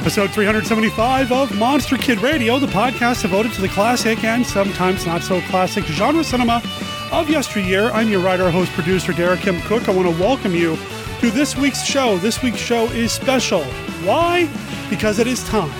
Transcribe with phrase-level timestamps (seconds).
[0.00, 5.22] Episode 375 of Monster Kid Radio, the podcast devoted to the classic and sometimes not
[5.22, 6.62] so classic genre cinema
[7.12, 7.90] of yesteryear.
[7.90, 9.60] I'm your writer, host, producer, Derek M.
[9.60, 9.86] Koch.
[9.90, 10.78] I want to welcome you
[11.20, 12.16] to this week's show.
[12.16, 13.62] This week's show is special.
[14.02, 14.48] Why?
[14.88, 15.70] Because it is time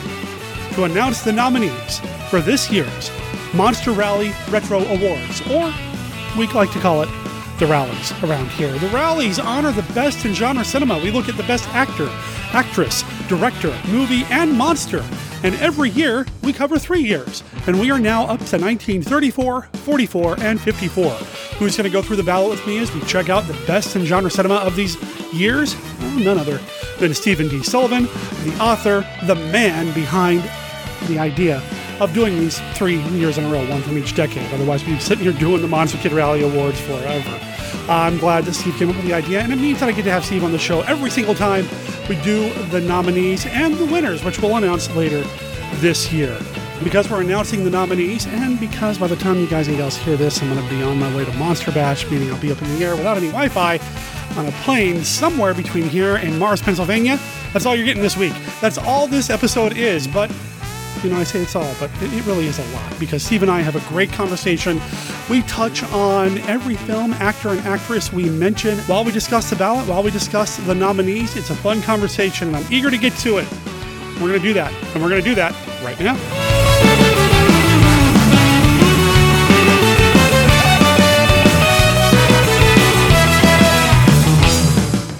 [0.74, 3.10] to announce the nominees for this year's
[3.54, 5.72] Monster Rally Retro Awards, or
[6.36, 7.08] we like to call it
[7.58, 8.72] the rallies around here.
[8.78, 10.98] The rallies honor the best in genre cinema.
[10.98, 12.10] We look at the best actor,
[12.52, 15.04] actress, director, movie, and monster.
[15.44, 17.44] And every year, we cover three years.
[17.68, 21.10] And we are now up to 1934, 44, and 54.
[21.58, 23.94] Who's going to go through the ballot with me as we check out the best
[23.94, 24.96] in genre cinema of these
[25.32, 25.76] years?
[26.00, 26.58] Well, none other
[26.98, 27.62] than Stephen D.
[27.62, 28.06] Sullivan,
[28.42, 30.42] the author, the man behind
[31.06, 31.62] the idea
[32.00, 34.52] of doing these three years in a row, one from each decade.
[34.52, 37.40] Otherwise, we'd be sitting here doing the Monster Kid Rally Awards forever.
[37.88, 40.04] I'm glad that Steve came up with the idea, and it means that I get
[40.04, 41.66] to have Steve on the show every single time
[42.08, 45.22] we do the nominees and the winners, which we'll announce later
[45.74, 46.36] this year.
[46.82, 50.16] Because we're announcing the nominees, and because by the time you guys and gals hear
[50.16, 52.62] this, I'm going to be on my way to Monster Bash, meaning I'll be up
[52.62, 53.78] in the air without any Wi Fi
[54.38, 57.18] on a plane somewhere between here and Mars, Pennsylvania.
[57.52, 58.32] That's all you're getting this week.
[58.60, 60.30] That's all this episode is, but
[61.02, 63.50] you know, I say it's all, but it, really is a lot because Steve and
[63.50, 64.80] I have a great conversation.
[65.30, 69.88] We touch on every film, actor, and actress we mention while we discuss the ballot,
[69.88, 71.36] while we discuss the nominees.
[71.36, 73.50] It's a fun conversation, and I'm eager to get to it.
[74.20, 76.16] We're going to do that, and we're going to do that right now.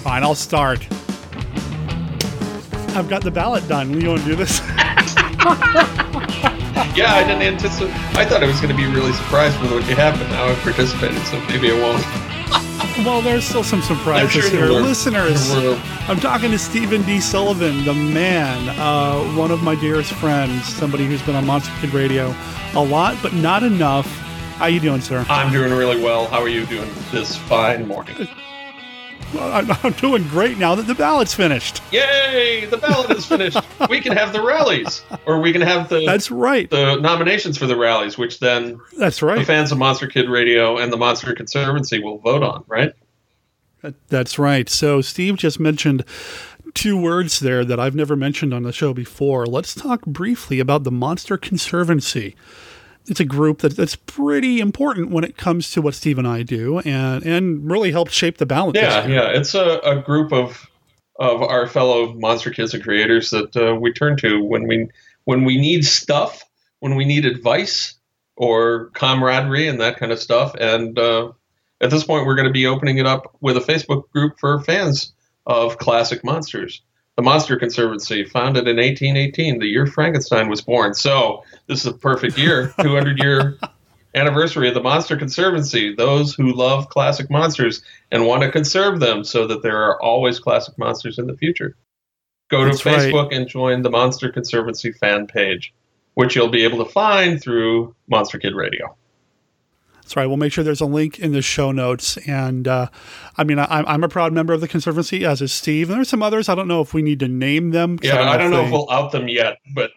[0.03, 0.87] Fine, I'll start.
[2.93, 3.99] I've got the ballot done.
[3.99, 4.61] You want to do this?
[6.95, 7.93] yeah, I didn't anticipate.
[8.15, 10.45] I thought I was going to be really surprised with what you have, but now
[10.45, 12.05] I've participated, so maybe I won't.
[13.05, 14.65] well, there's still some surprises sure here.
[14.67, 15.51] Listeners,
[16.07, 17.19] I'm talking to Stephen D.
[17.19, 21.93] Sullivan, the man, uh, one of my dearest friends, somebody who's been on Monster Kid
[21.93, 22.35] Radio
[22.75, 24.07] a lot, but not enough.
[24.57, 25.25] How you doing, sir?
[25.27, 26.27] I'm doing really well.
[26.27, 28.27] How are you doing this fine morning?
[29.39, 31.81] I'm doing great now that the ballot's finished.
[31.91, 32.65] Yay!
[32.65, 33.57] The ballot is finished.
[33.89, 37.67] we can have the rallies, or we can have the that's right the nominations for
[37.67, 41.33] the rallies, which then that's right the fans of Monster Kid Radio and the Monster
[41.33, 42.93] Conservancy will vote on, right?
[44.09, 44.69] That's right.
[44.69, 46.05] So Steve just mentioned
[46.73, 49.45] two words there that I've never mentioned on the show before.
[49.45, 52.35] Let's talk briefly about the Monster Conservancy
[53.07, 56.43] it's a group that, that's pretty important when it comes to what Steve and I
[56.43, 58.77] do, and and really helped shape the balance.
[58.77, 60.67] Yeah, yeah, it's a, a group of
[61.19, 64.89] of our fellow monster kids and creators that uh, we turn to when we
[65.25, 66.43] when we need stuff,
[66.79, 67.95] when we need advice
[68.35, 70.55] or camaraderie and that kind of stuff.
[70.59, 71.31] And uh,
[71.79, 74.61] at this point, we're going to be opening it up with a Facebook group for
[74.61, 75.13] fans
[75.45, 76.81] of classic monsters
[77.17, 80.93] the Monster Conservancy, founded in 1818, the year Frankenstein was born.
[80.93, 83.57] So this is a perfect year, 200 year
[84.15, 85.93] anniversary of the Monster Conservancy.
[85.93, 90.39] Those who love classic monsters and want to conserve them so that there are always
[90.39, 91.75] classic monsters in the future.
[92.49, 93.33] Go to Facebook right.
[93.33, 95.73] and join the Monster Conservancy fan page,
[96.15, 98.95] which you'll be able to find through Monster Kid Radio.
[100.15, 100.25] Right.
[100.27, 102.17] We'll make sure there's a link in the show notes.
[102.27, 102.87] And uh,
[103.37, 105.89] I mean, I, am a proud member of the Conservancy, as is Steve.
[105.89, 106.49] And there's some others.
[106.49, 107.99] I don't know if we need to name them.
[108.01, 109.91] Yeah, I don't know, I don't if, know if we'll out them yet, but.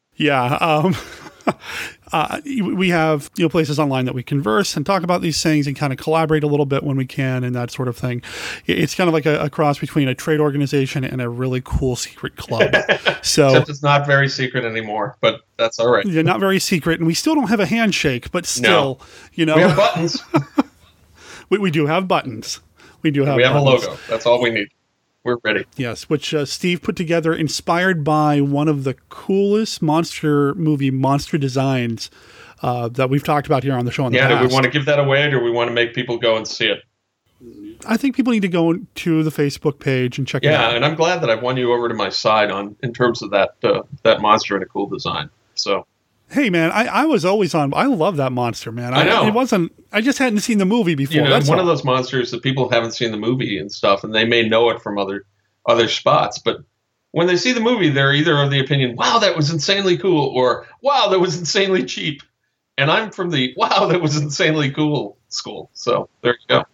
[0.14, 0.54] yeah.
[0.56, 0.96] Um,
[2.12, 5.66] uh, we have you know places online that we converse and talk about these things
[5.66, 8.22] and kind of collaborate a little bit when we can and that sort of thing.
[8.66, 11.96] It's kind of like a, a cross between a trade organization and a really cool
[11.96, 12.74] secret club.
[13.22, 16.06] So Except it's not very secret anymore, but that's all right.
[16.06, 19.06] Yeah, not very secret, and we still don't have a handshake, but still, no.
[19.34, 20.22] you know, we have buttons.
[21.50, 22.60] we, we do have buttons.
[23.02, 23.36] We do have.
[23.36, 23.84] We have buttons.
[23.84, 24.00] a logo.
[24.08, 24.68] That's all we need
[25.26, 25.66] we're ready.
[25.76, 31.36] Yes, which uh, Steve put together, inspired by one of the coolest monster movie monster
[31.36, 32.10] designs
[32.62, 34.08] uh, that we've talked about here on the show.
[34.08, 36.16] yeah, do we want to give that away, or do we want to make people
[36.16, 36.82] go and see it?
[37.86, 40.70] I think people need to go to the Facebook page and check yeah, it out.
[40.70, 43.20] Yeah, and I'm glad that I've won you over to my side on in terms
[43.20, 45.28] of that uh, that monster and a cool design.
[45.54, 45.86] So
[46.28, 47.72] Hey man, I, I was always on.
[47.74, 48.94] I love that monster, man.
[48.94, 49.72] I, I know it wasn't.
[49.92, 51.14] I just hadn't seen the movie before.
[51.14, 51.62] You know, That's one all.
[51.62, 54.70] of those monsters that people haven't seen the movie and stuff, and they may know
[54.70, 55.24] it from other
[55.66, 56.58] other spots, but
[57.12, 60.26] when they see the movie, they're either of the opinion, "Wow, that was insanely cool,"
[60.34, 62.22] or "Wow, that was insanely cheap."
[62.76, 65.70] And I'm from the "Wow, that was insanely cool" school.
[65.74, 66.64] So there you go.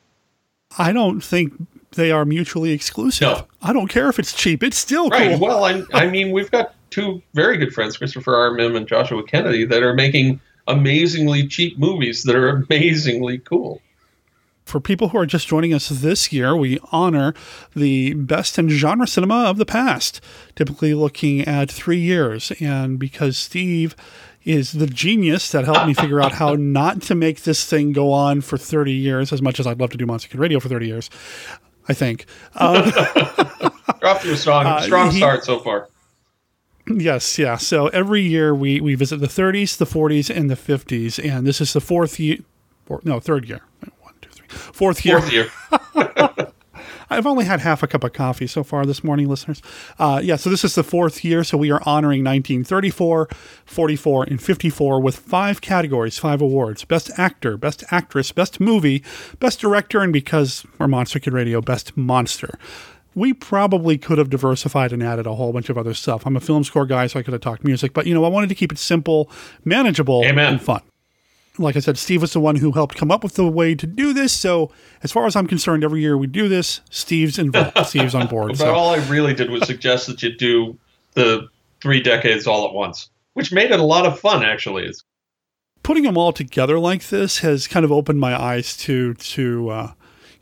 [0.78, 1.52] I don't think
[1.92, 3.28] they are mutually exclusive.
[3.28, 3.46] No.
[3.60, 5.38] I don't care if it's cheap; it's still right.
[5.38, 5.46] cool.
[5.46, 8.50] Well, I, I mean, we've got two very good friends, Christopher R.
[8.50, 13.80] Mihm and Joshua Kennedy, that are making amazingly cheap movies that are amazingly cool.
[14.64, 17.34] For people who are just joining us this year, we honor
[17.74, 20.20] the best in genre cinema of the past,
[20.54, 22.52] typically looking at three years.
[22.60, 23.96] And because Steve
[24.44, 28.12] is the genius that helped me figure out how not to make this thing go
[28.12, 30.68] on for 30 years, as much as I'd love to do Monster Kid Radio for
[30.68, 31.10] 30 years,
[31.88, 32.26] I think.
[32.54, 32.84] Um,
[34.00, 35.88] You're off to a strong, Uh, strong he- start so far.
[36.86, 37.56] Yes, yeah.
[37.56, 41.60] So every year we, we visit the 30s, the 40s, and the 50s, and this
[41.60, 42.38] is the fourth year,
[43.04, 43.60] no, third year.
[44.00, 45.20] One, two, three, fourth year.
[45.20, 45.50] Fourth year.
[47.12, 49.60] I've only had half a cup of coffee so far this morning, listeners.
[49.98, 53.28] Uh, yeah, so this is the fourth year, so we are honoring 1934,
[53.66, 59.04] 44, and 54 with five categories, five awards: Best Actor, Best Actress, Best Movie,
[59.38, 62.58] Best Director, and because we're Monster Kid Radio, Best Monster.
[63.14, 66.26] We probably could have diversified and added a whole bunch of other stuff.
[66.26, 68.28] I'm a film score guy, so I could have talked music, but you know, I
[68.28, 69.30] wanted to keep it simple,
[69.64, 70.54] manageable, Amen.
[70.54, 70.82] and fun
[71.58, 73.86] like I said, Steve was the one who helped come up with the way to
[73.86, 74.32] do this.
[74.32, 74.70] So,
[75.02, 77.76] as far as I'm concerned, every year we do this, Steve's involved.
[77.86, 78.48] Steve's on board.
[78.48, 80.78] But So, all I really did was suggest that you do
[81.14, 81.48] the
[81.80, 84.86] three decades all at once, which made it a lot of fun, actually.
[84.86, 85.04] It's,
[85.82, 89.92] putting them all together like this has kind of opened my eyes to to uh,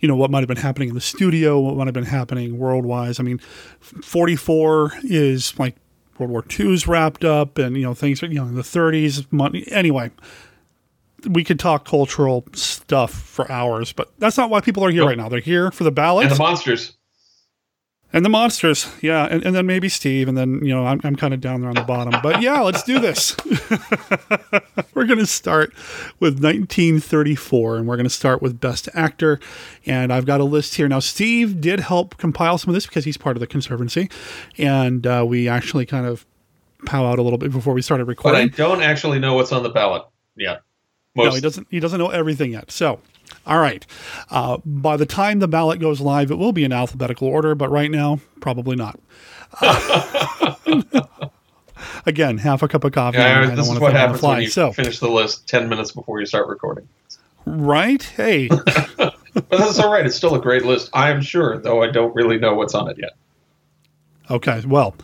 [0.00, 2.58] you know what might have been happening in the studio, what might have been happening
[2.58, 3.20] worldwide.
[3.20, 3.38] I mean,
[3.80, 5.76] 44 is like
[6.18, 8.22] World War II's wrapped up, and you know things.
[8.22, 9.30] You know, in the 30s.
[9.30, 10.10] Money, anyway.
[11.28, 15.18] We could talk cultural stuff for hours, but that's not why people are here right
[15.18, 15.28] now.
[15.28, 16.30] They're here for the ballots.
[16.30, 16.96] and the monsters.
[18.12, 21.14] And the monsters, yeah, and, and then maybe Steve, and then you know I'm, I'm
[21.14, 23.36] kind of down there on the bottom, but yeah, let's do this.
[24.94, 25.72] we're going to start
[26.18, 29.38] with 1934, and we're going to start with Best Actor,
[29.86, 30.98] and I've got a list here now.
[30.98, 34.10] Steve did help compile some of this because he's part of the conservancy,
[34.58, 36.26] and uh, we actually kind of
[36.86, 39.52] pow out a little bit before we started recording But I don't actually know what's
[39.52, 40.02] on the ballot
[40.36, 40.62] yet.
[41.14, 41.66] No, he doesn't.
[41.70, 42.70] He doesn't know everything yet.
[42.70, 43.00] So,
[43.46, 43.86] all right.
[44.30, 47.70] Uh, by the time the ballot goes live, it will be in alphabetical order, but
[47.70, 48.98] right now, probably not.
[52.06, 53.18] Again, half a cup of coffee.
[53.18, 54.72] Yeah, I don't this is want to what think on the happens when you So,
[54.72, 56.88] finish the list 10 minutes before you start recording.
[57.46, 58.02] right?
[58.02, 58.48] Hey,
[59.32, 60.04] But that's all right.
[60.04, 62.88] It's still a great list, I am sure, though I don't really know what's on
[62.90, 63.12] it yet.
[64.30, 64.62] okay.
[64.66, 64.94] Well,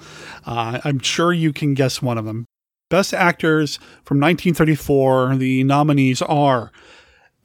[0.44, 2.44] uh, I'm sure you can guess one of them.
[2.90, 5.36] Best actors from 1934.
[5.36, 6.72] The nominees are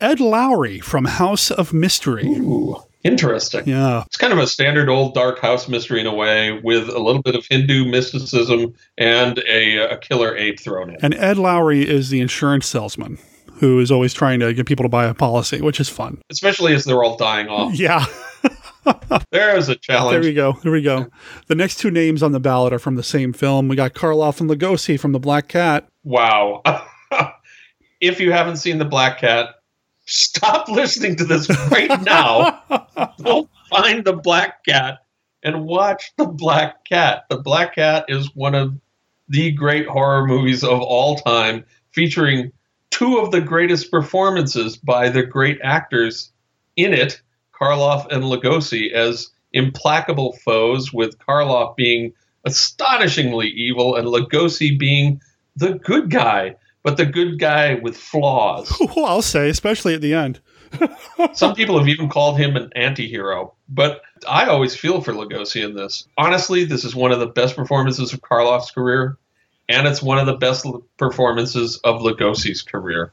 [0.02, 2.26] Ed Lowry from House of Mystery.
[2.28, 3.68] Ooh, interesting.
[3.68, 7.00] Yeah, It's kind of a standard old dark house mystery in a way, with a
[7.00, 10.98] little bit of Hindu mysticism and a, a killer ape thrown in.
[11.04, 13.20] And Ed Lowry is the insurance salesman
[13.60, 16.20] who is always trying to get people to buy a policy, which is fun.
[16.32, 17.74] Especially as they're all dying off.
[17.80, 18.06] Yeah,
[19.30, 20.14] There's a challenge.
[20.14, 20.54] there we go.
[20.64, 21.08] There we go.
[21.46, 23.68] The next two names on the ballot are from the same film.
[23.68, 25.88] We got Karloff and Lugosi from The Black Cat.
[26.04, 26.64] Wow.
[28.02, 29.50] if you haven't seen The Black Cat,
[30.12, 32.62] stop listening to this right now.
[33.24, 35.00] Go find The Black Cat
[35.44, 37.26] and watch The Black Cat.
[37.30, 38.78] The Black Cat is one of
[39.30, 42.52] the great horror movies of all time, featuring
[42.90, 46.32] two of the greatest performances by the great actors
[46.76, 47.22] in it,
[47.54, 52.14] Karloff and Lugosi, as implacable foes, with Karloff being
[52.44, 55.22] astonishingly evil and Lugosi being
[55.56, 58.72] the good guy, but the good guy with flaws.
[58.96, 60.40] Well, I'll say, especially at the end.
[61.34, 65.76] Some people have even called him an anti-hero, but I always feel for Lugosi in
[65.76, 66.08] this.
[66.18, 69.18] Honestly, this is one of the best performances of Karloff's career,
[69.70, 70.66] and it's one of the best
[70.98, 73.12] performances of Lugosi's career.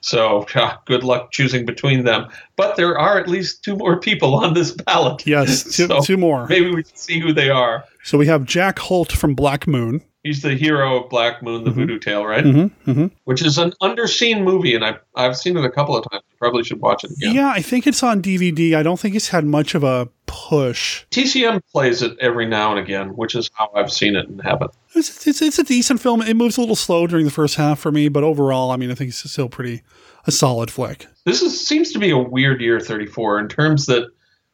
[0.00, 2.28] So, ah, good luck choosing between them.
[2.56, 5.26] But there are at least two more people on this ballot.
[5.26, 6.46] Yes, two, So, two more.
[6.46, 7.84] Maybe we can see who they are.
[8.04, 10.02] So we have Jack Holt from Black Moon.
[10.26, 12.44] He's the hero of Black Moon, the Voodoo Tale, right?
[12.44, 13.06] Mm-hmm, mm-hmm.
[13.24, 16.24] Which is an underseen movie, and I've, I've seen it a couple of times.
[16.28, 17.32] You probably should watch it again.
[17.32, 18.74] Yeah, I think it's on DVD.
[18.74, 21.04] I don't think it's had much of a push.
[21.12, 24.72] TCM plays it every now and again, which is how I've seen it and haven't.
[24.96, 26.22] It's, it's, it's a decent film.
[26.22, 28.90] It moves a little slow during the first half for me, but overall, I mean,
[28.90, 29.82] I think it's still pretty
[30.26, 31.06] a solid flick.
[31.24, 34.10] This is seems to be a weird year 34 in terms that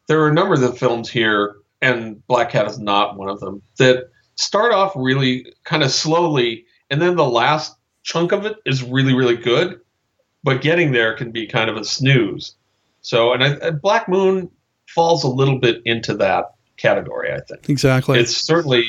[0.07, 3.41] there are a number of the films here, and Black Cat is not one of
[3.41, 8.57] them, that start off really kind of slowly, and then the last chunk of it
[8.67, 9.81] is really, really good,
[10.43, 12.55] but getting there can be kind of a snooze.
[13.01, 14.51] So, and I, and Black Moon
[14.89, 17.69] falls a little bit into that category, I think.
[17.69, 18.19] Exactly.
[18.19, 18.85] It's certainly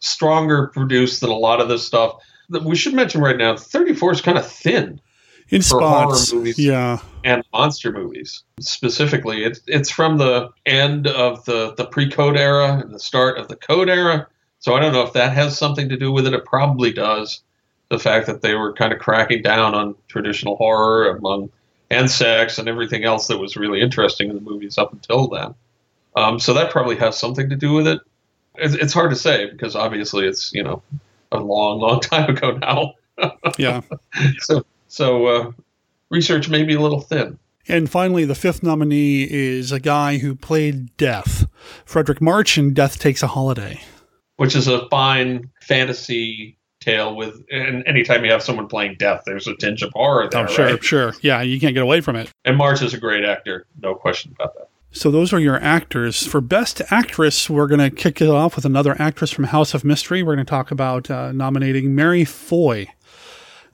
[0.00, 2.16] stronger produced than a lot of this stuff.
[2.50, 5.00] That We should mention right now, 34 is kind of thin
[5.48, 6.32] in spots.
[6.32, 6.58] movies.
[6.58, 6.98] Yeah.
[7.24, 9.44] and monster movies specifically.
[9.44, 13.56] It's it's from the end of the the pre-code era and the start of the
[13.56, 14.26] code era.
[14.58, 16.34] So I don't know if that has something to do with it.
[16.34, 17.42] It probably does.
[17.88, 21.50] The fact that they were kind of cracking down on traditional horror among
[21.90, 25.54] and sex and everything else that was really interesting in the movies up until then.
[26.16, 28.00] Um, so that probably has something to do with it.
[28.56, 30.82] It's, it's hard to say because obviously it's you know
[31.30, 32.94] a long, long time ago now.
[33.58, 33.82] yeah.
[34.40, 35.52] So so uh,
[36.10, 37.38] research may be a little thin.
[37.68, 41.46] And finally, the fifth nominee is a guy who played Death,
[41.84, 43.80] Fredric March in Death Takes a Holiday.
[44.36, 49.46] Which is a fine fantasy tale with, and anytime you have someone playing Death, there's
[49.46, 50.84] a tinge of horror there, i'm sure, right?
[50.84, 51.14] sure.
[51.22, 52.30] Yeah, you can't get away from it.
[52.44, 54.68] And March is a great actor, no question about that.
[54.92, 56.26] So those are your actors.
[56.26, 59.84] For Best Actress, we're going to kick it off with another actress from House of
[59.84, 60.22] Mystery.
[60.22, 62.86] We're going to talk about uh, nominating Mary Foy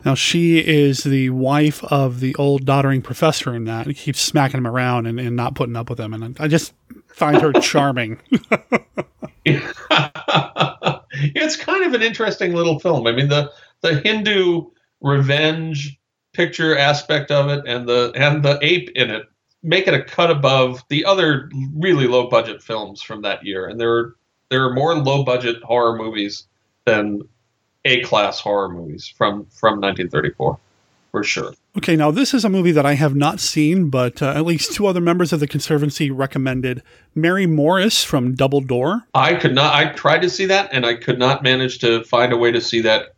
[0.04, 3.86] now, she is the wife of the old doddering professor in that.
[3.86, 6.12] He keeps smacking him around and, and not putting up with him.
[6.12, 6.72] And I just
[7.12, 8.18] find her charming.
[9.44, 13.06] it's kind of an interesting little film.
[13.06, 13.50] I mean, the,
[13.80, 14.66] the Hindu
[15.00, 15.98] revenge
[16.32, 19.28] picture aspect of it and the and the ape in it
[19.62, 23.66] make it a cut above the other really low budget films from that year.
[23.66, 24.16] And there are
[24.48, 26.46] there are more low budget horror movies
[26.84, 27.22] than
[27.84, 30.58] a class horror movies from from 1934
[31.10, 31.52] for sure.
[31.74, 34.74] Okay, now this is a movie that I have not seen, but uh, at least
[34.74, 36.82] two other members of the Conservancy recommended
[37.14, 39.04] Mary Morris from Double Door.
[39.14, 39.74] I could not.
[39.74, 42.60] I tried to see that, and I could not manage to find a way to
[42.60, 43.14] see that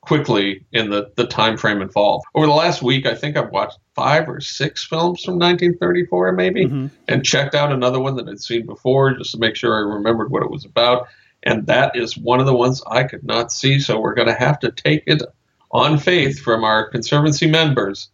[0.00, 2.24] quickly in the the time frame involved.
[2.34, 6.64] Over the last week, I think I've watched five or six films from 1934, maybe,
[6.64, 6.86] mm-hmm.
[7.06, 10.32] and checked out another one that I'd seen before just to make sure I remembered
[10.32, 11.06] what it was about
[11.44, 13.78] and that is one of the ones I could not see.
[13.78, 15.22] So we're going to have to take it
[15.74, 18.08] on faith from our conservancy members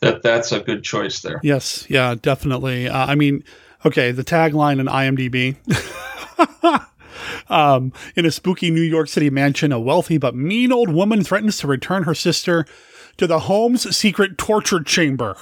[0.00, 1.40] that that's a good choice there.
[1.42, 2.88] Yes, yeah, definitely.
[2.88, 3.44] Uh, I mean,
[3.86, 5.56] okay, the tagline in IMDb.
[7.48, 11.56] um, in a spooky New York City mansion, a wealthy but mean old woman threatens
[11.58, 12.66] to return her sister
[13.16, 15.36] to the home's secret torture chamber.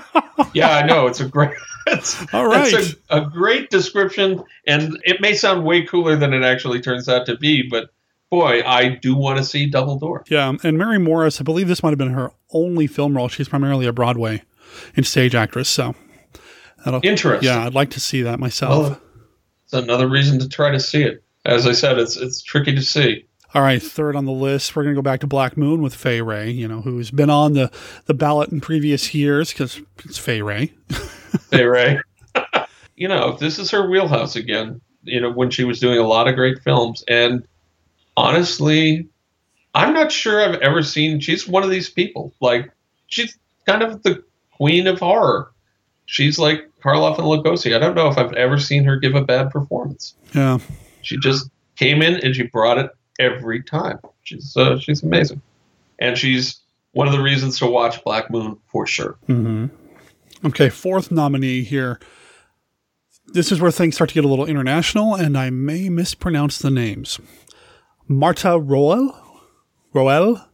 [0.52, 1.06] yeah, I know.
[1.06, 1.52] It's a great.
[1.86, 2.72] It's, All right.
[2.72, 7.08] It's a, a great description, and it may sound way cooler than it actually turns
[7.08, 7.90] out to be, but
[8.30, 10.24] boy, I do want to see Double Door.
[10.28, 13.28] Yeah, um, and Mary Morris, I believe this might have been her only film role.
[13.28, 14.42] She's primarily a Broadway
[14.96, 15.94] and stage actress, so
[16.84, 17.48] that'll, interesting.
[17.48, 18.90] Yeah, I'd like to see that myself.
[18.90, 19.00] Well,
[19.64, 21.22] it's another reason to try to see it.
[21.44, 23.26] As I said, it's it's tricky to see.
[23.54, 25.94] All right, third on the list, we're going to go back to Black Moon with
[25.94, 27.70] Fay Wray, you know, who's been on the,
[28.06, 30.72] the ballot in previous years because it's Fay Wray.
[30.88, 32.00] Fay Wray.
[32.96, 36.26] you know, this is her wheelhouse again, you know, when she was doing a lot
[36.26, 37.04] of great films.
[37.06, 37.46] And
[38.16, 39.08] honestly,
[39.74, 42.32] I'm not sure I've ever seen, she's one of these people.
[42.40, 42.70] Like,
[43.06, 45.50] she's kind of the queen of horror.
[46.06, 47.74] She's like Karloff and Lugosi.
[47.74, 50.14] I don't know if I've ever seen her give a bad performance.
[50.34, 50.58] Yeah.
[51.02, 53.98] She just came in and she brought it every time.
[54.22, 55.42] She's uh, she's amazing,
[55.98, 56.60] and she's
[56.92, 59.16] one of the reasons to watch Black Moon for sure.
[59.28, 59.66] Mm-hmm.
[60.46, 62.00] Okay, fourth nominee here.
[63.26, 66.70] This is where things start to get a little international, and I may mispronounce the
[66.70, 67.18] names.
[68.08, 69.16] Marta Roel,
[69.92, 70.48] Roel,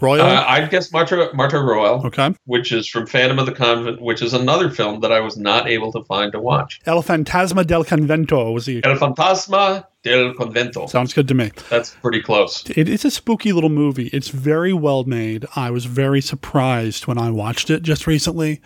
[0.00, 0.26] Royal?
[0.26, 2.06] Uh, I'd guess Marta, Marta Roel.
[2.06, 2.34] Okay.
[2.44, 5.68] Which is from Phantom of the Convent, which is another film that I was not
[5.68, 6.80] able to find to watch.
[6.86, 8.84] El Fantasma del Convento was the.
[8.84, 10.88] El Fantasma del Convento.
[10.88, 11.50] Sounds good to me.
[11.70, 12.68] That's pretty close.
[12.70, 14.08] It, it's a spooky little movie.
[14.08, 15.46] It's very well made.
[15.56, 18.60] I was very surprised when I watched it just recently.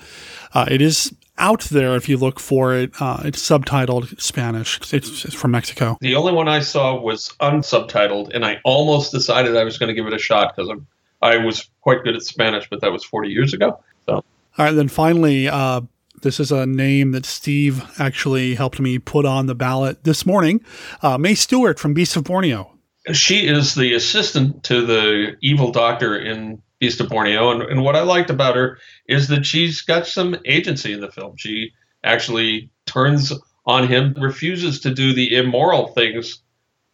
[0.53, 2.93] Uh, it is out there if you look for it.
[3.01, 4.79] Uh, it's subtitled Spanish.
[4.93, 5.97] It's, it's, from Mexico.
[6.01, 9.95] The only one I saw was unsubtitled, and I almost decided I was going to
[9.95, 10.87] give it a shot because I'm
[11.23, 13.83] I was quite good at Spanish, but that was 40 years ago.
[14.07, 14.25] So, all
[14.59, 15.83] right, then finally, uh,
[16.23, 20.65] this is a name that Steve actually helped me put on the ballot this morning.
[21.03, 22.77] Uh, Mae Stuart from Beast of Borneo.
[23.13, 27.95] She is the assistant to the evil doctor in Beast of Borneo, and, and what
[27.95, 31.37] I liked about her is that she's got some agency in the film.
[31.37, 31.73] She
[32.03, 33.33] actually turns
[33.67, 36.43] on him, refuses to do the immoral things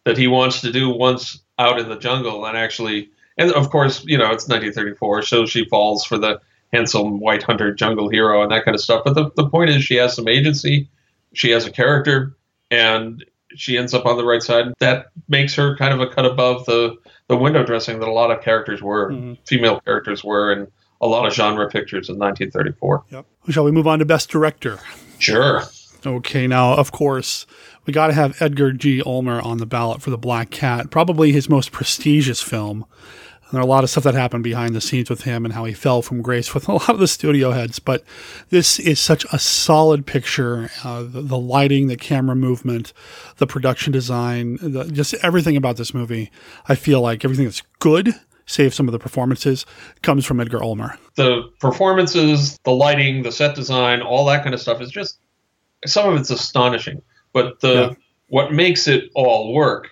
[0.03, 4.03] that he wants to do once out in the jungle, and actually and of course,
[4.05, 6.41] you know, it's 1934, so she falls for the
[6.73, 9.03] handsome white hunter jungle hero and that kind of stuff.
[9.05, 10.89] But the, the point is, she has some agency,
[11.33, 12.35] she has a character,
[12.71, 13.23] and
[13.55, 14.73] she ends up on the right side.
[14.79, 16.95] That makes her kind of a cut above the,
[17.27, 19.33] the window dressing that a lot of characters were, mm-hmm.
[19.45, 20.67] female characters were, in
[21.01, 23.03] a lot of genre pictures in 1934.
[23.11, 23.25] Yep.
[23.49, 24.79] Shall we move on to Best Director?
[25.19, 25.63] Sure.
[26.05, 27.45] Okay, now, of course,
[27.85, 29.01] we got to have Edgar G.
[29.05, 32.85] Ulmer on the ballot for The Black Cat, probably his most prestigious film.
[33.51, 35.65] There are a lot of stuff that happened behind the scenes with him and how
[35.65, 37.79] he fell from grace with a lot of the studio heads.
[37.79, 38.03] But
[38.49, 40.69] this is such a solid picture.
[40.83, 42.93] Uh, the, the, lighting, the camera movement,
[43.37, 46.31] the production design, the, just everything about this movie.
[46.67, 48.15] I feel like everything that's good
[48.47, 49.65] save some of the performances
[50.01, 50.97] comes from Edgar Ulmer.
[51.15, 55.19] The performances, the lighting, the set design, all that kind of stuff is just
[55.85, 57.01] some of it's astonishing.
[57.33, 57.93] But the yeah.
[58.29, 59.89] what makes it all work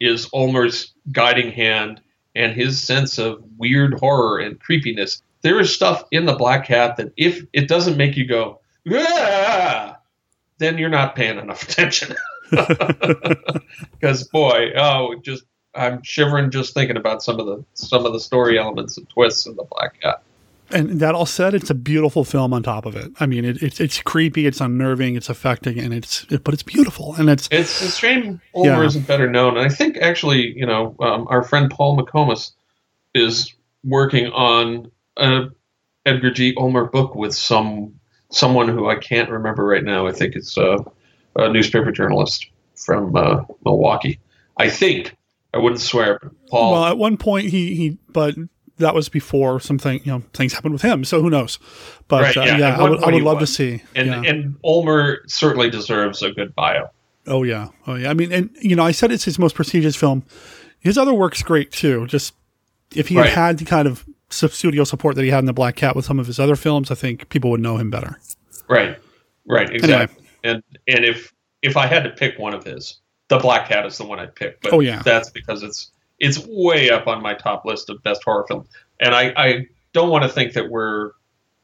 [0.00, 2.00] is Ulmer's guiding hand
[2.34, 5.22] and his sense of weird horror and creepiness.
[5.42, 8.60] There is stuff in the Black Cat that if it doesn't make you go,
[8.90, 9.98] ah,
[10.58, 12.16] then you're not paying enough attention.
[13.92, 18.20] Because boy, oh, just I'm shivering just thinking about some of the some of the
[18.20, 20.22] story elements and twists in the Black Cat.
[20.72, 22.52] And that all said, it's a beautiful film.
[22.52, 25.92] On top of it, I mean, it, it's it's creepy, it's unnerving, it's affecting, and
[25.92, 28.82] it's it, but it's beautiful, and it's it's a shame Ulmer yeah.
[28.82, 29.56] isn't better known.
[29.56, 32.52] And I think actually, you know, um, our friend Paul McComas
[33.14, 35.46] is working on a
[36.06, 36.54] Edgar G.
[36.56, 37.94] Ulmer book with some
[38.30, 40.06] someone who I can't remember right now.
[40.06, 40.78] I think it's uh,
[41.36, 44.18] a newspaper journalist from uh, Milwaukee.
[44.56, 45.16] I think
[45.54, 46.18] I wouldn't swear.
[46.48, 46.72] Paul.
[46.72, 48.34] Well, at one point he he, but
[48.82, 51.04] that was before something you know things happened with him.
[51.04, 51.58] So who knows?
[52.08, 53.50] But right, yeah, uh, yeah I would, I would love was.
[53.50, 53.82] to see.
[53.94, 54.22] And yeah.
[54.30, 56.90] and Ulmer certainly deserves a good bio.
[57.26, 58.10] Oh yeah, oh yeah.
[58.10, 60.24] I mean, and you know, I said it's his most prestigious film.
[60.80, 62.06] His other work's great too.
[62.06, 62.34] Just
[62.94, 63.28] if he right.
[63.28, 66.04] had had the kind of studio support that he had in the Black Cat with
[66.04, 68.18] some of his other films, I think people would know him better.
[68.68, 68.98] Right,
[69.46, 70.16] right, exactly.
[70.44, 70.62] Anyway.
[70.62, 72.98] And and if if I had to pick one of his,
[73.28, 74.60] the Black Cat is the one I'd pick.
[74.60, 78.22] But oh yeah, that's because it's it's way up on my top list of best
[78.24, 78.68] horror films,
[79.00, 81.10] and I I don't want to think that we're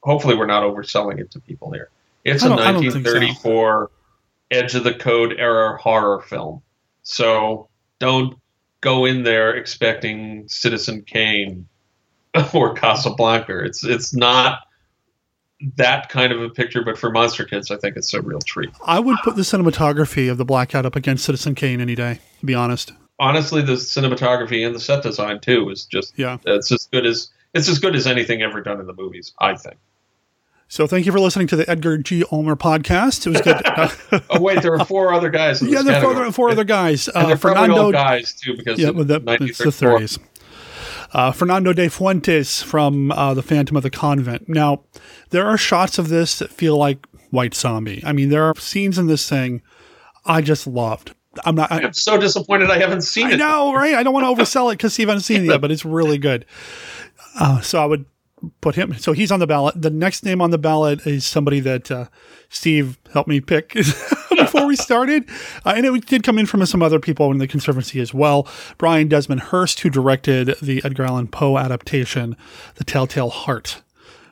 [0.03, 1.91] hopefully we're not overselling it to people here.
[2.25, 4.59] It's a 1934 so.
[4.59, 6.61] edge of the code era horror film,
[7.05, 7.69] so
[8.00, 8.37] don't
[8.81, 11.67] go in there expecting Citizen Kane
[12.53, 13.65] or Casablanca.
[13.65, 14.59] It's it's not
[15.77, 18.71] that kind of a picture, but for Monster Kids, I think it's a real treat.
[18.85, 22.19] I would put the cinematography of the Black Cat up against Citizen Kane any day.
[22.41, 22.93] To be honest.
[23.19, 27.31] Honestly, the cinematography and the set design too is just yeah, it's as good as
[27.54, 29.33] it's as good as anything ever done in the movies.
[29.39, 29.76] I think.
[30.71, 32.25] So thank you for listening to the Edgar G.
[32.31, 33.26] Ulmer podcast.
[33.26, 33.57] It was good.
[34.31, 35.63] oh wait, there are four other guys.
[35.63, 37.09] yeah, there are four, four other guys.
[37.09, 40.19] Uh, Fernando guys too, because yeah, well, that, it's the thirties.
[41.13, 44.47] Uh, Fernando de Fuentes from uh, The Phantom of the Convent.
[44.47, 44.83] Now,
[45.31, 48.02] there are shots of this that feel like White Zombie.
[48.04, 49.63] I mean, there are scenes in this thing
[50.26, 51.15] I just loved.
[51.45, 51.71] I'm not.
[51.71, 53.36] I, am so disappointed I haven't seen I it.
[53.36, 53.95] No, right?
[53.95, 56.19] I don't want to oversell it because you haven't seen it yet, but it's really
[56.19, 56.47] good.
[57.38, 58.06] Uh, so I would
[58.60, 58.95] put him.
[58.95, 59.80] So he's on the ballot.
[59.80, 62.06] The next name on the ballot is somebody that uh,
[62.49, 63.73] Steve helped me pick
[64.30, 65.28] before we started,
[65.64, 68.47] uh, and it did come in from some other people in the Conservancy as well.
[68.76, 72.36] Brian Desmond Hurst, who directed the Edgar Allan Poe adaptation,
[72.76, 73.82] The Telltale Heart,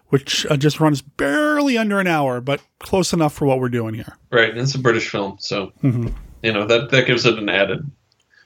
[0.09, 3.95] which uh, just runs barely under an hour, but close enough for what we're doing
[3.95, 4.17] here.
[4.31, 6.09] Right, and it's a British film, so mm-hmm.
[6.47, 7.91] You know that that gives it an added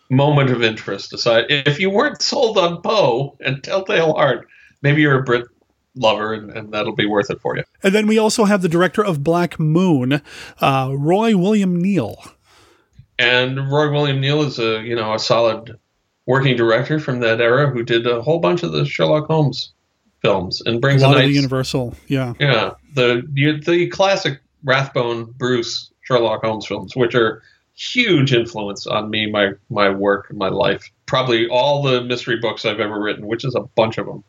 [0.08, 1.12] moment of interest.
[1.12, 4.48] Aside, if you weren't sold on Poe and Telltale Heart
[4.82, 5.46] maybe you're a Brit
[5.94, 7.64] lover, and, and, that'll be worth it for you.
[7.82, 10.22] And then we also have the director of Black Moon,
[10.60, 12.22] uh, Roy William Neill.
[13.18, 15.78] And Roy William Neill is a you know a solid
[16.26, 19.72] working director from that era who did a whole bunch of the Sherlock Holmes
[20.22, 23.22] films and brings a lot a nice, of the Universal, yeah, yeah, the
[23.66, 27.42] the classic Rathbone Bruce Sherlock Holmes films, which are
[27.80, 30.90] huge influence on me, my my work, my life.
[31.06, 34.22] Probably all the mystery books I've ever written, which is a bunch of them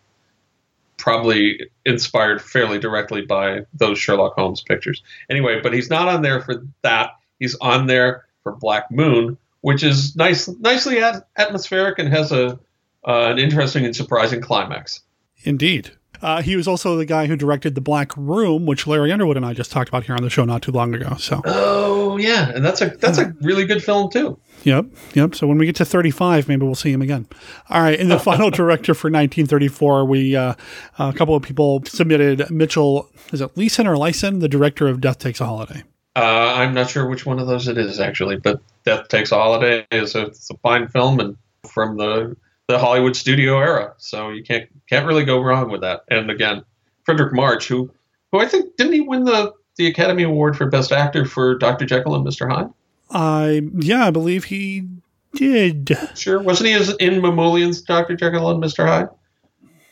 [1.02, 5.02] probably inspired fairly directly by those Sherlock Holmes pictures.
[5.30, 7.12] Anyway, but he's not on there for that.
[7.40, 11.02] He's on there for Black Moon, which is nice, nicely
[11.38, 12.60] atmospheric and has a
[13.08, 15.02] uh, an interesting and surprising climax.
[15.44, 15.92] Indeed.
[16.22, 19.46] Uh, he was also the guy who directed The Black Room, which Larry Underwood and
[19.46, 21.16] I just talked about here on the show not too long ago.
[21.18, 21.42] So.
[21.46, 24.40] Oh yeah, and that's a that's a really good film too.
[24.64, 25.36] Yep, yep.
[25.36, 27.28] So when we get to 35, maybe we'll see him again.
[27.70, 30.54] All right, and the final director for 1934, we uh,
[31.00, 33.10] a couple of people submitted Mitchell.
[33.34, 35.84] Is it Leeson or Lyson, the director of Death Takes a Holiday?
[36.16, 39.36] Uh, I'm not sure which one of those it is actually, but Death Takes a
[39.36, 42.36] Holiday is a, it's a fine film and from the
[42.72, 43.94] the Hollywood studio era.
[43.98, 46.04] So you can't can't really go wrong with that.
[46.10, 46.64] And again,
[47.08, 47.92] Fredric March, who
[48.32, 51.86] who I think didn't he win the the Academy Award for Best Actor for Dr.
[51.86, 52.50] Jekyll and Mr.
[52.50, 52.70] Hyde?
[53.10, 54.88] I yeah, I believe he
[55.34, 55.98] did.
[56.16, 58.16] Sure, wasn't he as in Mamoulian's Dr.
[58.16, 58.86] Jekyll and Mr.
[58.86, 59.10] Hyde?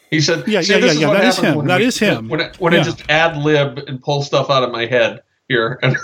[0.09, 1.13] He said, "Yeah, yeah, yeah, yeah.
[1.13, 1.67] That is him.
[1.67, 2.29] That we, is him.
[2.29, 2.79] When, I, when yeah.
[2.79, 5.95] I just ad lib and pull stuff out of my head here, and,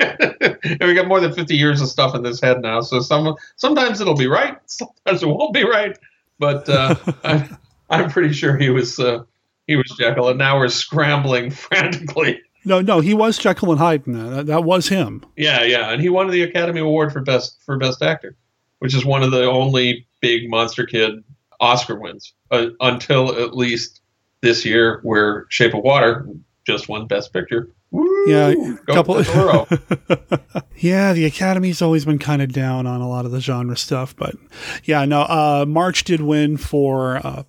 [0.00, 2.82] and we got more than fifty years of stuff in this head now.
[2.82, 5.96] So some sometimes it'll be right, sometimes it won't be right
[6.38, 6.94] but uh,
[7.24, 7.56] I'm,
[7.90, 9.24] I'm pretty sure he was uh,
[9.66, 12.40] he was Jekyll, and now we're scrambling frantically.
[12.64, 14.04] No, no, he was Jekyll and Hyde.
[14.06, 15.24] That, that was him.
[15.36, 18.36] Yeah, yeah, and he won the Academy Award for best for best actor,
[18.78, 21.22] which is one of the only big Monster Kid
[21.60, 24.00] Oscar wins uh, until at least
[24.40, 26.26] this year, where Shape of Water
[26.66, 27.70] just won Best Picture.
[27.94, 28.28] Woo!
[28.28, 29.14] Yeah, couple.
[30.76, 34.14] Yeah, the Academy's always been kind of down on a lot of the genre stuff,
[34.16, 34.34] but
[34.82, 35.20] yeah, no.
[35.22, 37.44] Uh, March did win for uh,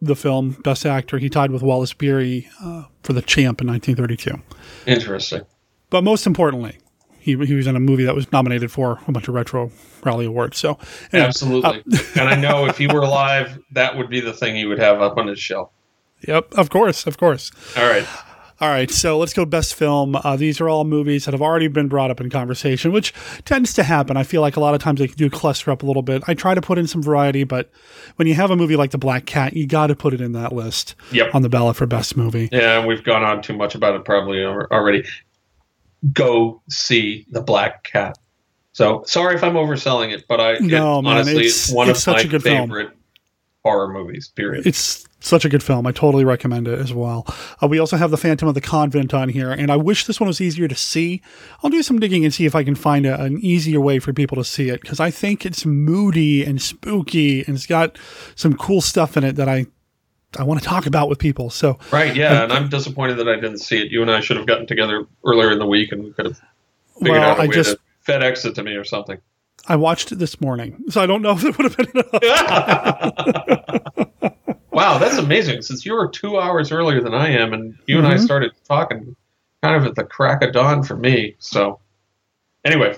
[0.00, 1.18] the film Best Actor.
[1.18, 4.42] He tied with Wallace Beery uh, for The Champ in 1932.
[4.90, 5.42] Interesting.
[5.90, 6.78] But most importantly,
[7.20, 9.70] he, he was in a movie that was nominated for a bunch of retro
[10.02, 10.56] rally awards.
[10.56, 10.78] So
[11.12, 11.84] anyway, Absolutely.
[12.16, 15.02] and I know if he were alive, that would be the thing he would have
[15.02, 15.70] up on his shelf.
[16.26, 17.50] yep, of course, of course.
[17.76, 18.06] All right.
[18.60, 20.14] All right, so let's go best film.
[20.14, 23.12] Uh, these are all movies that have already been brought up in conversation, which
[23.44, 24.16] tends to happen.
[24.16, 26.22] I feel like a lot of times they do cluster up a little bit.
[26.28, 27.68] I try to put in some variety, but
[28.16, 30.32] when you have a movie like The Black Cat, you got to put it in
[30.32, 31.34] that list Yep.
[31.34, 32.48] on the ballot for best movie.
[32.52, 35.04] Yeah, we've gone on too much about it probably already.
[36.12, 38.16] Go see the Black Cat.
[38.72, 41.98] So sorry if I'm overselling it, but I No, it, man, honestly it's- one it's
[41.98, 42.70] of such my a good film.
[43.64, 44.28] Horror movies.
[44.28, 44.66] Period.
[44.66, 45.86] It's such a good film.
[45.86, 47.24] I totally recommend it as well.
[47.62, 50.20] Uh, we also have The Phantom of the Convent on here, and I wish this
[50.20, 51.22] one was easier to see.
[51.62, 54.12] I'll do some digging and see if I can find a, an easier way for
[54.12, 57.98] people to see it because I think it's moody and spooky and it's got
[58.34, 59.66] some cool stuff in it that I
[60.36, 61.48] I want to talk about with people.
[61.48, 62.14] So right?
[62.14, 63.90] Yeah, and I'm disappointed that I didn't see it.
[63.90, 66.36] You and I should have gotten together earlier in the week, and we could have
[66.98, 69.16] figured Well, out a I way just- to FedEx it to me or something.
[69.66, 72.22] I watched it this morning, so I don't know if it would have been enough.
[74.72, 75.62] wow, that's amazing.
[75.62, 78.20] Since you were two hours earlier than I am, and you and I Mhm.
[78.24, 79.16] started talking
[79.62, 81.34] kind of at the crack of dawn for me.
[81.38, 81.80] So,
[82.64, 82.96] anyway,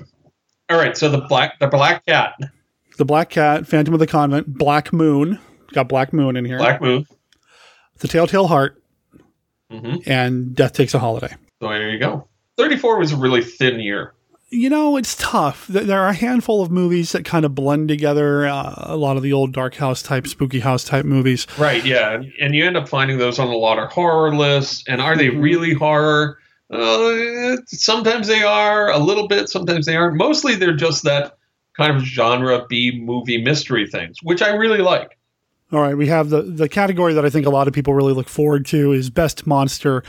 [0.68, 0.96] all right.
[0.96, 2.34] So the black, the black cat,
[2.98, 5.38] the Black Cat, Phantom of the Convent, Black Moon.
[5.72, 6.58] Got Black Moon in here.
[6.58, 7.06] Black Moon.
[7.98, 8.82] The Telltale Heart,
[9.70, 11.34] hmm and Death Takes a Holiday.
[11.62, 12.26] So there you go.
[12.56, 14.14] Thirty-four was a really thin year.
[14.50, 15.66] You know, it's tough.
[15.66, 18.46] There are a handful of movies that kind of blend together.
[18.46, 21.46] Uh, a lot of the old dark house type, spooky house type movies.
[21.58, 24.84] Right, yeah, and, you end up finding those on a lot of horror lists.
[24.88, 25.42] And are they Mhm.
[25.42, 26.38] really horror?
[26.72, 29.48] Uh, sometimes they are, a little bit.
[29.48, 30.16] Sometimes they aren't.
[30.16, 31.36] Mostly, they're just that
[31.76, 35.16] kind of genre B movie mystery things, which I really like.
[35.72, 38.12] All right, we have the the category that I think a lot of people really
[38.12, 40.04] look forward to is best monster,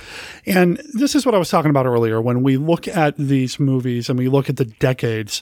[0.45, 2.21] and this is what I was talking about earlier.
[2.21, 5.41] When we look at these movies and we look at the decades,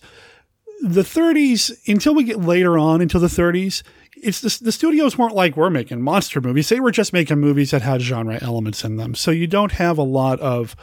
[0.82, 3.84] the 30s until we get later on into the 30s.
[4.18, 6.70] It's the, the studios weren't like we're making monster movies.
[6.70, 9.14] They were just making movies that had genre elements in them.
[9.14, 10.76] So you don't have a lot of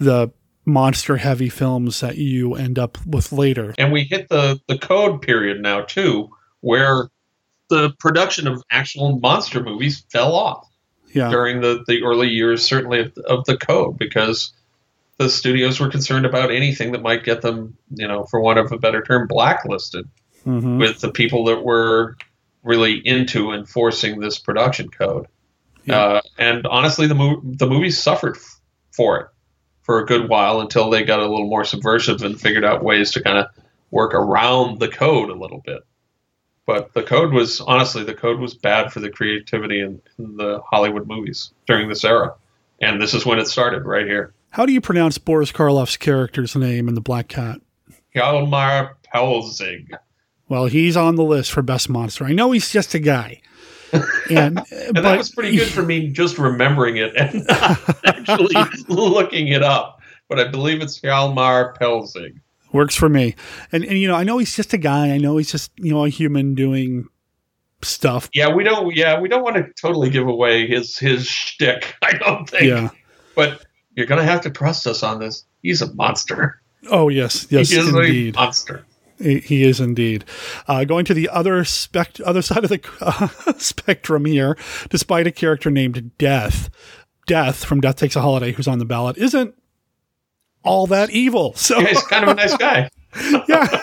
[0.00, 0.32] the
[0.66, 3.74] monster heavy films that you end up with later.
[3.78, 6.28] and we hit the the code period now too
[6.60, 7.10] where
[7.74, 10.66] the production of actual monster movies fell off
[11.12, 11.30] Yeah.
[11.30, 14.52] during the the early years certainly of, of the code because
[15.18, 18.70] the studios were concerned about anything that might get them you know for want of
[18.72, 20.06] a better term blacklisted
[20.44, 22.16] hmm with the people that were
[22.62, 25.26] really into enforcing this production code
[25.84, 25.98] Yeah.
[25.98, 28.60] uh, and honestly the, mo- the movies suffered f-
[28.92, 29.26] for it
[29.82, 33.10] for a good while until they got a little more subversive and figured out ways
[33.12, 33.46] to kind of
[33.90, 35.82] work around the code a little bit.
[36.66, 40.60] But the code was honestly the code was bad for the creativity in, in the
[40.68, 42.34] Hollywood movies during this era,
[42.80, 44.32] and this is when it started right here.
[44.50, 47.60] How do you pronounce Boris Karloff's character's name in The Black Cat?
[48.14, 49.88] Hjalmar Poelzig.
[50.48, 52.24] Well, he's on the list for best monster.
[52.24, 53.40] I know he's just a guy,
[54.30, 58.54] and, And but that was pretty good for me just remembering it and not actually
[58.88, 60.00] looking it up.
[60.28, 62.40] But I believe it's Hjalmar Poelzig.
[62.74, 63.34] Works for me.
[63.72, 65.10] And and you know, I know he's just a guy.
[65.10, 67.08] I know he's just you know a human doing
[67.80, 68.28] stuff.
[68.34, 68.94] Yeah, we don't.
[68.94, 71.94] Yeah, we don't want to totally give away his his shtick.
[72.02, 72.64] I don't think.
[72.64, 72.90] Yeah.
[73.34, 73.64] But
[73.96, 75.44] you're gonna have to trust us on this.
[75.62, 76.60] He's a monster.
[76.90, 78.36] Oh yes, yes, he is indeed.
[78.36, 78.84] a monster.
[79.18, 80.24] He he is indeed.
[80.66, 84.58] Uh, going to the other spect- other side of the uh, spectrum here,
[84.90, 86.68] despite a character named Death,
[87.26, 89.54] Death from Death Takes a Holiday, who's on the ballot, isn't
[90.64, 91.54] all that evil.
[91.64, 92.90] So Yeah, he's kind of a nice guy.
[93.48, 93.80] yeah.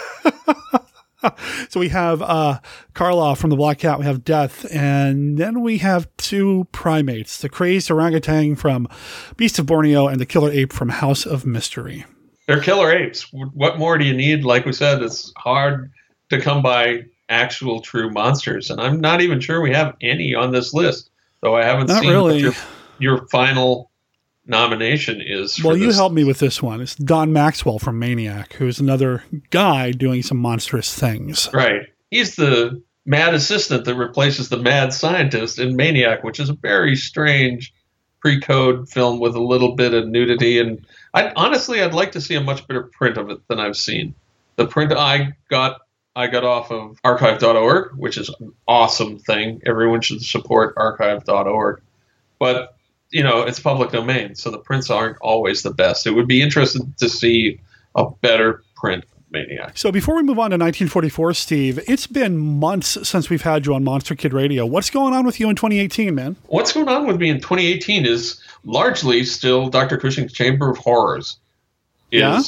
[1.70, 2.60] so we have uh,
[2.94, 4.00] Karloff from the Black Cat.
[4.00, 8.88] We have Death, and then we have two primates: the crazed orangutan from
[9.38, 12.06] Beast of Borneo and the killer ape from House of Mystery.
[12.48, 13.32] They're killer apes.
[13.32, 14.44] What more do you need?
[14.44, 15.91] Like we said, it's hard
[16.30, 20.52] to come by actual true monsters, and I'm not even sure we have any on
[20.52, 21.10] this list.
[21.41, 22.39] Though I haven't Not seen really.
[22.39, 22.54] your,
[23.00, 23.90] your final
[24.45, 25.63] nomination is.
[25.63, 25.95] Well, you this.
[25.95, 26.82] helped me with this one.
[26.82, 31.49] It's Don Maxwell from Maniac, who's another guy doing some monstrous things.
[31.54, 31.88] Right.
[32.10, 36.95] He's the mad assistant that replaces the mad scientist in Maniac, which is a very
[36.95, 37.73] strange
[38.19, 42.36] pre-code film with a little bit of nudity and I honestly I'd like to see
[42.36, 44.13] a much better print of it than I've seen.
[44.58, 45.82] The print I got
[46.15, 49.62] I got off of archive.org, which is an awesome thing.
[49.65, 51.82] Everyone should support archive.org.
[52.38, 52.75] But,
[53.12, 56.08] you know, it's public domain, so the prints aren't always the best.
[56.08, 57.60] It would be interesting to see
[57.95, 59.78] a better print Maniac.
[59.78, 63.74] So before we move on to 1944, Steve, it's been months since we've had you
[63.74, 64.65] on Monster Kid Radio.
[64.65, 66.36] What's going on with you in 2018, man?
[66.47, 69.97] What's going on with me in 2018 is largely still Dr.
[69.97, 71.38] Cushing's Chamber of Horrors.
[72.12, 72.41] Is yeah?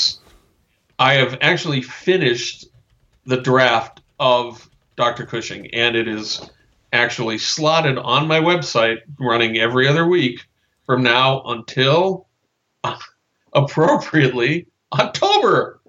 [0.99, 2.65] I have actually finished
[3.25, 5.25] the draft of Dr.
[5.25, 6.49] Cushing, and it is
[6.91, 10.41] actually slotted on my website, running every other week
[10.85, 12.27] from now until
[12.83, 12.97] uh,
[13.53, 15.79] appropriately October.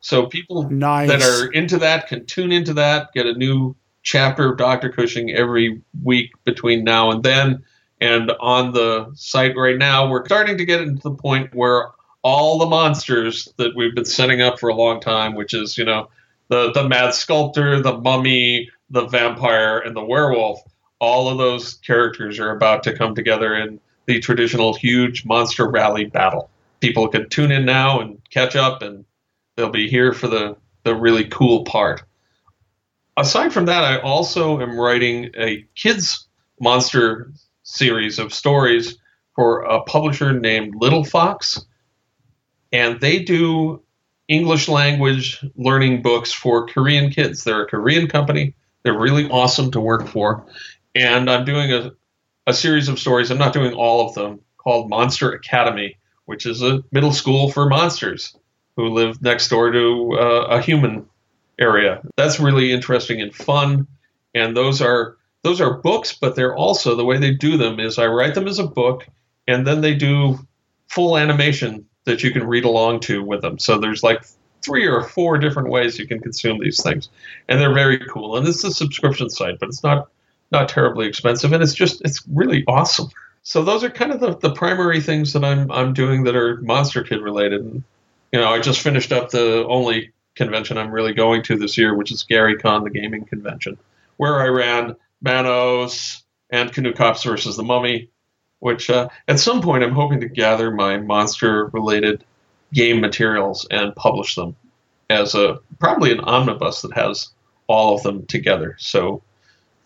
[0.00, 1.08] So people nice.
[1.08, 4.90] that are into that can tune into that, get a new chapter of Dr.
[4.90, 7.64] Cushing every week between now and then.
[8.00, 11.88] And on the site right now, we're starting to get into the point where
[12.22, 15.84] all the monsters that we've been setting up for a long time, which is, you
[15.84, 16.08] know,
[16.48, 20.60] the, the mad sculptor, the mummy, the vampire, and the werewolf,
[21.00, 26.04] all of those characters are about to come together in the traditional huge monster rally
[26.04, 26.50] battle.
[26.80, 29.04] People can tune in now and catch up and
[29.56, 32.02] They'll be here for the, the really cool part.
[33.16, 36.28] Aside from that, I also am writing a kids
[36.60, 38.98] monster series of stories
[39.34, 41.64] for a publisher named Little Fox.
[42.72, 43.82] And they do
[44.28, 47.44] English language learning books for Korean kids.
[47.44, 48.54] They're a Korean company.
[48.82, 50.46] They're really awesome to work for.
[50.94, 51.92] And I'm doing a,
[52.46, 56.60] a series of stories, I'm not doing all of them, called Monster Academy, which is
[56.62, 58.36] a middle school for monsters
[58.76, 61.06] who live next door to uh, a human
[61.58, 62.02] area.
[62.16, 63.86] That's really interesting and fun.
[64.34, 67.98] And those are those are books, but they're also the way they do them is
[67.98, 69.06] I write them as a book,
[69.46, 70.38] and then they do
[70.88, 73.58] full animation that you can read along to with them.
[73.58, 74.24] So there's like
[74.62, 77.08] three or four different ways you can consume these things,
[77.48, 78.36] and they're very cool.
[78.36, 80.08] And it's a subscription site, but it's not
[80.52, 83.08] not terribly expensive, and it's just it's really awesome.
[83.42, 86.60] So those are kind of the, the primary things that I'm I'm doing that are
[86.62, 87.60] Monster Kid related.
[87.60, 87.84] And
[88.32, 91.94] you know, I just finished up the only convention I'm really going to this year,
[91.94, 93.78] which is Gary Con, the gaming convention,
[94.16, 98.10] where I ran Manos and Canoe Cops versus the Mummy,
[98.60, 102.24] which uh, at some point I'm hoping to gather my monster related
[102.72, 104.56] game materials and publish them
[105.08, 107.30] as a probably an omnibus that has
[107.68, 108.76] all of them together.
[108.78, 109.22] So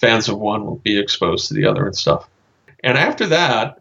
[0.00, 2.28] fans of one will be exposed to the other and stuff.
[2.82, 3.80] And after that,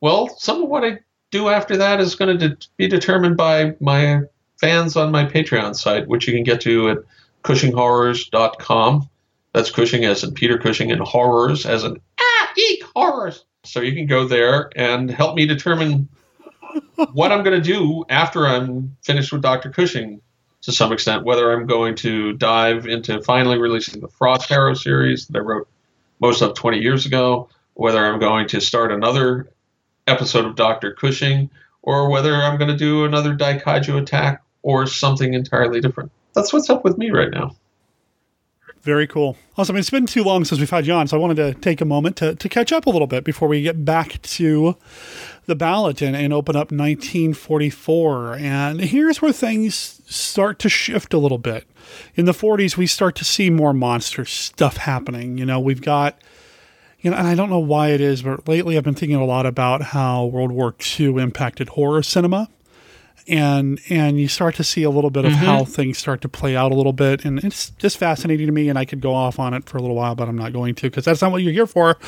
[0.00, 0.98] well, some of what I
[1.30, 4.22] do after that is going to de- be determined by my
[4.60, 6.98] fans on my Patreon site, which you can get to at
[7.44, 9.08] CushingHorrors.com.
[9.54, 13.44] That's Cushing as in Peter Cushing and horrors as in ah eek horrors.
[13.64, 16.08] So you can go there and help me determine
[17.12, 19.70] what I'm going to do after I'm finished with Dr.
[19.70, 20.20] Cushing
[20.62, 25.26] to some extent, whether I'm going to dive into finally releasing the Frost Harrow series
[25.28, 25.68] that I wrote
[26.20, 29.48] most of 20 years ago, whether I'm going to start another
[30.06, 31.50] episode of Doctor Cushing,
[31.82, 36.10] or whether I'm going to do another Daikaiju attack or something entirely different.
[36.34, 37.54] That's what's up with me right now.
[38.82, 39.36] Very cool.
[39.56, 39.76] Awesome.
[39.76, 41.84] It's been too long since we've had you on, so I wanted to take a
[41.84, 44.76] moment to, to catch up a little bit before we get back to
[45.48, 48.36] the ballot and, and open up 1944.
[48.36, 51.66] And here's where things start to shift a little bit.
[52.14, 55.38] In the 40s, we start to see more monster stuff happening.
[55.38, 56.20] You know, we've got
[57.00, 59.24] you know, and I don't know why it is, but lately I've been thinking a
[59.24, 62.48] lot about how World War II impacted horror cinema.
[63.26, 65.44] And and you start to see a little bit of mm-hmm.
[65.44, 68.68] how things start to play out a little bit, and it's just fascinating to me.
[68.68, 70.74] And I could go off on it for a little while, but I'm not going
[70.76, 71.98] to because that's not what you're here for.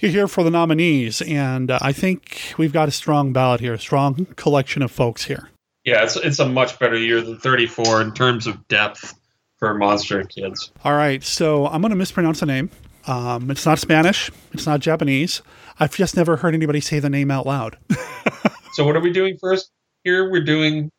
[0.00, 3.74] You're here for the nominees, and uh, I think we've got a strong ballot here,
[3.74, 5.50] a strong collection of folks here.
[5.84, 9.14] Yeah, it's it's a much better year than 34 in terms of depth
[9.58, 10.72] for monster kids.
[10.82, 12.70] All right, so I'm going to mispronounce the name.
[13.06, 14.30] Um, it's not Spanish.
[14.52, 15.42] It's not Japanese.
[15.78, 17.76] I've just never heard anybody say the name out loud.
[18.72, 19.70] so what are we doing first?
[20.04, 20.92] Here we're doing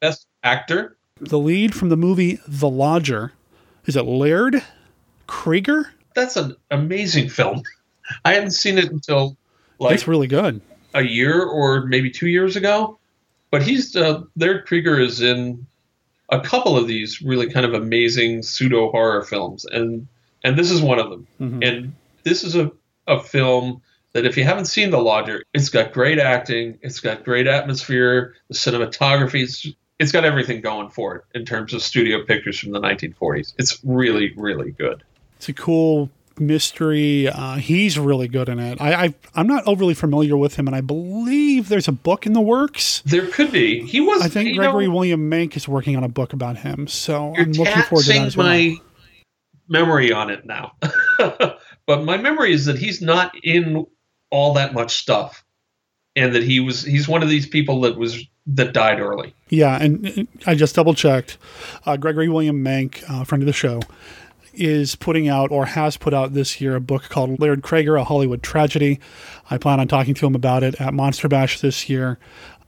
[0.00, 0.96] best actor.
[1.20, 3.32] The lead from the movie The Lodger.
[3.84, 4.62] Is it Laird
[5.26, 5.86] Cregar?
[6.14, 7.64] That's an amazing film.
[8.24, 9.36] I hadn't seen it until
[9.80, 10.60] like it's really good.
[10.94, 12.96] A year or maybe two years ago.
[13.50, 15.66] But he's uh, Laird Cregar is in
[16.28, 20.06] a couple of these really kind of amazing pseudo horror films, and
[20.44, 21.26] and this is one of them.
[21.40, 21.62] Mm-hmm.
[21.64, 22.70] And this is a,
[23.08, 23.82] a film
[24.14, 28.34] that if you haven't seen The Lodger, it's got great acting, it's got great atmosphere,
[28.48, 29.66] the cinematography, it's,
[29.98, 33.54] it's got everything going for it in terms of studio pictures from the 1940s.
[33.58, 35.02] It's really, really good.
[35.36, 37.28] It's a cool mystery.
[37.28, 38.80] Uh, he's really good in it.
[38.80, 42.32] I, I I'm not overly familiar with him, and I believe there's a book in
[42.32, 43.02] the works.
[43.04, 43.84] There could be.
[43.84, 44.22] He was.
[44.22, 47.52] I think Gregory know, William Mank is working on a book about him, so I'm
[47.52, 48.46] looking forward to that well.
[48.46, 48.76] my
[49.68, 50.72] memory on it now.
[51.18, 53.86] but my memory is that he's not in
[54.34, 55.44] all that much stuff,
[56.16, 59.32] and that he was he's one of these people that was that died early.
[59.48, 61.38] Yeah, and I just double checked.
[61.86, 63.80] Uh, Gregory William Mank, uh, friend of the show,
[64.52, 68.04] is putting out or has put out this year a book called Laird Cregar, A
[68.04, 69.00] Hollywood Tragedy.
[69.50, 72.18] I plan on talking to him about it at Monster Bash this year.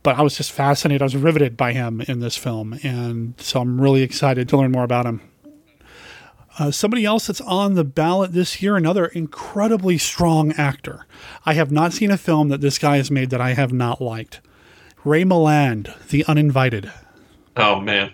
[0.02, 1.02] But I was just fascinated.
[1.02, 2.78] I was riveted by him in this film.
[2.84, 5.20] And so I'm really excited to learn more about him.
[6.58, 11.06] Uh, somebody else that's on the ballot this year, another incredibly strong actor.
[11.44, 14.00] I have not seen a film that this guy has made that I have not
[14.00, 14.40] liked.
[15.04, 16.90] Ray Milland, The Uninvited.
[17.56, 18.12] Oh man,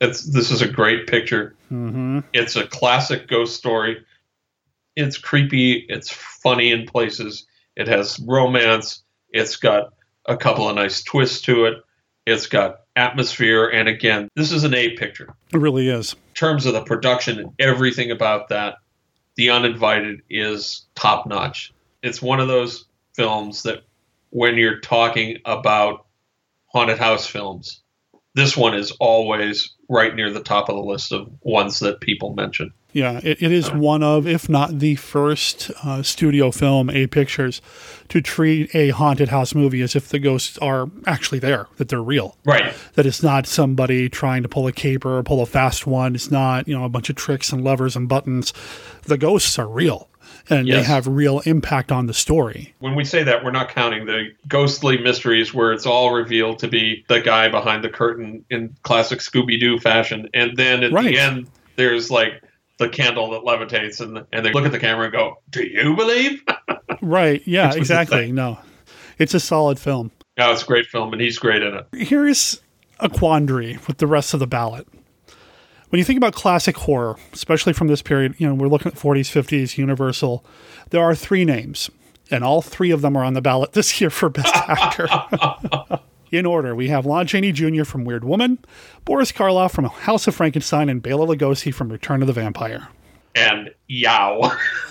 [0.00, 1.54] it's this is a great picture.
[1.70, 2.20] Mm-hmm.
[2.32, 4.04] It's a classic ghost story.
[4.96, 5.86] It's creepy.
[5.88, 7.46] It's funny in places.
[7.76, 9.02] It has romance.
[9.30, 9.92] It's got
[10.26, 11.78] a couple of nice twists to it.
[12.26, 13.66] It's got atmosphere.
[13.68, 15.34] And again, this is an A picture.
[15.52, 16.12] It really is.
[16.12, 18.76] In terms of the production and everything about that,
[19.36, 21.72] The Uninvited is top notch.
[22.02, 23.84] It's one of those films that
[24.30, 26.06] when you're talking about
[26.66, 27.80] haunted house films,
[28.34, 32.34] this one is always right near the top of the list of ones that people
[32.34, 32.72] mention.
[32.94, 37.60] Yeah, it, it is one of, if not the first uh, studio film, A Pictures,
[38.08, 42.00] to treat a haunted house movie as if the ghosts are actually there, that they're
[42.00, 42.36] real.
[42.44, 42.72] Right.
[42.94, 46.14] That it's not somebody trying to pull a caper or pull a fast one.
[46.14, 48.52] It's not, you know, a bunch of tricks and levers and buttons.
[49.02, 50.08] The ghosts are real
[50.48, 52.74] and they have real impact on the story.
[52.78, 56.68] When we say that, we're not counting the ghostly mysteries where it's all revealed to
[56.68, 60.28] be the guy behind the curtain in classic Scooby Doo fashion.
[60.32, 61.06] And then at Right.
[61.06, 62.40] the end, there's like
[62.78, 65.94] the candle that levitates, and, and they look at the camera and go, Do you
[65.96, 66.42] believe?
[67.00, 67.42] Right.
[67.46, 68.32] Yeah, Which was the exactly.
[68.32, 68.58] No,
[69.18, 70.10] it's a solid film.
[70.38, 71.86] Yeah, it's a great film, and he's great in it.
[71.92, 72.60] here's
[73.00, 74.86] a quandary with the rest of the ballot.
[75.90, 78.98] When you think about classic horror, especially from this period, you know, we're looking at
[78.98, 80.44] 40s, 50s, Universal,
[80.90, 81.90] there are three names,
[82.30, 85.08] and all three of them are on the ballot this year for Best Actor.
[86.34, 87.84] In order, we have Lon Chaney Jr.
[87.84, 88.58] from Weird Woman,
[89.04, 92.88] Boris Karloff from House of Frankenstein, and Bela Lugosi from Return of the Vampire.
[93.36, 94.50] And yow.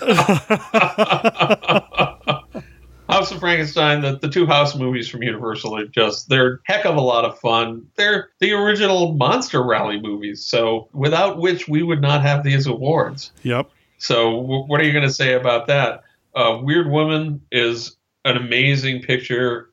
[3.10, 6.96] House of Frankenstein, the, the two house movies from Universal are just, they're heck of
[6.96, 7.86] a lot of fun.
[7.96, 13.32] They're the original Monster Rally movies, so without which we would not have these awards.
[13.42, 13.68] Yep.
[13.98, 16.04] So, w- what are you going to say about that?
[16.34, 19.68] Uh, Weird Woman is an amazing picture.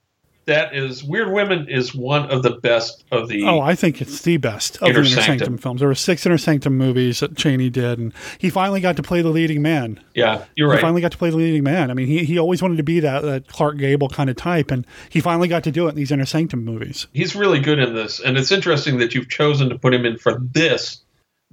[0.52, 3.46] That is, Weird Women is one of the best of the.
[3.46, 5.58] Oh, I think it's the best of the Inner Sanctum.
[5.58, 5.80] Films.
[5.80, 9.22] There were six Inner Sanctum movies that Chaney did, and he finally got to play
[9.22, 10.02] the leading man.
[10.14, 10.80] yeah, you're right.
[10.80, 11.90] He finally got to play the leading man.
[11.90, 14.72] I mean, he, he always wanted to be that, that Clark Gable kind of type,
[14.72, 17.08] and he finally got to do it in these Inner Sanctum movies.
[17.14, 20.18] He's really good in this, and it's interesting that you've chosen to put him in
[20.18, 21.02] for this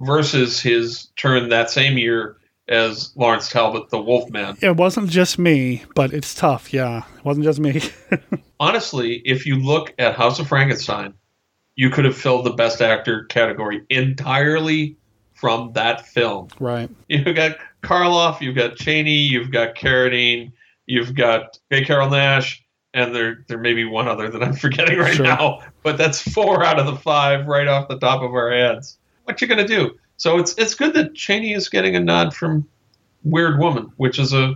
[0.01, 2.35] versus his turn that same year
[2.69, 4.57] as Lawrence Talbot, the Wolfman.
[4.61, 6.71] It wasn't just me, but it's tough.
[6.71, 7.81] Yeah, it wasn't just me.
[8.59, 11.13] Honestly, if you look at House of Frankenstein,
[11.75, 14.95] you could have filled the Best Actor category entirely
[15.33, 16.49] from that film.
[16.59, 16.89] right.
[17.07, 20.51] You've got Karloff, you've got Chaney, you've got Carradine,
[20.85, 21.85] you've got J.
[21.85, 22.59] Carrol Naish,
[22.93, 25.25] and there there may be one other that I'm forgetting right Sure.
[25.25, 25.61] now.
[25.83, 28.97] But that's four out of the five right off the top of our heads.
[29.23, 29.97] What you gonna do?
[30.19, 32.67] So it's it's good that Chaney is getting a nod from
[33.23, 34.55] Weird Woman, which is a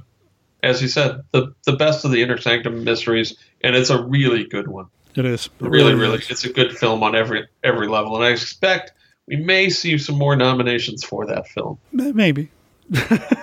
[0.62, 4.46] as you said, the the best of the Inner Sanctum mysteries, and it's a really
[4.46, 4.86] good one.
[5.16, 5.46] It is.
[5.46, 6.30] It Really, really, is.
[6.30, 8.92] it's a good film on every every level, and I expect
[9.28, 11.80] we may see some more nominations for that film.
[11.92, 12.50] Maybe.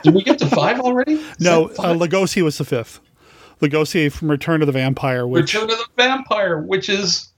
[0.02, 1.14] Did we get to five already?
[1.14, 1.94] Is No, that uh.
[1.94, 3.00] Lugosi was the fifth.
[3.62, 7.29] Lugosi from Return of the Vampire, which Return of the Vampire, which is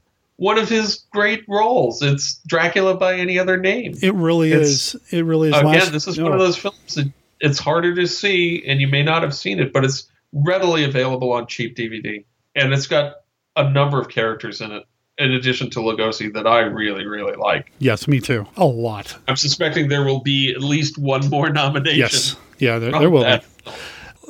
[0.43, 2.03] one of his great roles.
[2.03, 3.95] It's Dracula by any other name.
[4.03, 4.97] it really It's- is.
[5.13, 5.55] It really is.
[5.57, 6.25] Again, last- this is no.
[6.25, 7.09] one of those films that
[7.41, 11.33] it's harder to see, and you may not have seen it, but it's readily available
[11.33, 12.25] on cheap DVD,
[12.57, 13.15] and it's got
[13.55, 14.83] a number of characters in it.
[15.19, 17.71] In addition to Lugosi, that I really, really like.
[17.79, 18.47] Yes, me too.
[18.57, 19.15] A lot.
[19.29, 21.99] I'm suspecting there will be at least one more nomination.
[22.01, 22.35] Yes.
[22.59, 23.71] Yeah, there, there will be.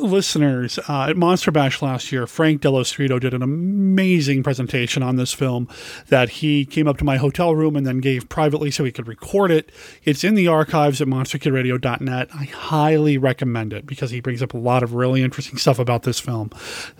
[0.02, 5.16] Listeners, uh, at Monster Bash last year, Frank Dello Stritto did an amazing presentation on
[5.16, 5.68] this film
[6.08, 9.08] that he came up to my hotel room and then gave privately so he could
[9.08, 9.70] record it.
[10.04, 12.28] It's in the archives at monsterkidradio.net.
[12.34, 16.02] I highly recommend it because he brings up a lot of really interesting stuff about
[16.02, 16.50] this film.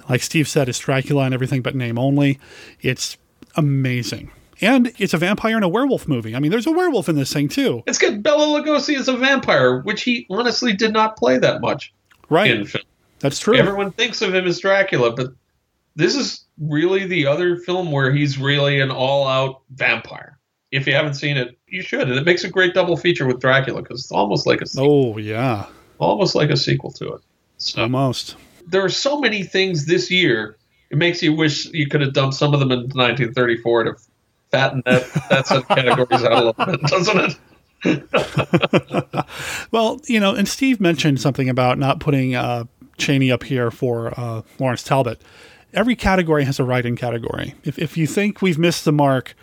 [0.08, 2.38] Like Steve said, it's Dracula and everything but name only.
[2.80, 3.18] It's
[3.56, 4.30] amazing.
[4.60, 6.36] And it's a vampire and a werewolf movie.
[6.36, 7.82] I mean, there's a werewolf in this thing too.
[7.86, 8.22] It's good.
[8.22, 11.92] got Bela Lugosi is a vampire, which he honestly did not play that much.
[12.28, 12.50] Right.
[12.50, 12.84] in film.
[13.22, 13.56] That's true.
[13.56, 15.28] Everyone thinks of him as Dracula, but
[15.94, 20.38] this is really the other film where he's really an all-out vampire.
[20.72, 23.40] If you haven't seen it, you should, and it makes a great double feature with
[23.40, 25.66] Dracula because it's almost like a oh yeah,
[25.98, 27.20] almost like a sequel to it.
[27.58, 28.36] So almost.
[28.66, 30.56] there are so many things this year.
[30.90, 33.96] It makes you wish you could have dumped some of them in 1934 to
[34.50, 37.38] fatten that that set of categories out a little bit, doesn't it?
[39.72, 42.64] Well, you know, and Steve mentioned something about not putting uh,
[43.02, 45.20] Chaney up here for uh, Lawrence Talbot.
[45.74, 47.54] Every category has a write-in category.
[47.64, 49.34] If, if you think we've missed the mark,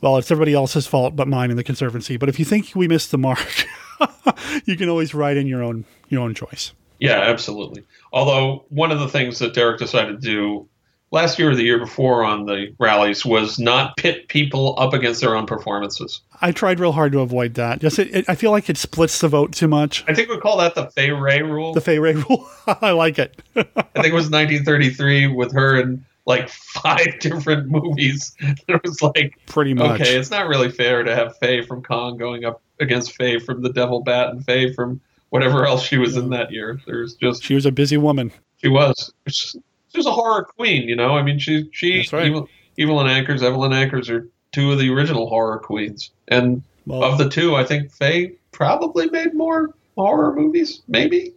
[0.00, 2.16] well, it's everybody else's fault but mine in the Conservancy.
[2.16, 3.66] But if you think we missed the mark,
[4.64, 6.72] you can always write in your own your own choice.
[6.98, 7.84] Yeah, absolutely.
[8.12, 10.68] Although one of the things that Derek decided to do
[11.10, 15.20] last year or the year before on the rallies was not pit people up against
[15.20, 16.20] their own performances.
[16.44, 17.80] I tried real hard to avoid that.
[17.80, 20.04] Just it, it, I feel like it splits the vote too much.
[20.06, 21.72] I think we call that the Fay Wray rule.
[21.72, 22.48] The Fay Wray rule.
[22.66, 23.40] I like it.
[23.56, 28.34] I think it was 1933 with her in like five different movies.
[28.68, 30.00] It was like Pretty much.
[30.00, 33.62] okay, it's not really fair to have Fay from Kong going up against Fay from
[33.62, 36.80] The Devil Bat and Fay from whatever else she was in that year.
[36.86, 38.32] There's just She was a busy woman.
[38.58, 39.58] she was she
[39.96, 41.16] was a horror queen, you know.
[41.16, 42.26] I mean, she she right.
[42.26, 47.04] Evil, Evil and Anchors, Evelyn Ankers are two of the original horror queens, and Well,
[47.04, 50.82] of the two, I think Fay probably made more horror movies.
[50.88, 51.32] Maybe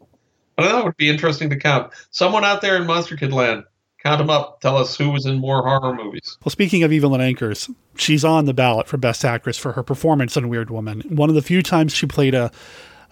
[0.57, 0.79] I don't know.
[0.79, 1.93] It would be interesting to count.
[2.09, 3.63] Someone out there in Monster Kid Land,
[4.01, 4.59] count them up.
[4.59, 6.37] Tell us who was in more horror movies.
[6.43, 10.35] Well, speaking of Evelyn Ankers, she's on the ballot for Best Actress for her performance
[10.35, 11.01] in Weird Woman.
[11.09, 12.51] One of the few times she played a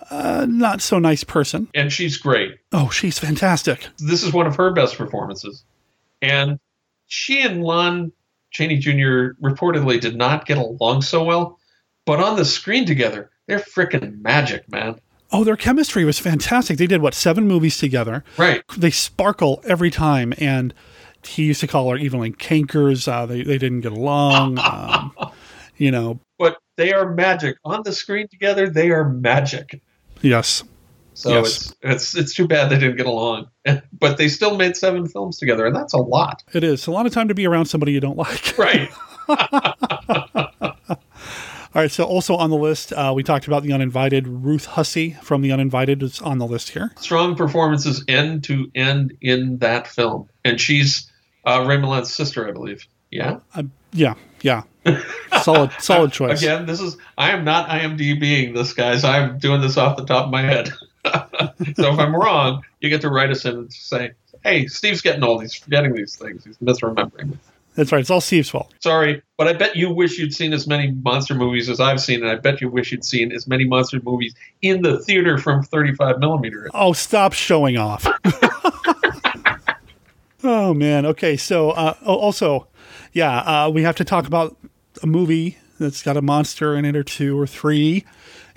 [0.09, 1.67] uh, not so nice person.
[1.73, 2.57] And she's great.
[2.71, 3.87] Oh, she's fantastic.
[3.97, 5.63] This is one of her best performances.
[6.21, 6.59] And
[7.07, 8.11] she and Lon
[8.51, 9.33] Chaney Jr.
[9.41, 11.59] reportedly did not get along so well,
[12.05, 14.99] but on the screen together, they're freaking magic, man.
[15.31, 16.77] Oh, their chemistry was fantastic.
[16.77, 18.23] They did what seven movies together.
[18.37, 18.61] Right.
[18.77, 20.73] They sparkle every time, and
[21.25, 23.07] he used to call her Evelyn Cankers.
[23.07, 24.57] Uh, they they didn't get along.
[24.63, 25.11] Um,
[25.77, 27.57] you know, But they are magic.
[27.65, 29.81] On the screen together, they are magic.
[30.21, 30.63] yes,
[31.15, 31.45] So Yes.
[31.47, 33.47] it's it's it's too bad they didn't get along.
[33.99, 36.43] But they still made seven films together, and that's a lot.
[36.53, 38.57] it is a lot of time to be around somebody you don't like.
[38.57, 38.89] Right.
[41.75, 44.29] All right, so also on the list, uh, we talked about the uninvited.
[44.29, 46.93] Ruth Hussey from the uninvited is on the list here.
[46.97, 50.29] Strong performances end to end in that film.
[50.45, 51.11] And she's
[51.43, 52.87] uh, Ray Milland's sister, I believe.
[53.11, 53.39] Yeah.
[53.53, 54.63] Uh, yeah, yeah,
[55.41, 56.41] solid, solid choice.
[56.41, 59.03] Again, this is I am not IMDBing this, guys.
[59.03, 60.69] I'm doing this off the top of my head.
[61.05, 64.11] so if I'm wrong, you get to write us in and say,
[64.43, 65.41] "Hey, Steve's getting old.
[65.41, 66.43] He's forgetting these things.
[66.43, 67.37] He's misremembering."
[67.75, 67.99] That's right.
[67.99, 68.73] It's all Steve's fault.
[68.79, 72.21] Sorry, but I bet you wish you'd seen as many monster movies as I've seen,
[72.21, 75.63] and I bet you wish you'd seen as many monster movies in the theater from
[75.63, 76.69] 35 millimeter.
[76.73, 78.07] Oh, stop showing off.
[80.43, 81.05] oh man.
[81.05, 82.67] Okay, so uh, also,
[83.13, 84.55] yeah, uh, we have to talk about
[85.03, 88.05] a movie that's got a monster in it or two or three.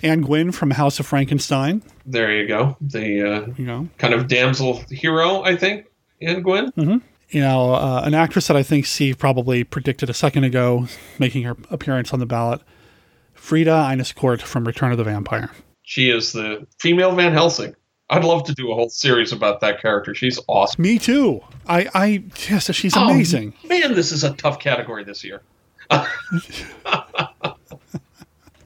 [0.01, 1.81] Anne Gwynne from House of Frankenstein.
[2.05, 2.77] There you go.
[2.79, 5.87] The uh, You know, kind of damsel hero, I think,
[6.21, 7.01] in Gwen.
[7.29, 10.87] You know, uh, an actress that I think Steve probably predicted a second ago,
[11.19, 12.61] making her appearance on the ballot.
[13.35, 15.49] Frieda Inescort from Return of the Vampire.
[15.83, 17.75] She is the female Van Helsing.
[18.09, 20.15] I'd love to do a whole series about that character.
[20.15, 20.81] She's awesome.
[20.81, 21.41] Me too.
[21.67, 23.53] I, I, yes, she's Oh, amazing.
[23.67, 25.41] man, this is a tough category this year.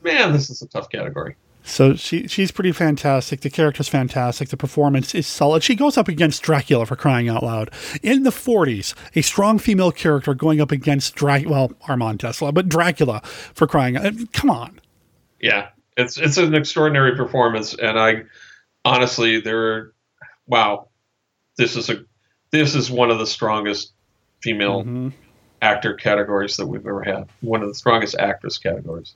[0.04, 1.36] man, this is a tough category.
[1.66, 3.40] So she she's pretty fantastic.
[3.42, 4.50] The character's fantastic.
[4.50, 5.64] The performance is solid.
[5.64, 7.70] She goes up against Dracula for crying out loud.
[8.04, 12.68] In the 40s, a strong female character going up against Dracula, well, Armand Tesla, but
[12.68, 14.14] Dracula for crying out.
[14.34, 14.80] Come on.
[15.40, 18.24] Yeah, it's it's an extraordinary performance, and I
[18.84, 19.94] honestly, there,
[20.48, 20.90] wow,
[21.58, 22.04] this is a
[22.52, 23.94] this is one of the strongest
[24.42, 25.14] female Mhm.
[25.62, 27.28] actor categories that we've ever had.
[27.42, 29.16] One of the strongest actress categories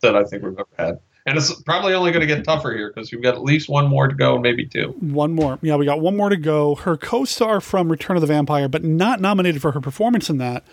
[0.00, 0.98] that I think we've ever had.
[1.24, 3.88] And it's probably only going to get tougher here because we've got at least one
[3.88, 4.88] more to go, and maybe two.
[5.00, 5.58] One more.
[5.62, 6.74] Yeah, we got one more to go.
[6.74, 10.38] Her co star from Return of the Vampire, but not nominated for her performance in
[10.38, 10.64] that,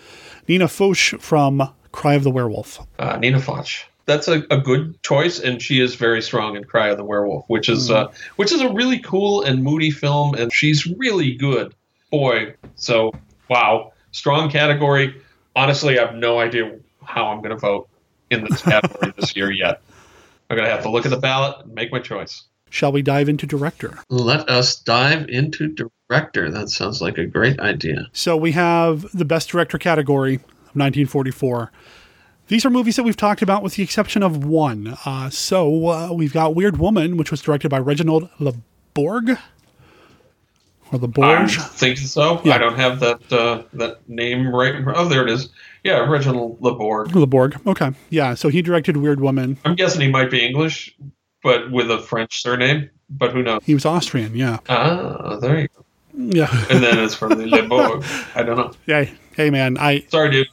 [0.48, 2.80] Nina Foch from Cry of the Werewolf.
[2.98, 3.86] Uh, Nina Foch.
[4.06, 7.46] That's a, a good choice, and she is very strong in Cry of the Werewolf,
[7.48, 11.76] which is uh, which is a really cool and moody film, and she's really good.
[12.10, 13.14] Boy, so
[13.50, 15.22] wow, strong category.
[15.56, 17.88] Honestly, I have no idea how I'm going to vote
[18.32, 19.82] in this category this year yet.
[20.50, 22.44] I'm going to have to look at the ballot and make my choice.
[22.72, 23.98] Shall we dive into director?
[24.10, 25.68] Let us dive into
[26.08, 26.52] director.
[26.52, 28.08] That sounds like a great idea.
[28.14, 30.42] So we have the best director category of
[30.76, 31.72] 1944.
[32.48, 34.98] These are movies that we've talked about with the exception of one.
[35.06, 39.40] Uh, so uh, we've got Weird Woman, which was directed by Reginald LeBorg.
[40.92, 41.14] or the I'm
[41.48, 41.58] Borge.
[41.72, 42.42] thinking so.
[42.44, 42.56] Yeah.
[42.56, 44.76] I don't have that uh, that name right.
[44.96, 45.50] Oh, there it is.
[45.84, 47.12] Yeah, Reginald LeBorg.
[47.14, 47.60] The Borg.
[47.68, 47.92] Okay.
[48.10, 48.34] Yeah.
[48.34, 49.58] So he directed Weird Woman.
[49.66, 50.96] I'm guessing he might be English,
[51.44, 52.90] but with a French surname.
[53.10, 53.62] But who knows?
[53.64, 54.36] He was Austrian.
[54.36, 54.60] Yeah.
[54.70, 55.86] Ah, there you go.
[56.14, 56.50] Yeah.
[56.70, 58.04] And then it's from the Laborg.
[58.36, 58.72] I don't know.
[58.86, 59.06] yeah.
[59.36, 59.78] Hey, man.
[59.78, 60.48] I, Sorry, dude.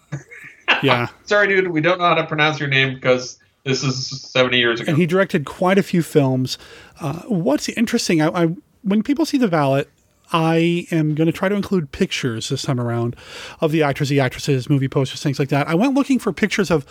[0.83, 1.09] yeah.
[1.24, 1.68] Sorry, dude.
[1.68, 4.91] We don't know how to pronounce your name because this is 70 years ago.
[4.91, 6.57] and he directed quite a few films.
[7.01, 8.47] Uh, what's interesting, I, I
[8.83, 9.91] when people see the ballot,
[10.33, 13.16] I am going to try to include pictures this time around
[13.61, 15.68] of the actors, the actresses, movie posters, things like that.
[15.68, 16.85] I went looking for pictures of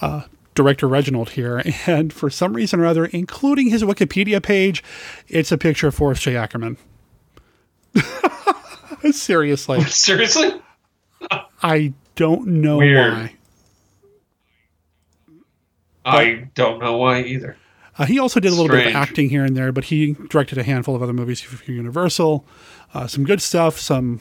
[0.00, 0.22] uh,
[0.54, 4.82] director Reginald here, and for some reason or other, including his Wikipedia page,
[5.28, 6.36] it's a picture of Forrest J.
[6.36, 6.76] Ackerman.
[9.12, 10.60] Seriously, Seriously?
[11.62, 13.12] I don't know Weird.
[13.12, 13.34] why.
[16.04, 17.56] I don't know why either.
[17.98, 20.56] Uh, he also did a little bit of acting here and there, but he directed
[20.56, 22.46] a handful of other movies for Universal.
[22.92, 24.20] Uh, some good stuff, some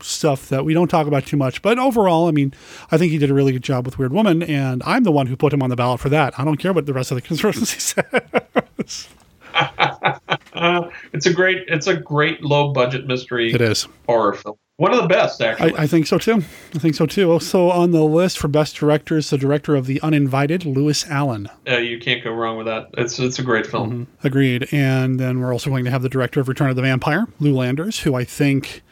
[0.00, 1.62] stuff that we don't talk about too much.
[1.62, 2.52] But overall, I mean,
[2.90, 5.26] I think he did a really good job with Weird Woman, and I'm the one
[5.26, 6.38] who put him on the ballot for that.
[6.38, 9.08] I don't care what the rest of the constituency says.
[9.54, 13.86] Uh, it's a great, it's a great low budget mystery It is.
[14.06, 14.56] horror film.
[14.78, 15.74] One of the best, actually.
[15.74, 16.36] I, I think so too.
[16.72, 17.32] I think so too.
[17.32, 21.48] Also on the list for best director is the director of The Uninvited, Lewis Allen.
[21.68, 22.88] uh, you can't go wrong with that.
[22.96, 24.06] It's it's a great film.
[24.22, 24.68] Agreed.
[24.70, 27.56] And then we're also going to have the director of Return of the Vampire, Lew
[27.56, 28.82] Landers, who I think,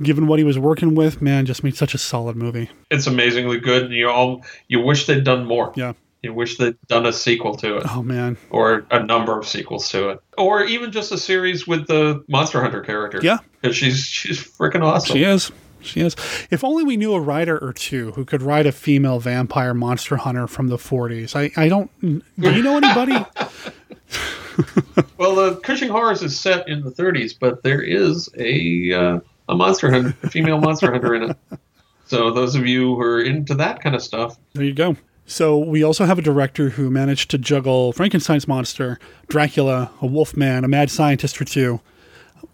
[0.00, 2.70] given what he was working with, man, just made such a solid movie.
[2.92, 5.72] It's amazingly good, and you all you wish they'd done more.
[5.74, 5.94] Yeah.
[6.22, 8.36] You wish they'd done a sequel to it, Oh man.
[8.50, 12.60] or a number of sequels to it, or even just a series with the Monster
[12.60, 13.20] Hunter character.
[13.22, 13.38] Yeah.
[13.60, 15.16] because she's she's freaking awesome.
[15.16, 15.52] She is.
[15.80, 16.16] She is.
[16.50, 20.16] If only we knew a writer or two who could write a female vampire monster
[20.16, 21.36] hunter from the 40s.
[21.36, 21.88] I, I don't.
[22.00, 22.20] Do
[22.52, 23.24] you know anybody?
[25.18, 29.54] Well, the Cushing Horrors is set in the 30s, but there is a uh, a
[29.56, 31.36] monster hunter, a female monster hunter in it.
[32.06, 34.96] So those of you who are into that kind of stuff, There you go.
[35.30, 38.98] So we also have a director who managed to juggle Frankenstein's monster,
[39.28, 41.80] Dracula, a wolfman, a mad scientist or two.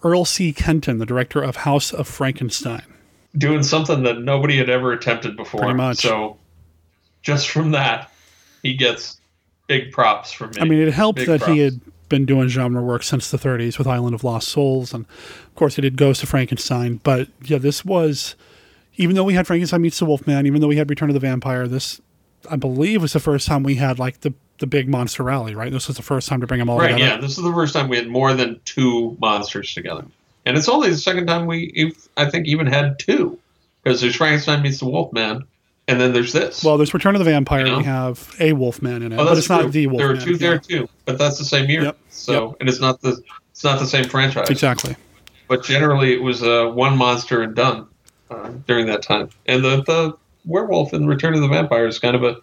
[0.02, 0.52] Earl C.
[0.52, 2.82] Kenton, the director of House of Frankenstein.
[3.36, 5.60] doing something that nobody had ever attempted before.
[5.60, 5.98] Pretty much.
[5.98, 6.38] So
[7.22, 8.10] just from that,
[8.62, 9.18] he gets
[9.66, 10.56] big props from me.
[10.60, 13.78] I mean, it helped Big that he had been doing genre work since the 30s
[13.78, 17.00] with Island of Lost Souls, and of course, he did Ghost of Frankenstein.
[17.02, 18.36] But yeah, this was,
[18.96, 21.20] even though we had Frankenstein meets the Wolfman, even though we had Return of the
[21.20, 22.00] Vampire, this,
[22.50, 25.54] I believe, was the first time we had like the the big monster rally.
[25.54, 27.14] Right, this was the first time to bring them all Right, together.
[27.14, 27.20] yeah.
[27.20, 30.04] This is the first time we had more than two monsters together.
[30.46, 33.38] And it's only the second time we, I think, even had two.
[33.82, 35.44] Because there's Frankenstein meets the Wolfman,
[35.88, 36.62] and then there's this.
[36.64, 37.64] Well, there's Return of the Vampire.
[37.66, 37.78] You know?
[37.78, 40.08] We have a Wolfman in it, Oh, but it's not the Wolfman.
[40.08, 40.58] There are two there yeah.
[40.80, 41.82] too, but that's the same year.
[41.84, 43.20] Yep, So, and it's not the
[43.50, 44.48] it's not the same franchise.
[44.50, 44.96] Exactly.
[45.48, 47.86] But generally, it was uh, one monster and done
[48.30, 49.28] uh, during that time.
[49.46, 52.36] And the the werewolf in Return of the Vampire is kind of a.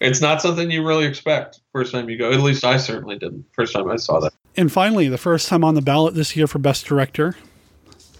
[0.00, 2.30] It's not something you really expect first time you go.
[2.30, 4.32] At least I certainly didn't first time I saw that.
[4.56, 7.36] And finally, the first time on the ballot this year for Best Director,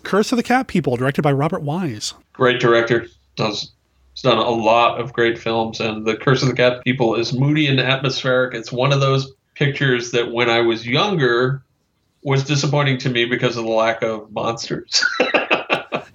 [0.03, 2.15] Curse of the Cat People, directed by Robert Wise.
[2.33, 3.07] Great director.
[3.37, 3.73] Does
[4.19, 7.33] has done a lot of great films, and The Curse of the Cat People is
[7.33, 8.55] moody and atmospheric.
[8.55, 11.63] It's one of those pictures that when I was younger
[12.23, 15.05] was disappointing to me because of the lack of monsters.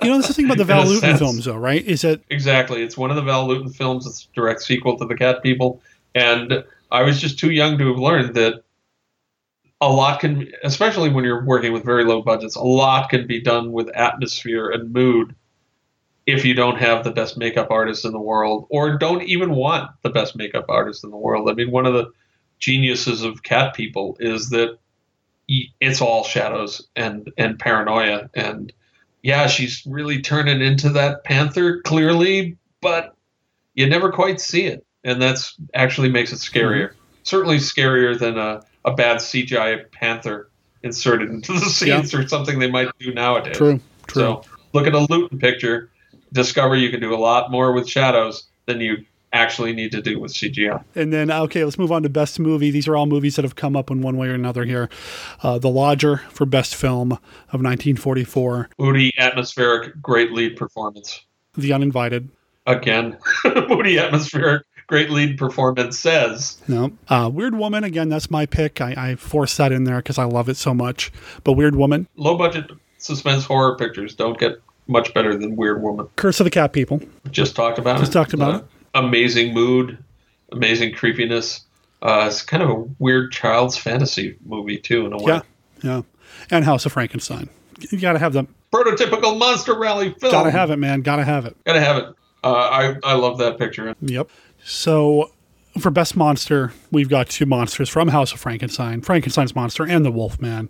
[0.04, 1.20] You know, this is the thing about the Val Lewton sense.
[1.20, 1.84] films, though, right?
[1.86, 2.84] Is that Exactly.
[2.84, 4.06] It's one of the Val Lewton films.
[4.06, 5.82] It's a direct sequel to The Cat People.
[6.16, 8.64] And I was just too young to have learned that
[9.82, 13.42] a lot can, especially when you're working with very low budgets, a lot can be
[13.42, 15.36] done with atmosphere and mood
[16.26, 19.92] if you don't have the best makeup artist in the world or don't even want
[20.04, 21.50] the best makeup artist in the world.
[21.50, 22.12] I mean, one of the
[22.60, 24.78] geniuses of Cat People is that
[25.82, 28.72] it's all shadows and, and paranoia and
[29.24, 33.16] yeah, she's really turning into that panther clearly, but
[33.74, 36.90] you never quite see it, and that's actually makes it scarier.
[36.90, 36.98] Mm-hmm.
[37.24, 40.52] Certainly scarier than a, a bad CGI panther
[40.84, 43.58] inserted into the scenes or something they might do nowadays.
[43.58, 43.80] true?
[44.08, 44.22] True.
[44.22, 44.44] So
[44.74, 45.90] look at a Lewton picture,
[46.34, 50.20] discover you can do a lot more with shadows than you actually need to do
[50.20, 50.84] with CGI.
[50.96, 52.72] And then, okay, let's move on to Best Movie.
[52.72, 54.90] These are all movies that have come up in one way or another here.
[55.42, 58.70] Uh, the Lodger for Best Film of 1944.
[58.80, 61.26] Moody, atmospheric, great lead performance.
[61.56, 62.30] The Uninvited.
[62.66, 63.18] Again,
[63.68, 66.92] moody, atmospheric, great lead performance says No.
[67.10, 68.80] Uh, Weird Woman, again, that's my pick.
[68.80, 71.12] I, I forced that in there because I love it so much.
[71.44, 74.54] But Weird Woman, low budget suspense horror pictures don't get
[74.88, 76.08] much better than Weird Woman.
[76.16, 77.02] Curse of the Cat People.
[77.32, 78.06] Just talked about Just it.
[78.06, 78.66] Just talked about Uh, it.
[78.94, 79.98] Amazing mood,
[80.52, 81.62] amazing creepiness.
[82.02, 85.34] Uh, it's kind of a weird child's fantasy movie too, in a way.
[85.34, 85.42] Yeah.
[85.84, 86.02] Yeah.
[86.52, 87.50] And House of Frankenstein.
[87.90, 88.54] You got to have them.
[88.72, 90.32] prototypical monster rally film.
[90.32, 91.02] Gotta have it, man.
[91.02, 91.56] Gotta have it.
[91.66, 92.06] Gotta have it.
[92.44, 93.96] Uh, I I love that picture.
[94.02, 94.30] Yep.
[94.64, 95.32] So
[95.80, 100.12] for best monster, we've got two monsters from House of Frankenstein, Frankenstein's monster and the
[100.12, 100.70] Wolfman.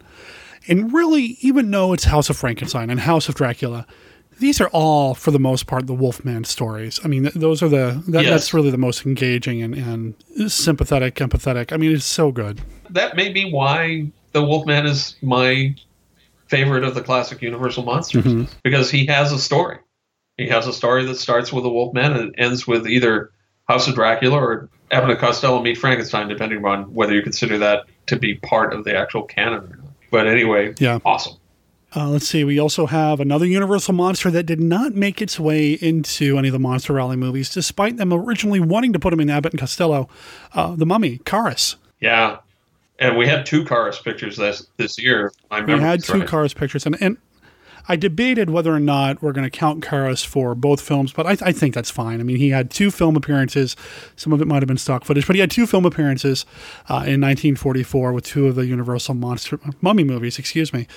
[0.67, 3.85] And really, even though it's House of Frankenstein and House of Dracula,
[4.39, 6.99] these are all, for the most part, the Wolfman stories.
[7.03, 8.29] I mean, th- those are the that, Yes.
[8.29, 11.71] that's really the most engaging and, and sympathetic, empathetic.
[11.71, 12.61] I mean, it's so good.
[12.89, 15.75] That may be why the Wolfman is my
[16.47, 18.43] favorite of the classic Universal monsters Mm-hmm.
[18.63, 19.77] because he has a story.
[20.37, 23.31] He has a story that starts with a Wolfman and ends with either
[23.67, 27.85] House of Dracula or Abbott and Costello meet Frankenstein, depending on whether you consider that
[28.07, 29.93] to be part of the actual canon or not.
[30.11, 30.99] But anyway, Yeah.
[31.05, 31.37] awesome.
[31.95, 32.43] Uh, let's see.
[32.43, 36.53] We also have another Universal monster that did not make its way into any of
[36.53, 40.09] the Monster Rally movies, despite them originally wanting to put him in Abbott and Costello.
[40.53, 41.75] Uh, the Mummy, Kharis.
[41.99, 42.37] Yeah.
[42.99, 45.31] And we had two Cars pictures this this year.
[45.51, 46.27] My We had two right.
[46.27, 47.17] Kharis pictures, and, and
[47.87, 51.31] I debated whether or not we're going to count Kharis for both films, but I,
[51.49, 52.19] I think that's fine.
[52.19, 53.75] I mean, he had two film appearances.
[54.15, 56.45] Some of it might have been stock footage, but he had two film appearances
[56.87, 60.39] uh, in 1944 with two of the Universal monster mummy movies.
[60.39, 60.87] Excuse me.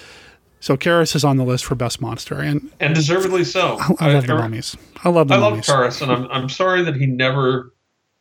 [0.66, 3.78] So Kharis is on the list for best monster, and and deservedly so.
[4.00, 4.76] I love the mummies.
[5.04, 5.60] I love the I love.
[5.60, 7.72] Kharis, and I'm I'm sorry that he never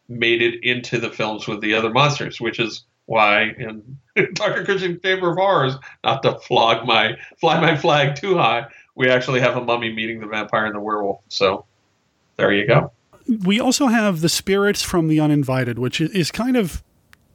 [0.10, 3.98] made it into the films with the other monsters, which is why in
[4.34, 4.64] Dr.
[4.64, 5.74] Cushing's Chamber of Horrors,
[6.04, 10.20] not to flog my fly my flag too high, we actually have a mummy meeting
[10.20, 11.22] the vampire and the werewolf.
[11.30, 11.66] So
[12.36, 12.92] there you go.
[13.44, 16.84] we also have the spirits from the uninvited, which is, is kind of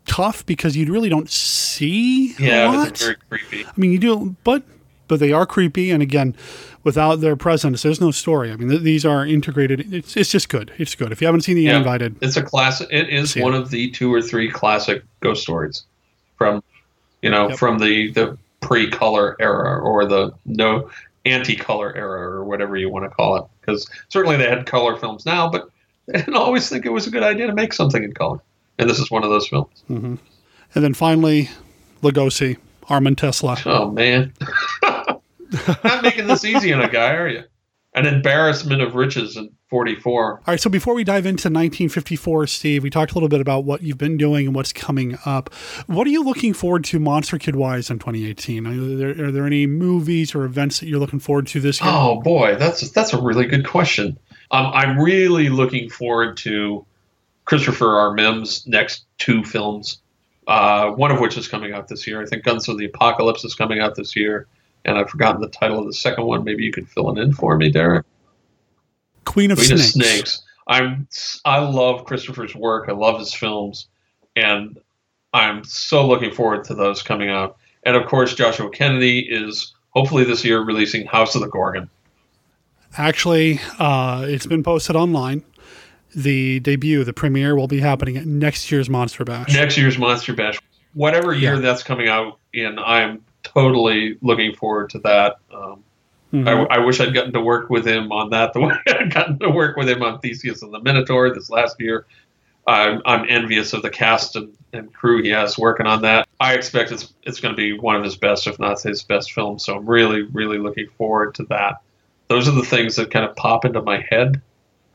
[0.07, 3.67] tough because you really don't see a Yeah, it's very creepy.
[3.67, 4.63] I mean, you do, but
[5.11, 6.35] but they are creepy, and again,
[6.85, 8.51] without their presence, there's no story.
[8.51, 9.93] I mean, th- these are integrated.
[9.93, 10.73] It's it's just good.
[10.79, 11.13] It's good.
[11.13, 11.73] If you haven't seen the Yeah.
[11.75, 12.89] uninvited, It's a classic.
[12.91, 13.43] It is See it.
[13.43, 15.85] one of the two or three classic ghost stories
[16.39, 16.63] from,
[17.21, 17.59] you know, Yep.
[17.59, 20.89] from the the pre-color era or the no
[21.27, 23.45] anti-color era or whatever you want to call it.
[23.61, 25.69] Because certainly they had color films now, but
[26.13, 28.39] didn't always think it was a good idea to make something in color.
[28.79, 29.83] And this is one of those films.
[29.91, 30.15] Mm-hmm.
[30.75, 31.51] and then finally,
[32.03, 32.57] Lugosi,
[32.89, 33.59] Armand Tesla.
[33.67, 34.33] Oh man,
[35.85, 37.43] not making this easy on a guy, are you?
[37.95, 40.33] An embarrassment of riches in '44.
[40.33, 43.65] All right, so before we dive into 1954, Steve, we talked a little bit about
[43.65, 45.53] what you've been doing and what's coming up.
[45.87, 48.67] What are you looking forward to Monster Kid wise in 2018?
[48.67, 51.91] Are there, are there any movies or events that you're looking forward to this year?
[51.93, 54.19] Oh boy, that's that's a really good question.
[54.53, 56.87] Um, I'm really looking forward to
[57.45, 58.15] Christopher R.
[58.15, 60.01] Mihm's next two films.
[60.47, 62.21] Uh, one of which is coming out this year.
[62.21, 64.49] I think Guns of the Apocalypse is coming out this year,
[64.85, 66.45] and I've forgotten the title of the second one.
[66.45, 68.05] Maybe you could fill it in for me, Derek.
[69.25, 69.83] Queen of Queen Snakes.
[69.85, 70.43] of Snakes.
[70.69, 71.09] I'm
[71.45, 72.89] I love Christopher's work.
[72.89, 73.89] I love his films,
[74.37, 74.79] and
[75.33, 77.57] I'm so looking forward to those coming out.
[77.85, 81.89] And of course, Joshua Kennedy is hopefully this year releasing House of the Gorgon.
[82.97, 85.45] Actually, uh, it's been posted online.
[86.15, 89.55] The debut, the premiere, will be happening at next year's Monster Bash.
[89.55, 90.59] next year's Monster Bash.
[90.95, 91.61] Whatever year Yeah.
[91.61, 95.37] that's coming out in, I'm totally looking forward to that.
[95.53, 95.85] Um,
[96.33, 96.47] Mhm.
[96.71, 99.39] I, I wish I'd gotten to work with him on that the way I'd gotten
[99.41, 102.07] to work with him on Theseus and the Minotaur this last year.
[102.69, 106.29] I'm, I'm envious of the cast and, and crew he has working on that.
[106.39, 109.33] I expect it's it's going to be one of his best, if not his best
[109.33, 109.59] film.
[109.59, 111.81] So I'm really, really looking forward to that.
[112.29, 114.41] Those are the things that kind of pop into my head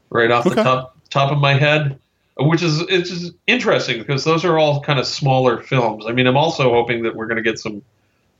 [0.09, 0.55] right off Okay.
[0.55, 1.99] the top top of my head,
[2.37, 6.05] which is it's interesting because those are all kind of smaller films.
[6.07, 7.81] I mean, I'm also hoping that we're going to get some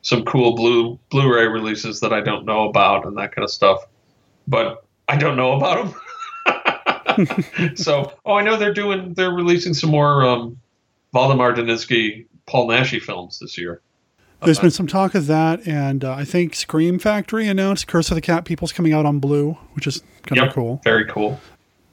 [0.06, 3.84] some cool blue Blu-ray releases that I don't know about and that kind of stuff.
[4.48, 5.96] But I don't know about
[6.46, 7.76] them.
[7.76, 10.60] so, oh, I know they're doing they're releasing some more um,
[11.12, 13.82] Waldemar Daninsky, Paul Naschy films this year.
[14.44, 18.16] There's been some talk of that, and uh, I think Scream Factory announced Curse of
[18.16, 20.82] the Cat People's coming out on Blue, which is kind of Yep, cool.
[20.84, 21.40] Very cool.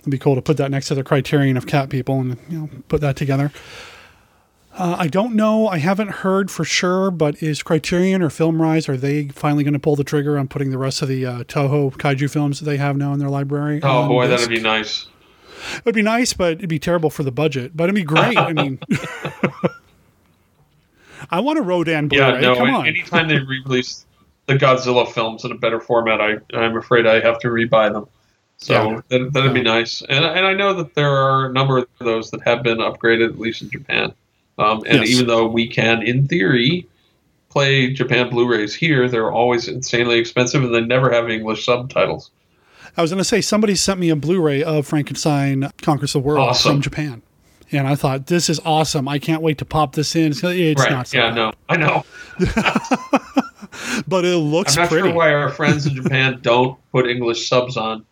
[0.01, 2.59] It'd be cool to put that next to the Criterion of Cat People and you
[2.59, 3.51] know put that together.
[4.75, 5.69] Uh, I don't know.
[5.69, 9.79] I haven't heard for sure, but is Criterion or Filmrise are they finally going to
[9.79, 12.79] pull the trigger on putting the rest of the uh, Toho kaiju films that they
[12.79, 13.81] have now in their library?
[13.83, 14.45] Oh boy, disc?
[14.45, 15.07] that'd be nice.
[15.77, 17.77] It would be nice, but it'd be terrible for the budget.
[17.77, 18.37] But it'd be great.
[18.39, 18.79] I mean,
[21.31, 22.35] I want a Rodan Blu-ray.
[22.35, 22.57] Yeah, no.
[22.57, 22.87] Come on.
[22.87, 24.05] Anytime they re-release
[24.47, 28.07] the Godzilla films in a better format, I I'm afraid I have to rebuy them.
[28.57, 29.01] So Yeah.
[29.09, 30.03] that, that'd be nice.
[30.09, 33.27] And and I know that there are a number of those that have been upgraded,
[33.29, 34.13] at least in Japan.
[34.63, 35.11] Um, and Yes.
[35.11, 36.87] even though we can, in theory,
[37.51, 42.31] play Japan Blu-rays here, they're always insanely expensive, and they never have English subtitles.
[42.97, 46.49] I was going to say somebody sent me a Blu-ray of Frankenstein Conquers the World
[46.51, 46.73] Awesome.
[46.77, 47.23] from Japan,
[47.71, 49.09] and I thought this is awesome.
[49.09, 50.33] I can't wait to pop this in.
[50.33, 50.91] It's, it's right?
[50.91, 51.35] not so yeah, bad.
[51.35, 52.05] no, I know.
[54.07, 55.09] but it looks I'm not pretty.
[55.09, 58.05] sure why our friends in Japan don't put English subs on.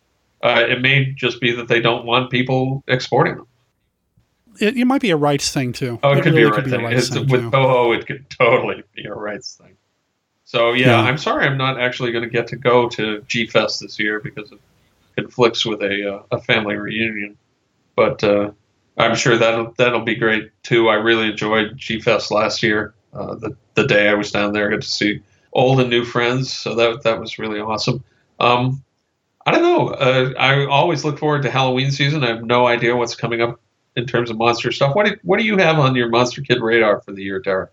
[0.43, 3.47] Uh, it may just be that they don't want people exporting them.
[4.59, 5.99] It, it might be a rights thing too.
[6.03, 6.83] Oh, it, could, really be a right thing.
[6.83, 7.51] rights It's- thing, with too.
[7.51, 9.75] Toho, it could totally be a rights thing.
[10.43, 11.01] So yeah, Yeah.
[11.01, 14.19] I'm sorry I'm not actually going to get to go to G Fest this year
[14.19, 14.59] because it
[15.15, 17.37] conflicts with a uh, a family reunion.
[17.95, 18.51] But uh,
[18.97, 20.89] I'm sure that'll that'll be great too.
[20.89, 22.93] I really enjoyed G Fest last year.
[23.13, 25.21] Uh, the the day I was down there, I got to see
[25.53, 28.03] old and new friends, so that that was really awesome.
[28.39, 28.83] Um,
[29.45, 29.87] I don't know.
[29.89, 32.23] Uh, I always look forward to Halloween season.
[32.23, 33.59] I have no idea what's coming up
[33.95, 34.95] in terms of monster stuff.
[34.95, 37.71] What do, what do you have on your Monster Kid radar for the year, Derek?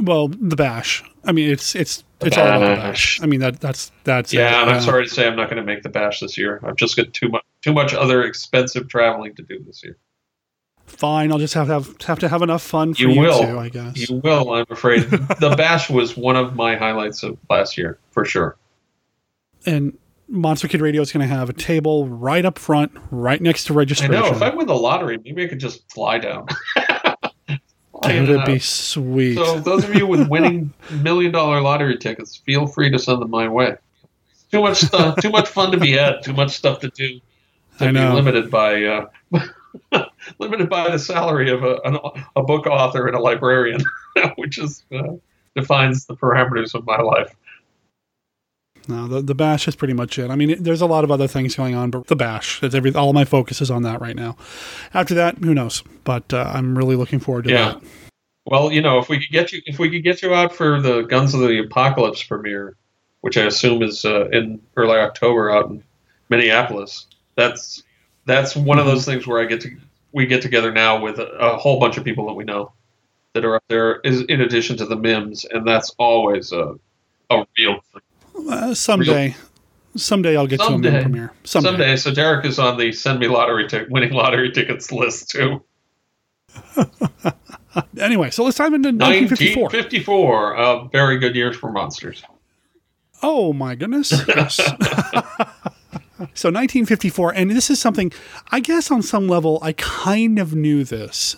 [0.00, 1.02] Well, the bash.
[1.24, 3.18] I mean, it's it's it's all about the Bash.
[3.18, 3.22] bash.
[3.22, 4.38] I mean that that's that's it.
[4.38, 6.36] Yeah, and I'm Uh, sorry to say I'm not going to make the bash this
[6.38, 6.60] year.
[6.64, 9.96] I've just got too much too much other expensive traveling to do this year.
[10.86, 13.40] Fine, I'll just have to have, have to have enough fun for You you, will.
[13.42, 14.08] too, I guess.
[14.08, 15.00] You will, I'm afraid.
[15.40, 18.56] the bash was one of my highlights of last year for sure.
[19.66, 19.98] and
[20.28, 23.74] Monster Kid Radio is going to have a table right up front, right next to
[23.74, 24.14] registration.
[24.14, 24.34] I know.
[24.34, 26.46] If I win the lottery, maybe I could just fly down.
[28.02, 29.36] Fly in Dude, and it'd be sweet.
[29.36, 33.30] So those of you with winning million dollar lottery tickets, feel free to send them
[33.30, 33.76] my way.
[34.50, 37.20] Too much stuff, too much fun to be had, too much stuff to do.
[37.78, 38.14] To I be know.
[38.14, 40.06] limited by uh,
[40.38, 41.98] limited by the salary of a, an,
[42.36, 43.82] a book author and a librarian,
[44.36, 45.14] which is uh,
[45.54, 47.34] defines the parameters of my life.
[48.88, 50.30] No, the, the bash is pretty much it.
[50.30, 52.74] I mean, it, there's a lot of other things going on, but the bash, it's
[52.74, 54.36] every, all my focus is on that right now.
[54.94, 55.82] After that, who knows?
[56.04, 57.72] But uh, I'm really looking forward to Yeah.
[57.72, 57.82] that.
[58.44, 60.80] Well, you know, if we could get you, if we could get you out for
[60.80, 62.76] the Guns of the Apocalypse premiere,
[63.22, 65.82] which I assume is uh, in early October out in
[66.28, 67.82] Minneapolis, that's
[68.24, 69.76] that's one of those things where I get to
[70.12, 72.70] we get together now with a, a whole bunch of people that we know
[73.32, 76.76] that are up there, is in addition to the Mihms, and that's always a
[77.30, 78.02] a real thing.
[78.48, 79.34] Uh, someday,
[79.96, 81.02] someday I'll get to a Someday.
[81.02, 81.32] premiere.
[81.44, 81.68] Someday.
[81.68, 81.96] someday.
[81.96, 85.62] So Derek is on the send me lottery tick winning lottery tickets list too.
[87.98, 89.64] Anyway, so let's dive into 1954.
[89.64, 92.22] 1954, a very good year for monsters.
[93.22, 94.12] Oh my goodness.
[94.26, 94.56] Yes.
[96.34, 98.12] so 1954, and this is something
[98.50, 101.36] I guess on some level I kind of knew this,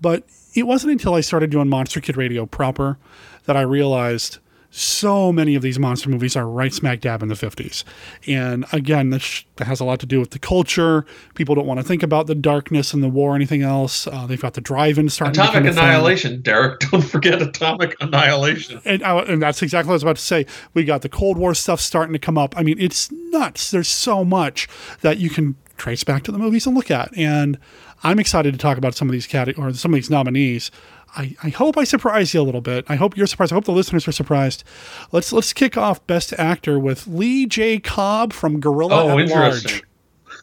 [0.00, 0.24] but
[0.54, 2.98] it wasn't until I started doing Monster Kid Radio proper
[3.44, 4.38] that I realized
[4.74, 7.84] so many of these monster movies are right smack dab in the 50s.
[8.26, 11.04] And again, this that has a lot to do with the culture.
[11.34, 14.06] People don't want to think about the darkness and the war or anything else.
[14.06, 15.84] Uh, they've got the drive-in starting to Atomic become a thing.
[15.84, 16.80] Annihilation, Derek.
[16.90, 18.80] Don't forget Atomic Annihilation.
[18.86, 20.46] And, uh, and that's exactly what I was about to say.
[20.72, 22.56] We got the Cold War stuff starting to come up.
[22.56, 23.70] I mean, it's nuts.
[23.70, 24.68] There's so much
[25.02, 27.14] that you can trace back to the movies and look at.
[27.16, 27.58] And
[28.04, 30.70] I'm excited to talk about some of these cate- or some of these nominees.
[31.16, 32.84] I, I hope I surprise you a little bit.
[32.88, 33.52] I hope you're surprised.
[33.52, 34.64] I hope the listeners are surprised.
[35.12, 37.78] Let's let's kick off Best Actor with Lee J.
[37.80, 39.82] Cobb from Gorilla Oh, at interesting.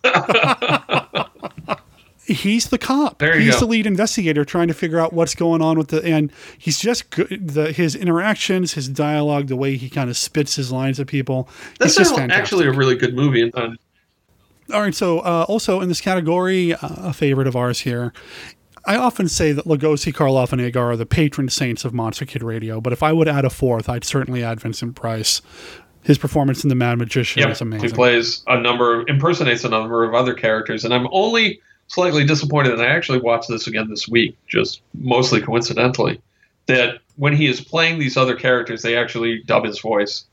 [0.04, 1.30] Large.
[2.26, 3.18] He's the cop.
[3.18, 3.62] There you he's go.
[3.62, 7.10] the lead investigator trying to figure out what's going on with the and he's just
[7.10, 11.08] good the his interactions, his dialogue, the way he kind of spits his lines at
[11.08, 11.50] people.
[11.80, 12.40] That's he's just fantastic.
[12.40, 13.42] actually a really good movie.
[13.42, 13.70] And uh,
[14.72, 18.14] All right, so uh, also in this category, uh, a favorite of ours here.
[18.86, 22.44] I often say that Lugosi, Karloff, and Agar are the patron saints of Monster Kid
[22.44, 25.42] Radio, but if I would add a fourth, I'd certainly add Vincent Price.
[26.04, 27.92] His performance in The Mad Magician yep, is he amazing.
[27.92, 32.74] plays a number, impersonates a number of other characters, and I'm only slightly disappointed.
[32.74, 36.22] And I actually watched this again this week, just mostly coincidentally,
[36.68, 40.26] that when he is playing these other characters, they actually dub his voice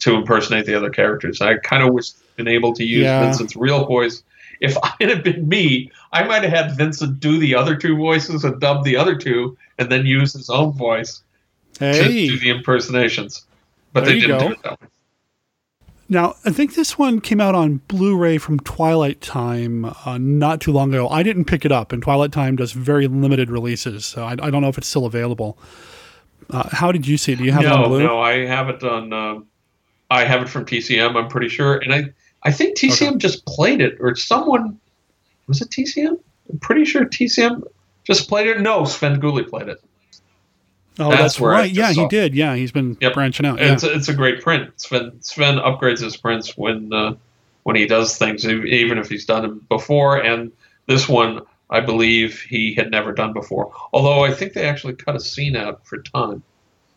[0.00, 1.40] to impersonate the other characters.
[1.40, 3.22] I kind of wish been able to use Yeah.
[3.22, 4.22] Vincent's real voice.
[4.60, 8.44] If it had been me, I might have had Vincent do the other two voices
[8.44, 11.22] and dub the other two, and then use his own voice
[11.74, 13.44] to do the impersonations.
[13.92, 14.46] But There they didn't go.
[14.48, 14.86] do it that way.
[16.08, 20.60] Now, I think this one came out on Blu ray from Twilight Time uh, not
[20.60, 21.08] too long ago.
[21.08, 24.50] I didn't pick it up, and Twilight Time does very limited releases, so I, I
[24.50, 25.56] don't know if it's still available.
[26.50, 27.36] Uh, how did you see it?
[27.38, 28.02] Do you have it on no, Blu?
[28.02, 29.12] no, I have it on.
[29.12, 29.46] Um,
[30.10, 31.16] I have it from TCM.
[31.16, 34.78] I'm pretty sure, and I I think TCM just played it, or someone
[35.46, 36.18] was it TCM?
[36.50, 37.62] I'm pretty sure TCM
[38.04, 38.60] just played it.
[38.60, 39.82] No, Svengoolie played it.
[40.98, 41.70] Oh, that's that's, right.
[41.70, 42.34] Yeah, he did.
[42.34, 43.14] Yeah, he's been Yep.
[43.14, 43.58] branching out.
[43.58, 43.72] Yeah.
[43.72, 44.70] It's a, it's a great print.
[44.76, 47.14] Sven Sven upgrades his prints when uh,
[47.62, 50.22] when he does things, even if he's done them before.
[50.22, 50.52] And
[50.86, 53.72] this one, I believe he had never done before.
[53.92, 56.42] Although I think they actually cut a scene out for time,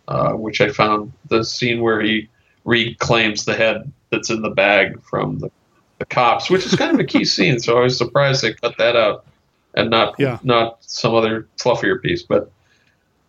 [0.07, 2.30] uh, which I found the scene where he
[2.66, 5.49] reclaims the head that's in the bag from the,
[5.99, 7.59] the cops, which is kind of a key scene.
[7.59, 9.26] So I was surprised they cut that out
[9.74, 10.39] and not Yeah.
[10.43, 12.24] not some other fluffier piece.
[12.24, 12.51] But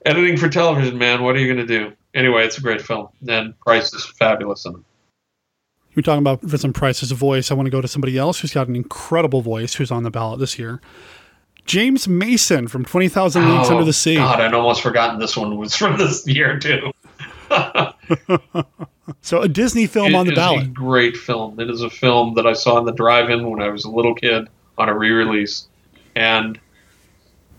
[0.05, 1.93] editing for television, man, what are you going to do?
[2.14, 4.80] anyway, it's a great film, and Price is fabulous in it.
[5.95, 7.51] You're talking about Vincent Price's voice.
[7.51, 10.11] I want to go to somebody else who's got an incredible voice who's on the
[10.11, 10.80] ballot this year.
[11.66, 14.16] James Mason from 20,000 Leagues Under oh, the Sea.
[14.16, 16.93] God, I'd almost forgotten this one was from this year, too.
[19.21, 20.65] so, a Disney film it on the ballot.
[20.65, 21.59] a great film.
[21.61, 23.91] It is a film that I saw in the drive in when I was a
[23.91, 24.49] little kid
[24.79, 25.69] on a re release.
[26.17, 26.59] And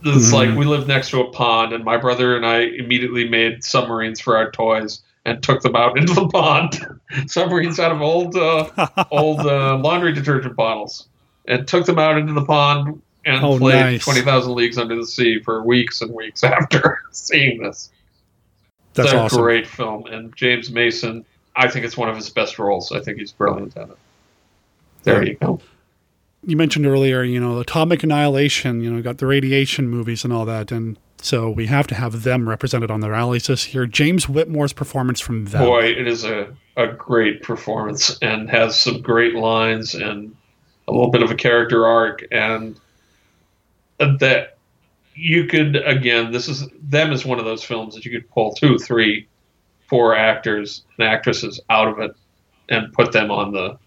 [0.04, 0.36] it's mm-hmm.
[0.36, 4.20] like we lived next to a pond, and my brother and I immediately made submarines
[4.20, 6.80] for our toys and took them out into the pond.
[7.28, 11.08] submarines out of old uh, old uh, laundry detergent bottles,
[11.48, 14.04] and took them out into the pond and oh, played nice.
[14.04, 17.91] Twenty Thousand Leagues Under the Sea for weeks and weeks after seeing this.
[18.93, 19.41] That's it's a awesome.
[19.41, 21.26] great film, and James Mason.
[21.56, 22.91] I think it's one of his best roles.
[22.91, 23.97] I think he's brilliant at it.
[25.03, 25.30] There yeah.
[25.30, 25.62] you go
[26.45, 30.45] you mentioned earlier, you know, atomic annihilation, you know, got the radiation movies and all
[30.45, 30.72] that.
[30.72, 33.86] And so we have to have them represented on the rallies this year.
[33.88, 35.64] James Whitmore's performance from them.
[35.64, 40.36] Boy, it is a, a great performance and has some great lines and
[40.88, 42.24] a little bit of a character arc.
[42.32, 42.80] And
[43.97, 44.58] that
[45.16, 48.53] you could, again, this is them is one of those films that you could pull
[48.53, 49.28] two, three,
[49.88, 52.16] four actors and actresses out of it
[52.70, 53.78] and put them on the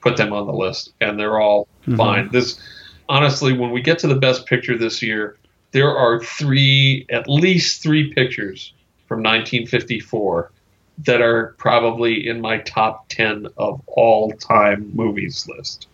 [0.00, 1.96] put them on the list, and they're all mm-hmm.
[1.96, 2.28] fine.
[2.30, 2.60] This,
[3.08, 5.36] honestly, when we get to the best picture this year,
[5.72, 8.72] there are three, at least three pictures
[9.06, 10.52] from 1954
[10.98, 15.88] that are probably in my top 10 of all time movies list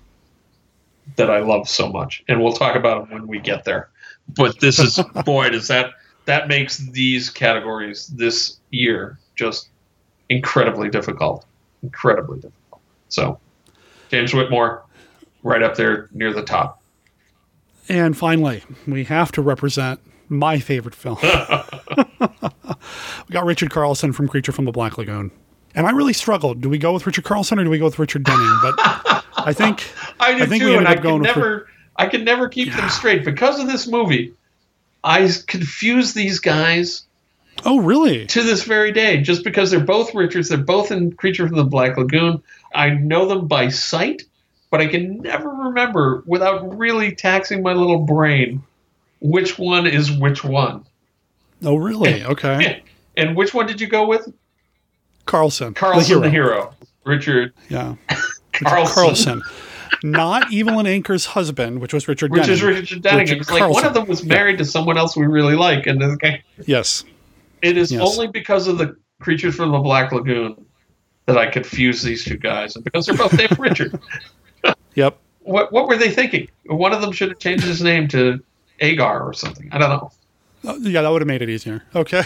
[1.17, 2.23] that I love so much.
[2.29, 3.91] And we'll talk about them when we get there.
[4.29, 5.91] But this is, boy, does that,
[6.25, 9.69] that makes these categories this year just
[10.29, 11.45] incredibly difficult.
[11.83, 12.81] Incredibly difficult.
[13.09, 13.39] So
[14.11, 14.83] James Whitmore,
[15.43, 16.81] right up there near the top.
[17.89, 21.19] And finally, we have to represent my favorite film.
[21.23, 25.31] we got Richard Carlson from Creature from the Black Lagoon.
[25.75, 26.61] And I really struggled.
[26.61, 28.59] Do we go with Richard Carlson or do we go with Richard Denning?
[28.63, 28.75] But
[29.37, 32.49] I think I, I think too, we ended up going never, with, I can never
[32.49, 32.77] keep yeah.
[32.77, 34.33] them straight because of this movie.
[35.03, 37.05] I confuse these guys.
[37.65, 38.27] Oh, really?
[38.27, 41.65] To this very day, just because they're both Richards, they're both in Creature from the
[41.65, 42.43] Black Lagoon.
[42.75, 44.23] I know them by sight,
[44.71, 48.63] but I can never remember without really taxing my little brain
[49.21, 50.85] which one is which one.
[51.65, 52.25] Oh, really?
[52.25, 52.83] Okay.
[53.17, 54.29] And which one did you go with?
[55.25, 55.73] Carlson.
[55.73, 56.49] Carlson, the hero.
[56.49, 56.75] The hero.
[57.05, 57.53] Richard.
[57.69, 57.95] Yeah.
[58.53, 58.95] Carlson.
[58.95, 59.43] Carlson.
[60.03, 63.29] Not Evelyn Ankers' husband, which was Richard Which is Richard Denning.
[63.29, 64.59] Richard like one of them was married yeah.
[64.59, 65.87] to someone else we really like.
[65.87, 66.43] And this guy.
[66.67, 67.05] Yes.
[67.65, 68.03] It is yes.
[68.07, 70.67] only because of the creatures from the Black Lagoon
[71.25, 74.01] that I could fuse these two guys, and because they're both named Richard.
[74.97, 75.19] Yep.
[75.41, 76.49] What What were they thinking?
[76.67, 78.41] One of them should have changed his name to
[78.79, 79.69] Agar or something.
[79.73, 80.13] I don't know.
[80.65, 81.83] Uh, yeah, that would have made it easier.
[81.97, 82.23] Okay.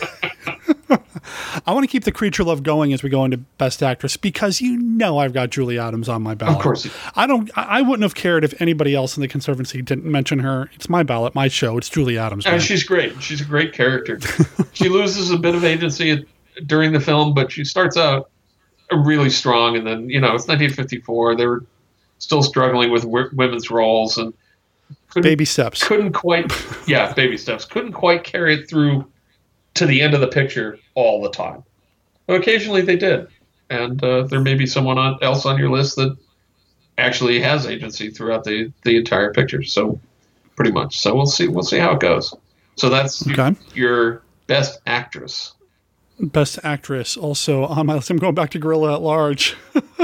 [0.90, 4.60] I want to keep the creature love going as we go into Best Actress because
[4.60, 6.56] you know I've got Julie Adams on my ballot.
[6.56, 6.88] Of course.
[7.14, 7.50] I don't.
[7.56, 10.70] I wouldn't have cared if anybody else in the Conservancy didn't mention her.
[10.74, 11.76] It's my ballot, my show.
[11.76, 12.46] It's Julie Adams.
[12.46, 13.20] And she's great.
[13.22, 14.18] She's a great character.
[14.72, 16.26] she loses a bit of agency
[16.66, 18.30] during the film, but she starts out
[18.90, 19.76] really strong.
[19.76, 21.36] And then you know it's 1954.
[21.36, 21.64] They were
[22.18, 24.32] still struggling with w- women's roles and
[25.14, 25.86] baby steps.
[25.86, 26.50] Couldn't quite,
[26.86, 27.64] yeah, baby steps.
[27.64, 29.10] Couldn't quite carry it through
[29.78, 31.64] to the end of the picture all the time.
[32.26, 33.28] But occasionally they did,
[33.70, 36.16] and uh, there may be someone on, else on your list that
[36.98, 39.62] actually has agency throughout the the entire picture.
[39.62, 39.98] So
[40.56, 40.98] pretty much.
[40.98, 41.48] So we'll see.
[41.48, 42.34] We'll see how it goes.
[42.76, 43.56] So that's okay.
[43.74, 45.54] your, best actress.
[46.20, 48.10] Best Actress also on my list.
[48.10, 49.56] I'm going back to Gorilla at Large.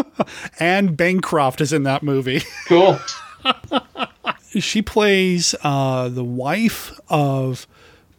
[0.61, 2.43] Anne Bancroft is in that movie.
[2.69, 2.99] Cool.
[4.59, 7.67] she plays uh, the wife of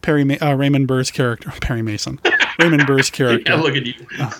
[0.05, 1.51] Perry Ma- uh, Raymond Burr's character.
[1.61, 2.19] Perry Mason.
[2.59, 3.55] Raymond Burr's character.
[3.57, 3.93] look at you.
[4.19, 4.31] Uh,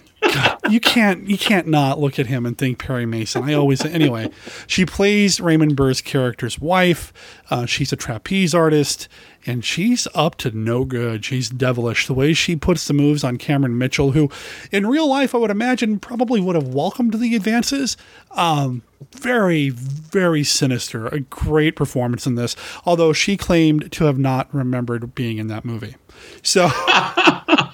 [0.70, 3.44] you can't you can't not look at him and think Perry Mason.
[3.44, 4.32] I always anyway.
[4.68, 7.14] She plays Raymond Burr's character's wife.
[7.50, 9.08] Uh, she's a trapeze artist,
[9.46, 11.24] and she's up to no good.
[11.24, 12.08] She's devilish.
[12.08, 14.30] The way she puts the moves on Cameron Mitchell, who
[14.72, 17.96] in real life I would imagine probably would have welcomed the advances.
[18.32, 21.08] Um, very, very sinister.
[21.08, 22.56] A great performance in this,
[22.86, 25.96] although she claimed to have not remembered being in that movie.
[26.42, 26.70] So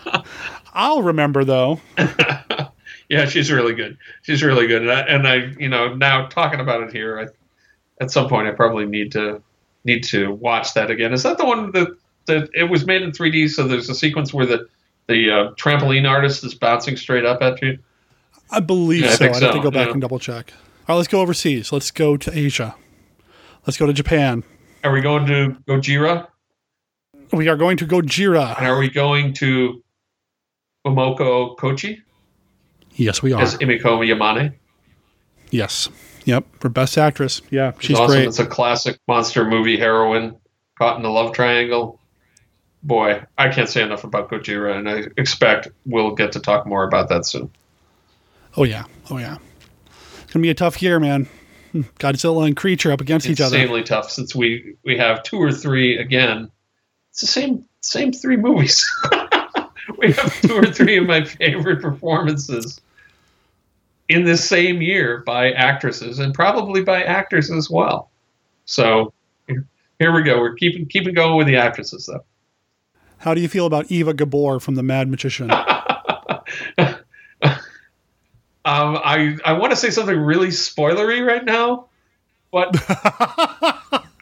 [0.73, 1.79] I'll remember though.
[3.09, 3.97] yeah, she's really good.
[4.21, 8.03] She's really good, and I, and I, you know, now talking about it here, I,
[8.03, 9.41] at some point I probably need to
[9.83, 11.13] need to watch that again.
[11.13, 11.95] Is that the one that
[12.25, 13.49] that it was made in 3D?
[13.49, 14.67] So there's a sequence where the
[15.07, 17.79] the uh, trampoline artist is bouncing straight up at you.
[18.49, 19.25] I believe yeah, so.
[19.25, 19.51] I have so.
[19.53, 19.93] to go back yeah.
[19.93, 20.53] and double check.
[20.87, 21.71] All right, let's go overseas.
[21.71, 22.75] Let's go to Asia.
[23.65, 24.43] Let's go to Japan.
[24.83, 26.27] Are we going to Gojira?
[27.31, 28.57] We are going to Gojira.
[28.57, 29.83] And are we going to
[30.85, 32.01] Momoko Kochi
[32.95, 33.41] Yes, we are.
[33.41, 34.53] as Emiko Yamane.
[35.49, 35.89] yes.
[36.25, 36.45] Yep.
[36.59, 37.41] For best actress.
[37.49, 38.15] Yeah, She's she's awesome.
[38.15, 38.27] great.
[38.27, 40.35] It's a classic monster movie heroine
[40.77, 41.99] caught in a love triangle.
[42.83, 46.83] Boy, I can't say enough about Gojira, and I expect we'll get to talk more
[46.83, 47.49] about that soon.
[48.55, 48.83] Oh yeah.
[49.09, 49.37] Oh yeah.
[50.23, 51.27] It's gonna be a tough year, man.
[51.73, 53.57] Godzilla and Creature up against each other.
[53.57, 56.51] Insanely tough since we we have two or three again.
[57.09, 58.85] It's the same same three movies.
[59.97, 62.81] we have two or three of my favorite performances
[64.09, 68.09] in this same year by actresses and probably by actors as well.
[68.65, 69.13] So
[69.47, 69.65] here-
[70.13, 70.39] we go.
[70.39, 72.25] We're keeping keeping going with the actresses though.
[73.19, 75.51] How do you feel about Eva Gabor from The Mad Magician?
[78.63, 81.87] Um, I I want to say something really spoilery right now,
[82.51, 82.75] but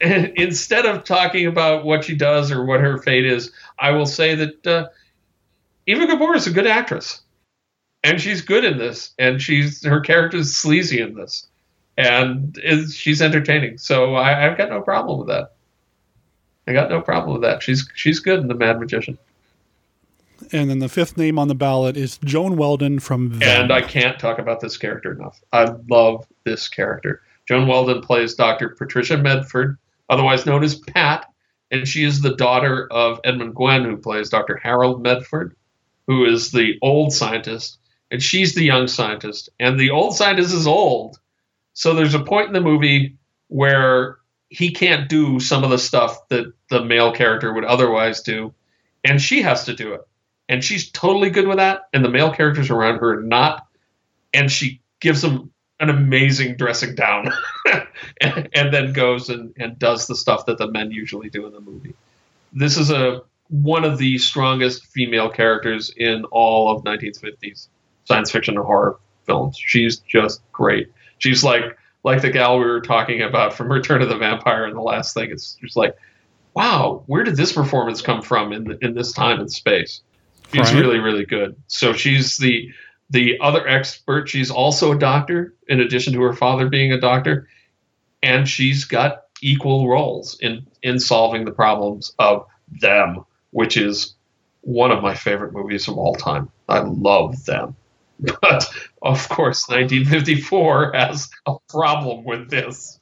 [0.00, 4.34] instead of talking about what she does or what her fate is, I will say
[4.36, 4.88] that uh,
[5.90, 7.22] Eva Gabor is a good actress,
[8.04, 11.48] and she's good in this, and she's her character is sleazy in this,
[11.98, 13.76] and is, she's entertaining.
[13.76, 15.54] So I, I've got no problem with that.
[16.68, 17.64] I got no problem with that.
[17.64, 19.18] She's she's good in The Mad Magician.
[20.52, 23.42] and then the fifth name on the ballot is Joan Weldon from Them.
[23.42, 25.40] And I can't talk about this character enough.
[25.52, 27.22] I love this character.
[27.48, 28.68] Joan Weldon plays Dr.
[28.68, 29.76] Patricia Medford,
[30.08, 31.26] otherwise known as Pat,
[31.72, 34.56] and she is the daughter of Edmund Gwenn, who plays Dr.
[34.56, 35.56] Harold Medford,
[36.10, 37.78] who is the old scientist,
[38.10, 39.48] and she's the young scientist.
[39.60, 41.20] And the old scientist is old.
[41.72, 43.16] So there's a point in the movie
[43.48, 48.52] where he can't do some of the stuff that the male character would otherwise do,
[49.04, 50.00] and she has to do it
[50.50, 51.82] and she's totally good with that.
[51.92, 53.68] And the male characters around her are not,
[54.34, 57.32] and she gives them an amazing dressing down,
[58.20, 61.52] and, and then goes and, and does the stuff that the men usually do in
[61.52, 61.94] the movie.
[62.52, 67.68] This is a one of the strongest female characters in all of 1950s
[68.04, 69.56] science fiction and horror films.
[69.58, 70.90] She's just great.
[71.18, 74.76] She's like like the gal we were talking about from Return of the Vampire and
[74.76, 75.30] the last thing.
[75.30, 75.94] It's just like,
[76.54, 80.00] wow, where did this performance come from in in this time and space?
[80.52, 80.80] She's Right.
[80.80, 81.56] really, really good.
[81.66, 82.70] So she's the
[83.10, 84.28] the other expert.
[84.28, 87.48] She's also a doctor, in addition to her father being a doctor,
[88.22, 92.46] and she's got equal roles in in solving the problems of
[92.80, 94.14] them, which is
[94.62, 96.50] one of my favorite movies of all time.
[96.68, 97.76] I love them.
[98.42, 98.68] But
[99.00, 103.00] of course, 1954 has a problem with this.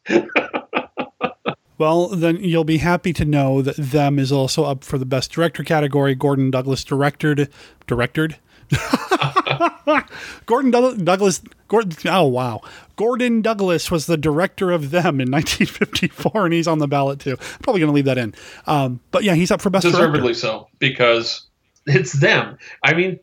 [1.78, 5.30] Well, then you'll be happy to know that Them is also up for the Best
[5.30, 6.14] Director category.
[6.14, 7.48] Gordon Douglas directed.
[7.86, 8.36] Directed?
[10.46, 11.42] Gordon Doug- Douglas.
[11.68, 12.62] Gordon, oh, wow.
[12.96, 17.32] Gordon Douglas was the director of Them in 1954, and he's on the ballot too.
[17.38, 18.34] I'm probably going to leave that in.
[18.66, 20.34] Um, but yeah, he's up for Best deservedly Director.
[20.40, 21.42] so because
[21.90, 23.18] it's them i mean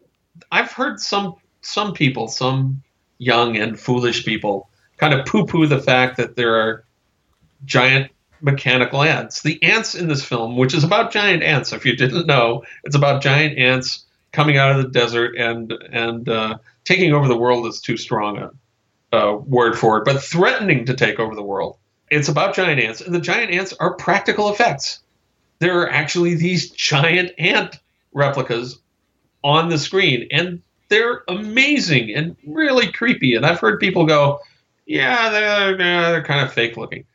[0.51, 2.81] i've heard some some people some
[3.19, 4.67] young and foolish people
[4.97, 6.83] kind of poo-poo the fact that there are
[7.63, 8.11] giant
[8.41, 12.25] mechanical ants the ants in this film which is about giant ants if you didn't
[12.25, 14.04] know it's about giant ants
[14.35, 18.37] coming out of the desert and and uh, taking over the world is too strong
[18.37, 21.77] a, a word for it but threatening to take over the world
[22.11, 24.99] it's about giant ants and the giant ants are practical effects
[25.59, 27.79] there are actually these giant ant
[28.13, 28.77] replicas
[29.43, 34.39] on the screen and they're amazing and really creepy and i've heard people go
[34.85, 37.05] yeah they're, they're, they're kind of fake looking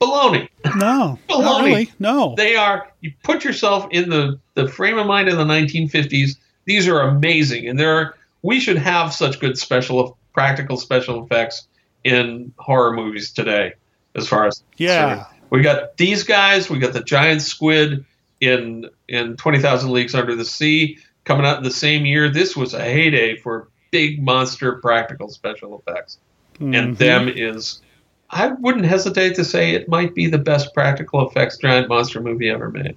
[0.00, 1.64] baloney No, Baloney.
[1.64, 1.92] really.
[1.98, 2.34] No.
[2.36, 6.36] they are you put yourself in the the frame of mind of the 1950s
[6.70, 11.66] these are amazing and there are we should have such good special practical special effects
[12.04, 13.72] in horror movies today
[14.14, 15.24] as far as Yeah.
[15.50, 16.70] we got these guys.
[16.70, 18.04] We got the giant squid
[18.40, 22.28] in in Twenty Thousand Leagues Under the Sea coming out in the same year.
[22.30, 26.18] This was a heyday for big monster practical special effects,
[26.60, 26.98] and Mhm.
[26.98, 27.82] them is.
[28.30, 32.48] I wouldn't hesitate to say it might be the best practical effects giant monster movie
[32.48, 32.94] ever made.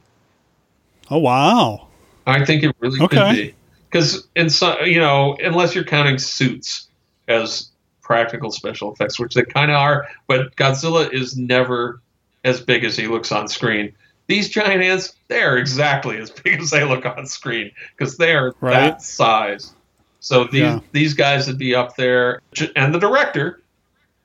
[1.10, 1.88] Oh, wow.
[2.28, 3.18] I think it really Okay.
[3.18, 3.54] could be
[3.94, 6.88] because in some, you know, unless you're counting suits
[7.28, 7.70] as
[8.02, 12.02] practical special effects, which they kind of are, but Godzilla is never
[12.44, 13.94] as big as he looks on screen.
[14.26, 18.56] These giant ants, they're exactly as big as they look on screen because they are
[18.62, 18.74] Right.
[18.74, 19.74] that size.
[20.20, 20.80] So these Yeah.
[20.91, 22.41] these guys would be up there,
[22.76, 23.62] and the director,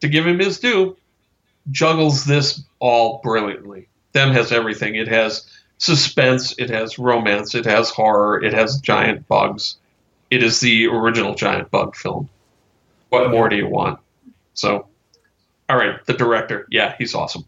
[0.00, 0.96] to give him his due,
[1.70, 3.88] juggles this all brilliantly.
[4.12, 4.94] Them has everything.
[4.94, 5.44] It has
[5.78, 9.76] suspense, it has romance, it has horror, it has giant bugs.
[10.30, 12.28] It is the original giant bug film.
[13.08, 13.98] What more do you want?
[14.54, 14.86] So,
[15.68, 17.44] all right, the director, yeah, he's awesome.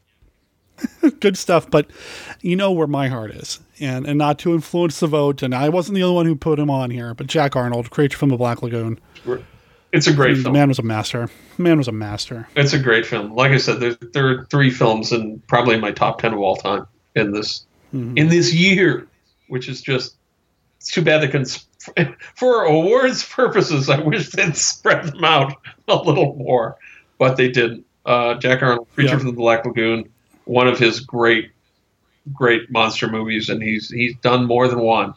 [1.21, 1.71] good stuff.
[1.71, 1.91] But
[2.41, 5.43] you know where my heart is, and and not to influence the vote.
[5.43, 8.17] And I wasn't the only one who put him on here, but Jack Arnold, creature
[8.17, 8.99] from the Black Lagoon.
[9.93, 10.55] It's a great The film.
[10.55, 11.29] man was a master.
[11.59, 12.49] Man was a master.
[12.57, 13.35] It's a great film.
[13.35, 16.57] Like I said, there, there are three films and probably my top ten of all
[16.57, 19.07] time in this in this year,
[19.49, 20.15] which is just
[20.79, 21.45] it's too bad they can.
[21.45, 25.55] sp- For awards purposes, I wish they'd spread them out
[25.89, 26.77] a little more,
[27.19, 27.85] but they didn't.
[28.07, 29.19] Uh, Jack Arnold, Creature Yeah.
[29.19, 30.09] from the Black Lagoon,
[30.45, 31.51] one of his great,
[32.33, 35.15] great monster movies, and he's he's done more than one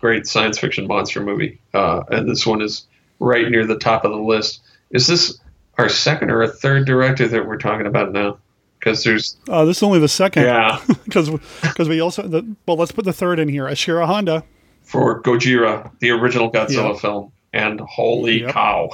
[0.00, 2.86] great science fiction monster movie, uh, and this one is
[3.20, 4.60] right near the top of the list.
[4.90, 5.38] Is this
[5.78, 8.38] our second or a third director that we're talking about now?
[8.86, 10.44] Because there's Uh, this is only the second.
[10.44, 11.28] yeah because
[11.60, 13.64] because we also the, well let's put the third in here.
[13.64, 14.44] Ishiro Honda.
[14.84, 18.52] for Gojira, the original Godzilla film, and holy Yep.
[18.52, 18.90] cow!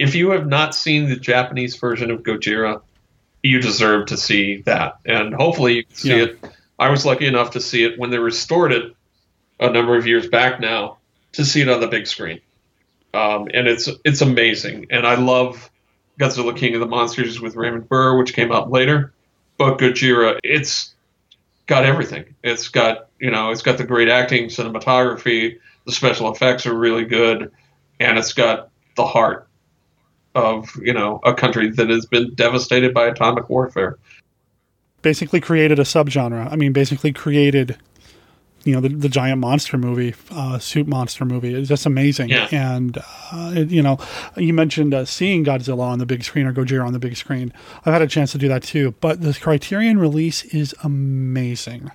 [0.00, 2.80] If you have not seen the Japanese version of Gojira,
[3.44, 6.24] you deserve to see that, and hopefully you can see Yeah.
[6.24, 6.38] it.
[6.80, 8.92] I was lucky enough to see it when they restored it
[9.60, 10.96] a number of years back now
[11.34, 12.40] to see it on the big screen,
[13.14, 14.86] um, and it's it's amazing.
[14.90, 15.70] And I love
[16.18, 19.12] Godzilla King of the Monsters with Raymond Burr, which came out later,
[19.56, 20.94] but Gojira, it's
[21.66, 22.24] got everything.
[22.42, 27.04] It's got you know, it's got the great acting, cinematography, the special effects are really
[27.04, 27.50] good,
[27.98, 29.48] and it's got the heart
[30.34, 33.98] of you know a country that has been devastated by atomic warfare.
[35.02, 36.50] basically created a subgenre.
[36.50, 37.76] I mean, basically created,
[38.68, 41.54] you know, the, the giant monster movie, uh, suit monster movie.
[41.54, 42.28] It's just amazing.
[42.28, 42.48] Yeah.
[42.52, 42.98] And,
[43.32, 43.98] uh, it- you know,
[44.36, 47.52] you mentioned uh, seeing Godzilla on the big screen or Gojira on the big screen.
[47.86, 48.94] I've had a chance to do that too.
[49.00, 51.90] But the Criterion release is amazing.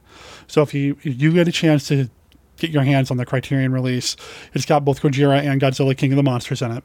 [0.47, 2.09] So if you if you get a chance to
[2.57, 4.15] get your hands on the Criterion release,
[4.53, 6.83] it's got both Gojira and Godzilla King of the Monsters in it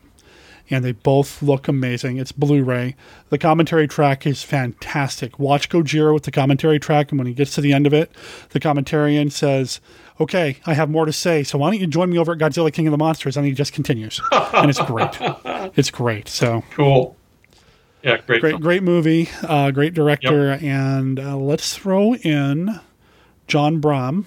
[0.71, 2.19] and they both look amazing.
[2.19, 2.95] It's Blu-ray.
[3.31, 5.39] The commentary track is fantastic.
[5.39, 8.11] Watch Gojira with the commentary track, and when he gets to the end of it,
[8.51, 9.81] the commentarian says,
[10.21, 11.43] "Okay, I have more to say.
[11.43, 13.53] So why don't you join me over at Godzilla King of the Monsters?" And he
[13.53, 15.19] just continues, and it's great.
[15.77, 16.29] It's great.
[16.29, 17.16] So Cool.
[18.03, 18.41] Yeah, great.
[18.41, 18.62] great, film.
[18.62, 19.29] great movie.
[19.43, 22.79] Uh, great director, and uh, let's throw in
[23.49, 24.27] John Brahm,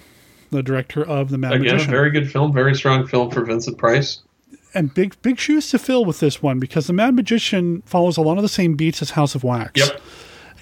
[0.50, 1.90] the director of The Mad Again, a Magician.
[1.90, 4.20] very good film, very strong film for Vincent Price.
[4.74, 8.22] And big big shoes to fill with this one because the Mad Magician follows a
[8.22, 9.78] lot of the same beats as House of Wax.
[9.78, 10.00] Yep.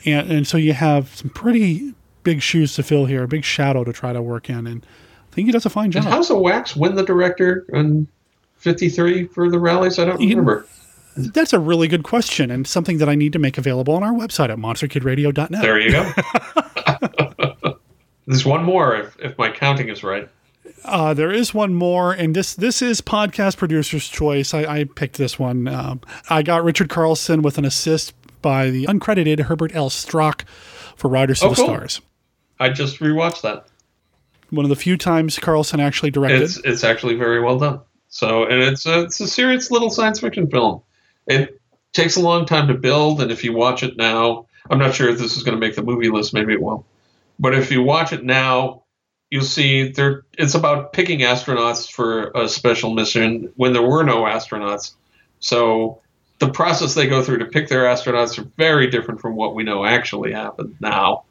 [0.07, 3.85] And and so you have some pretty big shoes to fill here, a big shadow
[3.85, 4.85] to try to work in, and
[5.31, 6.13] I think he does a fine Did job.
[6.13, 8.09] House of Wax win the director in
[8.57, 9.99] '53 for the rallies?
[9.99, 10.67] I don't remember.
[11.17, 14.13] That's a really good question and something that I need to make available on our
[14.13, 15.61] website at monsterkidradio.net.
[15.61, 17.77] There you go.
[18.27, 20.29] There's one more if, if my counting is right.
[20.85, 24.55] Uh, there is one more, and this this is podcast producer's choice.
[24.55, 25.69] I, I picked this one.
[25.69, 29.91] Um, I got Richard Carlson with an assist by the uncredited Herbert L.
[29.91, 30.45] Strock
[30.97, 31.65] for Riders to Oh, the cool.
[31.67, 32.01] Stars.
[32.59, 33.67] I just rewatched that.
[34.51, 36.43] One of the few times Carlson actually directed.
[36.43, 37.81] It's it's actually very well done.
[38.09, 40.83] So and it's a, it's a serious little science fiction film.
[41.27, 41.61] It
[41.93, 45.09] takes a long time to build, and if you watch it now, I'm not sure
[45.09, 46.35] if this is going to make the movie list.
[46.35, 46.85] Maybe it will.
[47.39, 48.83] But if you watch it now,
[49.31, 50.25] you'll see there.
[50.37, 54.95] It's about picking astronauts for a special mission when there were no astronauts.
[55.39, 56.01] So
[56.41, 59.63] the process they go through to pick their astronauts are very different from what we
[59.63, 61.25] know actually happened now.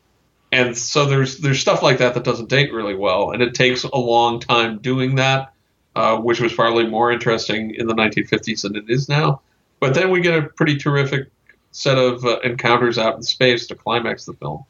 [0.51, 3.83] And so there's there's stuff like that that doesn't date really well, and it takes
[3.83, 5.53] a long time doing that,
[5.95, 9.41] uh, which was probably more interesting in the 1950s than it is now.
[9.79, 11.29] But then we get a pretty terrific
[11.71, 14.65] set of uh, encounters out in space to climax the film.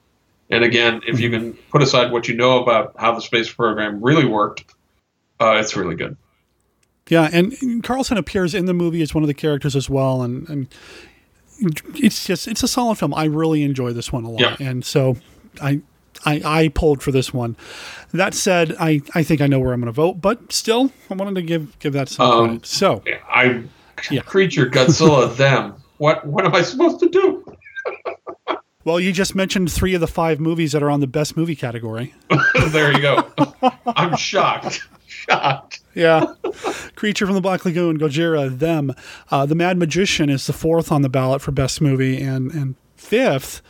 [0.50, 4.02] And again, if you can put aside what you know about how the space program
[4.04, 4.66] really worked,
[5.40, 6.18] uh, it's really good.
[7.08, 10.48] Yeah, and Carlson appears in the movie as one of the characters as well, and,
[10.50, 10.68] and
[11.96, 13.14] it's just it's a solid film.
[13.14, 14.56] I really enjoy this one a lot, Yeah.
[14.60, 15.18] and so
[15.62, 15.82] I,
[16.26, 17.56] I I pulled for this one.
[18.12, 21.16] That said, I I think I know where I'm going to vote, but still, I
[21.16, 22.66] wanted to give give that some Um, credit.
[22.68, 23.64] So I
[24.12, 24.22] Yeah.
[24.22, 25.76] creature Godzilla them.
[25.98, 27.44] What what am I supposed to do?
[28.90, 31.56] Well, you just mentioned three of the five movies that are on the best movie
[31.56, 32.16] category.
[32.70, 33.32] there you go.
[33.86, 34.82] I'm shocked.
[35.06, 35.82] Shocked.
[35.94, 36.34] Yeah.
[36.96, 38.96] Creature from the Black Lagoon, Gojira, them.
[39.30, 42.76] Uh, the Mad Magician is the fourth on the ballot for best movie, and and
[42.96, 43.62] fifth,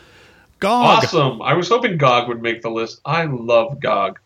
[0.60, 1.04] Gog.
[1.04, 1.41] Awesome.
[1.41, 3.02] I was hoping GOG would make the list.
[3.04, 4.20] I love GOG.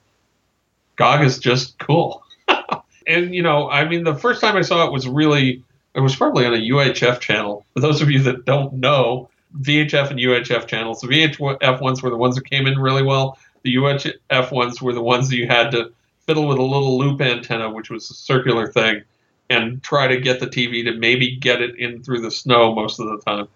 [0.95, 2.23] GOG is just cool.
[3.07, 5.63] and, you know, I mean, the first time I saw it was really,
[5.95, 7.65] it was probably on a UHF channel.
[7.73, 9.29] For those of you that don't know,
[9.61, 13.37] VHF and UHF channels, the VHF ones were the ones that came in really well.
[13.63, 15.91] The UHF ones were the ones that you had to
[16.25, 19.03] fiddle with a little loop antenna, which was a circular thing,
[19.49, 22.99] and try to get the TV to maybe get it in through the snow most
[22.99, 23.47] of the time.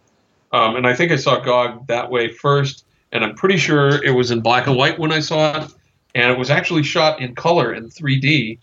[0.51, 4.11] Um, and I think I saw GOG that way first, and I'm pretty sure it
[4.11, 5.73] was in black and white when I saw it,
[6.15, 8.59] and it was actually shot in color in 3D,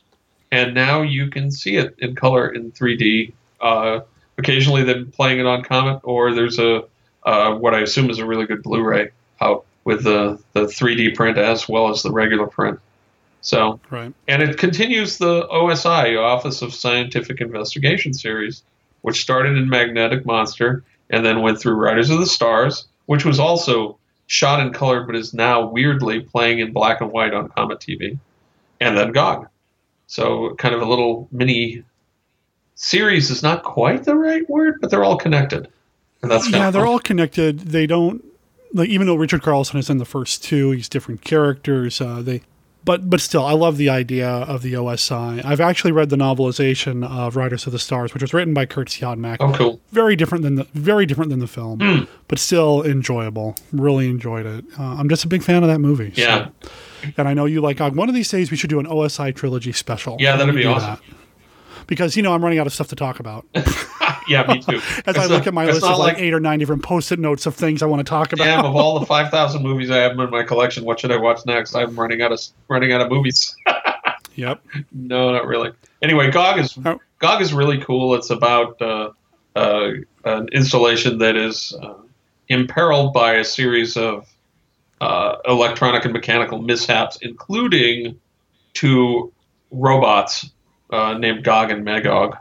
[0.51, 3.33] and now you can see it in color in 3D.
[3.61, 4.01] Uh,
[4.39, 6.85] occasionally, they're playing it on Comet, or there's a
[7.25, 9.11] uh, what I assume is a really good Blu-ray
[9.41, 12.79] out with the the 3D print as well as the regular print.
[13.41, 14.13] So, Right.
[14.27, 18.63] and it continues the OSI Office of Scientific Investigation series,
[19.03, 23.39] which started in Magnetic Monster and then went through Riders of the Stars, which was
[23.39, 23.99] also
[24.29, 28.19] shot in color but is now weirdly playing in black and white on Comet TV,
[28.81, 29.47] and then GOG.
[30.07, 31.83] So, kind of a little mini
[32.77, 35.69] series is not quite the right word, but they're all connected.
[36.25, 36.89] And that's yeah, they're fun.
[36.93, 37.61] all connected.
[37.61, 38.25] They don't
[38.73, 42.01] like even though Richard Carlson is in the first two, he's different characters.
[42.01, 42.43] Uh, they,
[42.85, 45.45] but but still, I love the idea of the OSI.
[45.45, 48.89] I've actually read the novelization of Riders of the Stars, which was written by Curt
[48.89, 49.37] Siodmak.
[49.41, 49.81] Oh, cool.
[49.93, 52.05] Very different than the very different than the film, Hmm.
[52.29, 53.55] but still enjoyable.
[53.73, 54.65] Really enjoyed it.
[54.79, 56.13] Uh, I'm just a big fan of that movie.
[56.15, 56.49] so- Yeah.
[57.17, 57.81] and I know you like.
[57.81, 60.17] Uh, one of these days, we should do an OSI trilogy special.
[60.19, 60.99] Yeah, that'd be awesome.
[61.87, 63.47] Because you know I'm running out of stuff to talk about.
[64.27, 64.81] Yeah, me too.
[65.07, 67.45] As I look not- at my list of like eight or nine different post-it notes
[67.45, 68.45] of things I want to talk about.
[68.45, 71.19] Damn, of all the five thousand movies I have in my collection, what should I
[71.19, 71.75] watch next?
[71.75, 73.55] I'm running out of running out of movies.
[74.37, 74.65] Yep.
[74.93, 75.73] no, not really.
[76.01, 76.99] Anyway, GOG is Oh.
[77.19, 78.15] GOG is really cool.
[78.15, 79.11] It's about uh,
[79.55, 79.91] uh,
[80.25, 81.93] an installation that is uh,
[82.49, 84.27] imperiled by a series of
[85.03, 88.19] uh, electronic and mechanical mishaps, including
[88.73, 89.31] two
[89.71, 90.51] robots
[90.91, 92.37] uh, named Gog and Magog,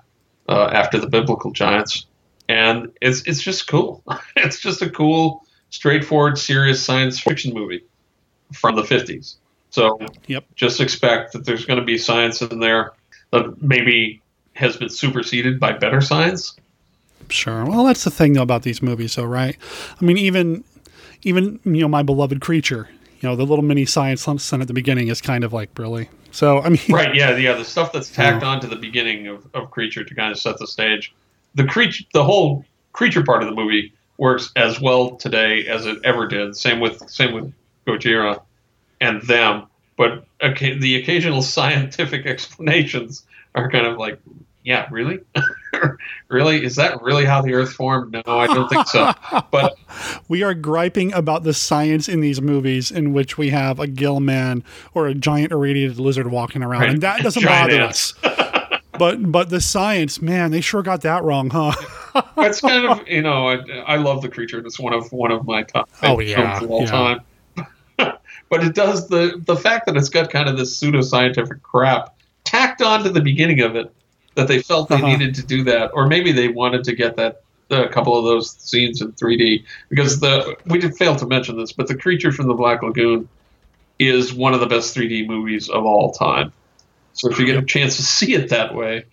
[0.47, 2.05] uh, after the biblical giants.
[2.49, 4.03] And it's it's just cool.
[4.35, 7.83] it's just a cool, straightforward, serious science fiction movie
[8.53, 9.35] from the 50s.
[9.69, 10.45] So Yep.
[10.55, 12.93] just expect that there's going to be science in there
[13.31, 14.21] that maybe
[14.53, 16.55] has been superseded by better science.
[17.29, 17.65] Sure.
[17.65, 19.57] Well, that's the thing though about these movies, though, right?
[19.99, 20.63] I mean, even
[21.23, 22.89] even you know, my beloved creature.
[23.23, 26.09] You know, the little mini science lesson at the beginning is kind of like really.
[26.31, 27.51] So I mean, Right, yeah, yeah.
[27.51, 30.37] Uh, the stuff that's tacked on to the beginning of, of Creature to kind of
[30.37, 31.15] set the stage.
[31.55, 35.99] The creature, the whole creature part of the movie works as well today as it
[36.03, 36.57] ever did.
[36.57, 37.53] Same with same with
[37.87, 38.41] Gojira
[38.99, 39.67] and them.
[39.95, 43.23] But okay, the occasional scientific explanations
[43.55, 44.19] are kind of like,
[44.63, 45.19] yeah, really,
[46.29, 48.13] really, is that really how the Earth formed?
[48.13, 49.11] No, I don't think so.
[49.51, 49.75] But
[50.27, 54.19] we are griping about the science in these movies in which we have a gill
[54.19, 54.63] man
[54.93, 56.89] or a giant irradiated lizard walking around, Right.
[56.91, 58.13] and that doesn't Giant bother ants.
[58.23, 58.79] us.
[58.97, 61.73] but but the science, man, they sure got that wrong, huh?
[62.35, 63.55] That's kind of you know I,
[63.93, 66.81] I love the creature it's one of one of my top Oh, yeah, of all
[66.81, 66.85] yeah.
[66.87, 67.19] time
[68.49, 72.81] but it does the the fact that it's got kind of this pseudoscientific crap tacked
[72.83, 73.91] on to the beginning of it
[74.35, 75.07] that they felt they Uh-huh.
[75.07, 78.51] needed to do that or maybe they wanted to get that a couple of those
[78.51, 82.47] scenes in 3D because the we did fail to mention this but the creature from
[82.47, 83.27] the Black Lagoon
[83.99, 86.51] is one of the best 3D movies of all time
[87.13, 89.05] so if you get a chance to see it that way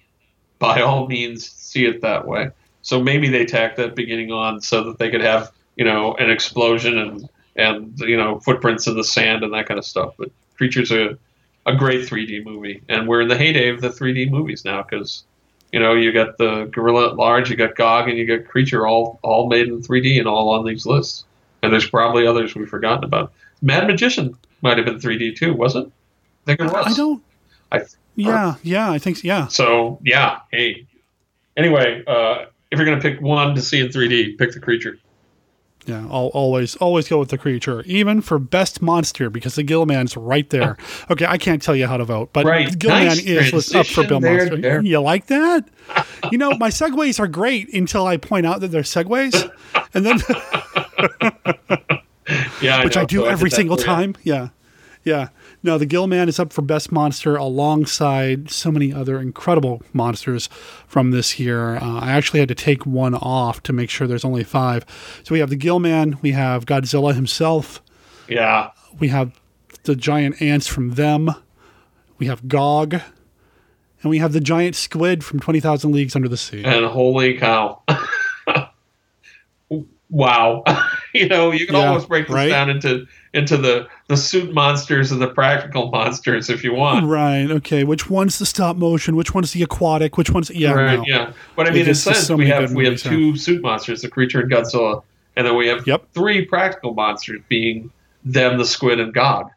[0.58, 2.50] by all means see it that way.
[2.82, 6.30] So maybe they tacked that beginning on so that they could have, you know, an
[6.30, 10.14] explosion and and you know footprints in the sand and that kind of stuff.
[10.18, 11.16] But Creature's a
[11.66, 15.24] a great 3D movie, and we're in the heyday of the 3D movies now because
[15.72, 18.86] you know you got the Gorilla at Large, you got Gog, and you got Creature
[18.86, 21.24] all all made in 3D and all on these lists.
[21.62, 23.32] And there's probably others we've forgotten about.
[23.62, 25.86] Mad Magician might have been 3D too, was it?
[25.86, 25.90] I
[26.46, 26.86] think it was.
[26.86, 27.22] I don't.
[27.70, 27.82] I-
[28.16, 29.46] Yeah, yeah, I think so, yeah.
[29.48, 30.86] So yeah, hey.
[31.56, 34.98] Anyway, uh, if you're gonna pick one to see in 3D, pick the creature.
[35.86, 40.16] Yeah, I'll always always go with the creature, even for best monster, because the Gillman's
[40.16, 40.76] right there.
[41.10, 42.78] Okay, I can't tell you how to vote, but Right.
[42.78, 44.56] Gillman Nice is up for Bill there, Monster.
[44.58, 44.86] Derek.
[44.86, 45.64] You like that?
[46.30, 49.50] you know, my segues are great until I point out that they're segues,
[49.94, 50.20] and then
[52.62, 54.14] Yeah, which know, I do so every that single time.
[54.22, 54.48] Yeah,
[55.04, 55.28] yeah.
[55.62, 60.48] No, the Gill Man is up for best monster alongside so many other incredible monsters
[60.86, 61.76] from this year.
[61.76, 64.86] Uh, I actually had to take one off to make sure there's only five.
[65.22, 67.82] So we have the Gill Man, we have Godzilla himself,
[68.26, 69.38] Yeah, we have
[69.84, 71.30] the giant ants from them,
[72.18, 76.36] we have Gog, and we have the giant squid from Twenty Thousand Leagues Under the
[76.38, 76.64] Sea.
[76.64, 77.82] and holy cow!
[80.08, 80.64] wow,
[81.14, 82.48] you know, you can Yeah, almost break this right?
[82.48, 87.06] down into into the the suit monsters and the practical monsters if you want.
[87.06, 87.50] Right.
[87.50, 87.84] Okay.
[87.84, 89.16] Which one's the stop motion?
[89.16, 90.16] Which one's the aquatic?
[90.16, 90.72] Which one's yeah?
[90.72, 91.04] right, no.
[91.06, 91.32] yeah.
[91.56, 94.08] But I mean, in a sense, so we have we have two suit monsters, the
[94.10, 95.02] creature and Godzilla,
[95.36, 96.08] and then we have Yep.
[96.12, 97.90] three practical monsters, being
[98.24, 99.50] them, the squid, and Gog.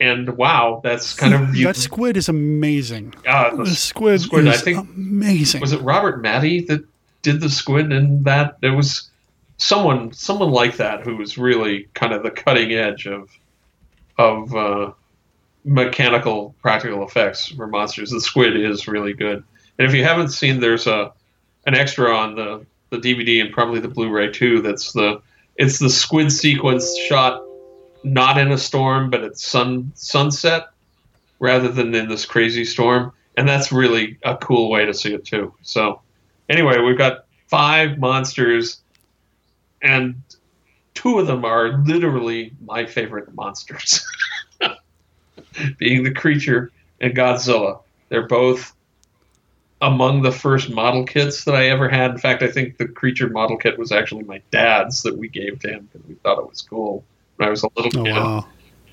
[0.00, 3.14] And wow, that's kind of you, that squid is amazing.
[3.26, 5.60] uh, The the, squid, squid, I think- amazing.
[5.60, 6.84] was it Robert Mattey that
[7.22, 9.08] did the squid and that it was
[9.56, 13.30] someone someone like that who was really kind of the cutting edge of
[14.18, 14.92] of uh,
[15.64, 18.10] mechanical practical effects for monsters.
[18.10, 19.42] The squid is really good,
[19.78, 21.12] and if you haven't seen, there's a
[21.66, 24.60] an extra on the the DVD and probably the Blu-ray too.
[24.60, 25.22] That's the
[25.56, 27.42] it's the squid sequence shot
[28.02, 30.68] not in a storm, but at sun sunset
[31.40, 35.24] rather than in this crazy storm, and that's really a cool way to see it
[35.24, 35.52] too.
[35.62, 36.00] So,
[36.48, 38.80] anyway, we've got five monsters,
[39.84, 40.20] and
[40.94, 44.04] two of them are literally my favorite monsters,
[45.78, 47.80] being the creature and Godzilla.
[48.08, 48.74] They're both
[49.80, 52.12] among the first model kits that I ever had.
[52.12, 55.60] In fact, I think the creature model kit was actually my dad's that we gave
[55.60, 57.04] to him because we thought it was cool
[57.36, 58.14] when I was a little oh, kid.
[58.14, 58.46] Wow.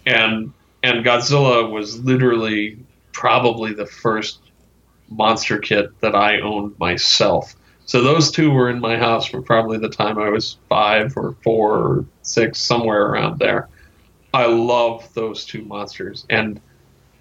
[0.06, 0.54] And
[0.84, 2.80] and Godzilla was literally
[3.14, 4.40] probably the first
[5.10, 7.56] monster kit that I owned myself.
[7.86, 11.36] So those two were in my house for probably the time I was five or
[11.44, 13.68] four or six, somewhere around there.
[14.34, 16.62] I love those two monsters, and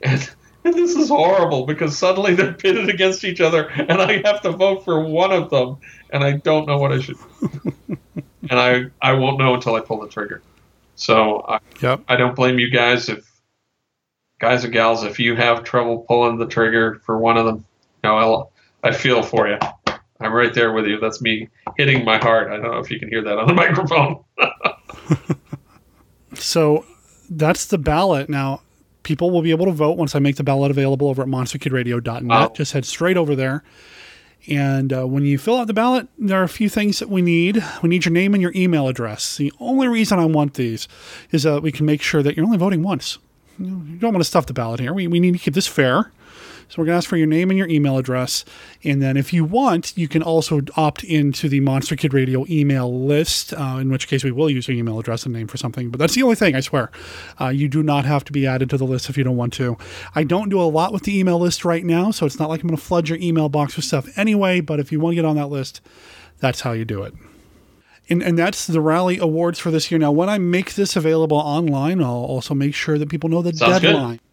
[0.02, 0.30] and
[0.64, 4.52] and this is horrible because suddenly they're pitted against each other, and I have to
[4.52, 5.78] vote for one of them,
[6.10, 7.16] and I don't know what I should.
[7.88, 10.42] and I I won't know until I pull the trigger.
[10.94, 12.02] So I, yep.
[12.08, 13.26] I don't blame you guys if
[14.38, 17.64] guys and gals if you have trouble pulling the trigger for one of them.
[18.02, 19.58] You know, I'll, I feel for you.
[20.20, 20.98] I'm right there with you.
[21.00, 22.48] That's me hitting my heart.
[22.50, 24.24] I don't know if you can hear that on the microphone.
[26.34, 26.84] so
[27.30, 28.60] that's the ballot now
[29.02, 32.24] people will be able to vote once I make the ballot available over at monsterkidradio.net.
[32.24, 32.52] Wow.
[32.54, 33.62] Just head straight over there.
[34.48, 37.20] And uh, when you fill out the ballot, there are a few things that we
[37.20, 37.62] need.
[37.82, 39.36] We need your name and your email address.
[39.36, 40.88] The only reason I want these
[41.30, 43.18] is that we can make sure that you're only voting once.
[43.58, 44.94] You don't want to stuff the ballot here.
[44.94, 46.10] We, we need to keep this fair.
[46.70, 48.44] So we're going to ask for your name and your email address.
[48.84, 53.04] And then if you want, you can also opt into the Monster Kid Radio email
[53.04, 55.90] list, uh, in which case we will use your email address and name for something.
[55.90, 56.92] But that's the only thing, I swear.
[57.40, 59.52] Uh, you do not have to be added to the list if you don't want
[59.54, 59.76] to.
[60.14, 62.62] I don't do a lot with the email list right now, so it's not like
[62.62, 64.60] I'm going to flood your email box with stuff anyway.
[64.60, 65.80] But if you want to get on that list,
[66.38, 67.14] that's how you do it.
[68.08, 69.98] And, and, that's the rally awards for this year.
[69.98, 73.52] Now, when I make this available online, I'll also make sure that people know the
[73.52, 74.16] Sounds deadline.
[74.16, 74.29] Good.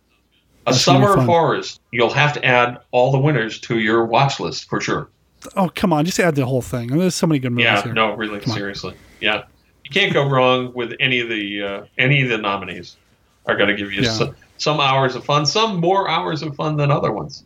[0.68, 1.80] A That's summer of horrors.
[1.92, 5.10] You'll have to add all the winners to your watch list for sure.
[5.56, 6.90] Oh come on, just add the whole thing.
[6.90, 7.64] There's so many good movies.
[7.64, 7.94] Yeah, here.
[7.94, 8.92] no, really, come seriously.
[8.92, 8.98] On.
[9.22, 9.44] Yeah,
[9.86, 12.98] you can't go wrong with any of the uh, any of the nominees.
[13.46, 14.12] Are going to give you yeah.
[14.12, 17.46] some, some hours of fun, some more hours of fun than other ones.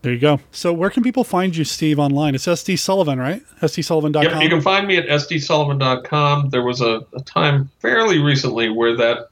[0.00, 0.40] There you go.
[0.50, 2.34] So where can people find you, Steve, online?
[2.34, 3.40] It's SD Sullivan, right?
[3.60, 4.24] SDSullivan.com.
[4.24, 6.50] Yep, you can find me at SDSullivan.com.
[6.50, 9.28] There was a, a time fairly recently where that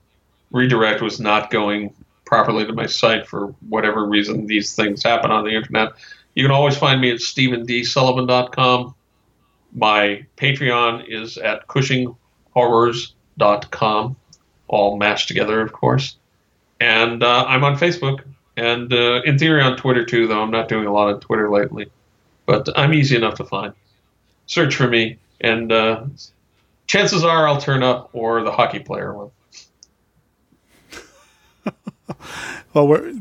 [0.52, 1.92] redirect was not going
[2.30, 5.88] properly to my site for whatever reason these things happen on the internet.
[6.34, 8.94] You can always find me at stephendsullivan.com.
[9.74, 14.16] My Patreon is at cushinghorrors.com,
[14.68, 16.18] all mashed together, of course.
[16.78, 18.22] And uh, I'm on Facebook
[18.56, 21.50] and uh, in theory on Twitter too, though I'm not doing a lot of Twitter
[21.50, 21.90] lately.
[22.46, 23.72] But I'm easy enough to find.
[24.46, 26.04] Search for me, and uh,
[26.86, 29.32] chances are I'll turn up or the hockey player will.
[32.74, 33.14] well, we're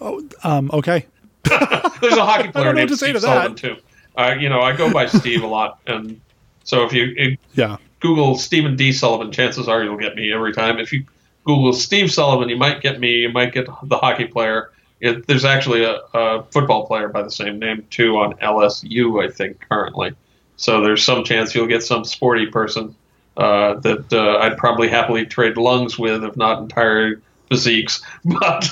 [0.00, 1.06] oh, um, okay.
[1.44, 3.76] There's a hockey player named Steve Sullivan too.
[4.16, 6.20] Uh, you know, I go by Steve a lot, and
[6.64, 10.52] so if you it, yeah Google Stephen D Sullivan, chances are you'll get me every
[10.52, 10.78] time.
[10.78, 11.04] If you
[11.44, 13.20] Google Steve Sullivan, you might get me.
[13.20, 14.70] You might get the hockey player.
[15.00, 19.30] It, there's actually a, a, football player by the same name too on LSU, I
[19.30, 20.12] think currently.
[20.56, 22.94] So there's some chance you'll get some sporty person
[23.38, 28.02] uh, that uh, I'd probably happily trade lungs with, if not entire physiques.
[28.24, 28.68] But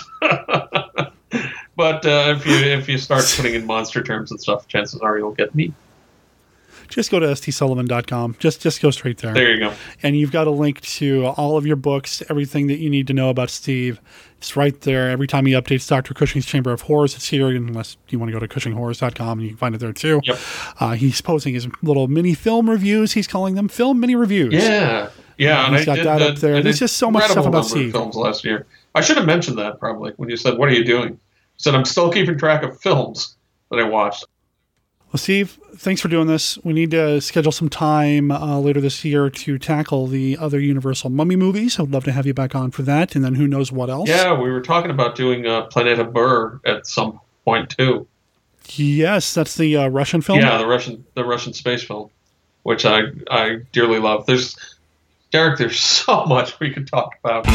[1.77, 5.19] but uh, if you if you start putting in monster terms and stuff, chances are
[5.19, 5.73] you'll get me.
[6.89, 8.37] Just go to sdsullivan.com.
[8.39, 9.35] Just just go straight there.
[9.35, 9.75] There you go.
[10.03, 13.13] And you've got a link to all of your books, everything that you need to
[13.13, 14.01] know about Steve.
[14.39, 15.11] It's right there.
[15.11, 16.15] Every time he updates Dr.
[16.15, 19.49] Cushing's Chamber of Horrors, it's here, unless you want to go to cushinghorrors.com and you
[19.49, 20.21] can find it there too.
[20.25, 20.39] Yep.
[20.81, 23.13] Uh, he's posting his little mini film reviews.
[23.13, 24.55] He's calling them film mini reviews.
[24.55, 25.11] Yeah.
[25.39, 25.67] Yeah.
[25.67, 26.63] And he's got that up there.
[26.63, 27.93] There's just so much stuff about Steve.
[27.93, 28.67] Films last year.
[28.95, 31.19] I should have mentioned that probably when you said, "What are you doing?" I
[31.57, 33.37] said, "I'm still keeping track of films
[33.71, 34.25] that I watched."
[35.13, 36.59] Well, Steve, thanks for doing this.
[36.65, 41.09] We need to schedule some time uh, later this year to tackle the other Universal
[41.09, 41.81] Mummy movies.
[41.81, 44.09] I'd love to have you back on for that, and then who knows what else.
[44.09, 48.07] Yeah, we were talking about doing uh, Planeta Bur at some point too.
[48.75, 50.41] Yes, that's the uh, Russian film.
[50.41, 52.11] Yeah, the Russian the Russian space film,
[52.65, 54.27] which I I dearly love.
[54.27, 54.57] There's
[55.31, 55.59] Derek.
[55.59, 57.47] There's so much we could talk about.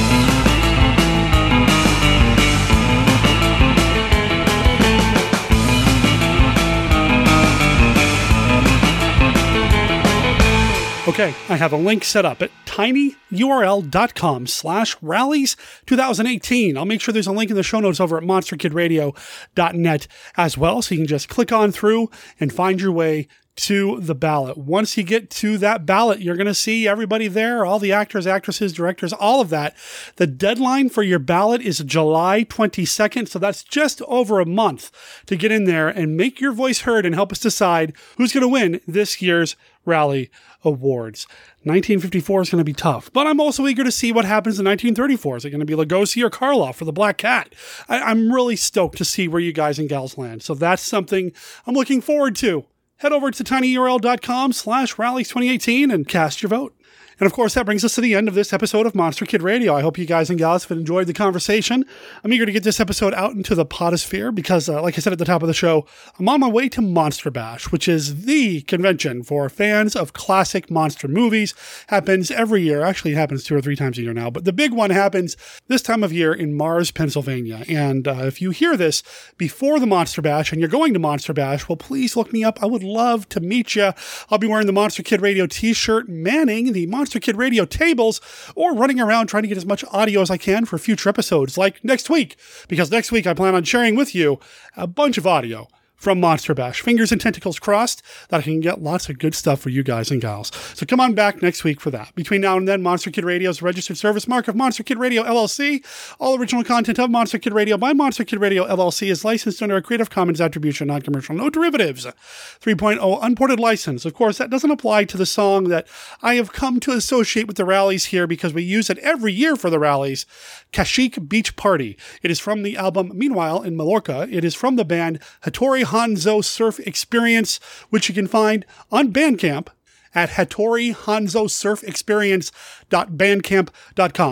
[11.06, 16.78] Okay, I have a link set up at tinyurl.com slash rallies 2018.
[16.78, 20.82] I'll make sure there's a link in the show notes over at monsterkidradio.net as well,
[20.82, 22.10] so you can just click on through
[22.40, 24.57] and find your way to the ballot.
[24.57, 28.25] Once you get to that ballot, you're going to see everybody there, all the actors,
[28.25, 29.75] actresses, directors, all of that.
[30.15, 34.91] The deadline for your ballot is July 22nd, so that's just over a month
[35.27, 38.41] to get in there and make your voice heard and help us decide who's going
[38.41, 39.55] to win this year's
[39.85, 40.31] Rally
[40.63, 41.27] Awards.
[41.63, 44.65] 1954 is going to be tough, but I'm also eager to see what happens in
[44.65, 45.38] 1934.
[45.38, 47.53] Is it going to be Lugosi or Karloff for the Black Cat?
[47.88, 50.41] I, am really stoked to see where you guys and gals land.
[50.41, 51.31] So that's something
[51.67, 52.65] I'm looking forward to
[53.03, 56.73] head over to tinyurl.com slash rallies 2018 and cast your vote.
[57.19, 59.41] And of course, that brings us to the end of this episode of Monster Kid
[59.41, 59.76] Radio.
[59.76, 61.85] I hope you guys and gals have enjoyed the conversation.
[62.23, 65.14] I'm eager to get this episode out into the podosphere because, uh, like I said
[65.14, 65.85] at the top of the show,
[66.19, 70.72] I'm on my way to Monster Bash, which is the convention for fans of classic
[70.72, 71.53] monster movies.
[71.88, 72.84] Happens every year.
[72.84, 75.38] Actually, it happens two or three times a year now, but the big one happens
[75.68, 77.64] this time of year in Mars, Pennsylvania.
[77.68, 79.03] And uh, if you hear this
[79.38, 82.61] before the Monster Bash and you're going to Monster Bash, well, please look me up.
[82.61, 83.91] I would love to meet you.
[84.30, 87.65] I'll be wearing the Monster Kid Radio t shirt, manning the Monster Monster Kid Radio
[87.65, 88.21] tables
[88.55, 91.57] or running around trying to get as much audio as I can for future episodes
[91.57, 92.38] like next week,
[92.69, 94.39] because next week I plan on sharing with you
[94.77, 95.67] a bunch of audio
[96.03, 96.81] from Monster Bash.
[96.81, 100.11] Fingers and tentacles crossed that I can get lots of good stuff for you guys
[100.11, 100.51] and gals.
[100.73, 102.13] So come on back next week for that.
[102.13, 104.99] Between now and then, Monster Kid Radio is a registered service mark of Monster Kid
[104.99, 105.81] Radio LLC.
[106.19, 109.77] All original content of Monster Kid Radio by Monster Kid Radio LLC is licensed under
[109.77, 114.03] a Creative Commons Attribution Non-Commercial No Derivatives 3.0 unported license.
[114.03, 115.88] Of course, that doesn't apply to the song that
[116.21, 119.55] I have come to associate with the rallies here because we use it every year
[119.55, 120.25] for the rallies.
[120.73, 121.97] Kashik Beach Party.
[122.21, 124.27] It is from the album Meanwhile in Mallorca.
[124.30, 127.60] It is from the band Hattori Hanzo Surf Experience,
[127.91, 129.68] which you can find on Bandcamp
[130.15, 131.84] at Hattori Hanzo Surf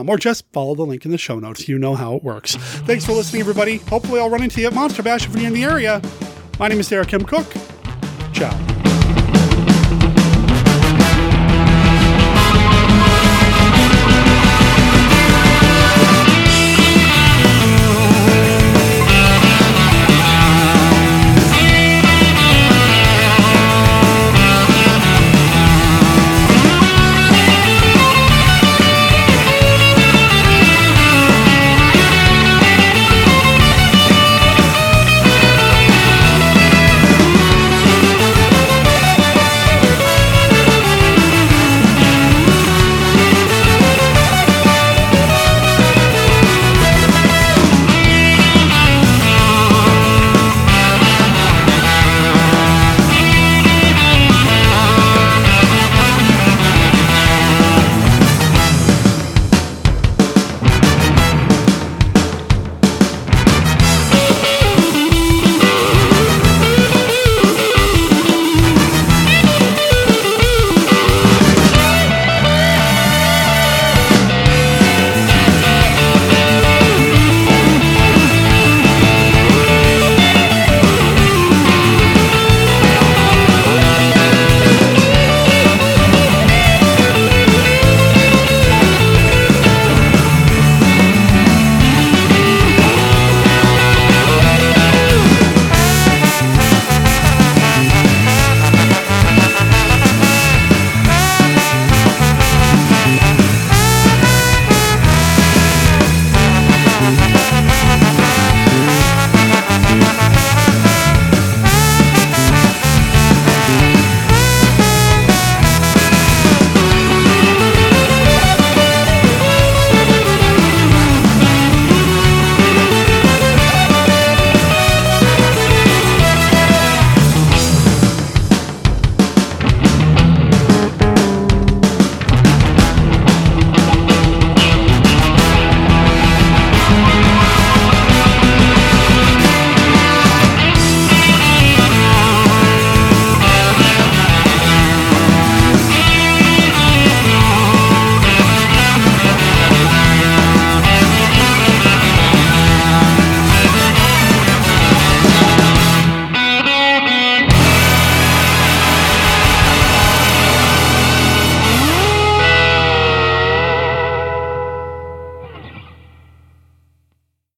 [0.09, 1.69] or just follow the link in the show notes.
[1.69, 2.55] You know how it works.
[2.55, 3.77] Thanks for listening, everybody.
[3.77, 6.01] Hopefully, I'll run into you at Monster Bash if you're in the area.
[6.57, 7.25] My name is Derek M.
[7.25, 7.53] Koch.
[8.33, 8.70] Ciao.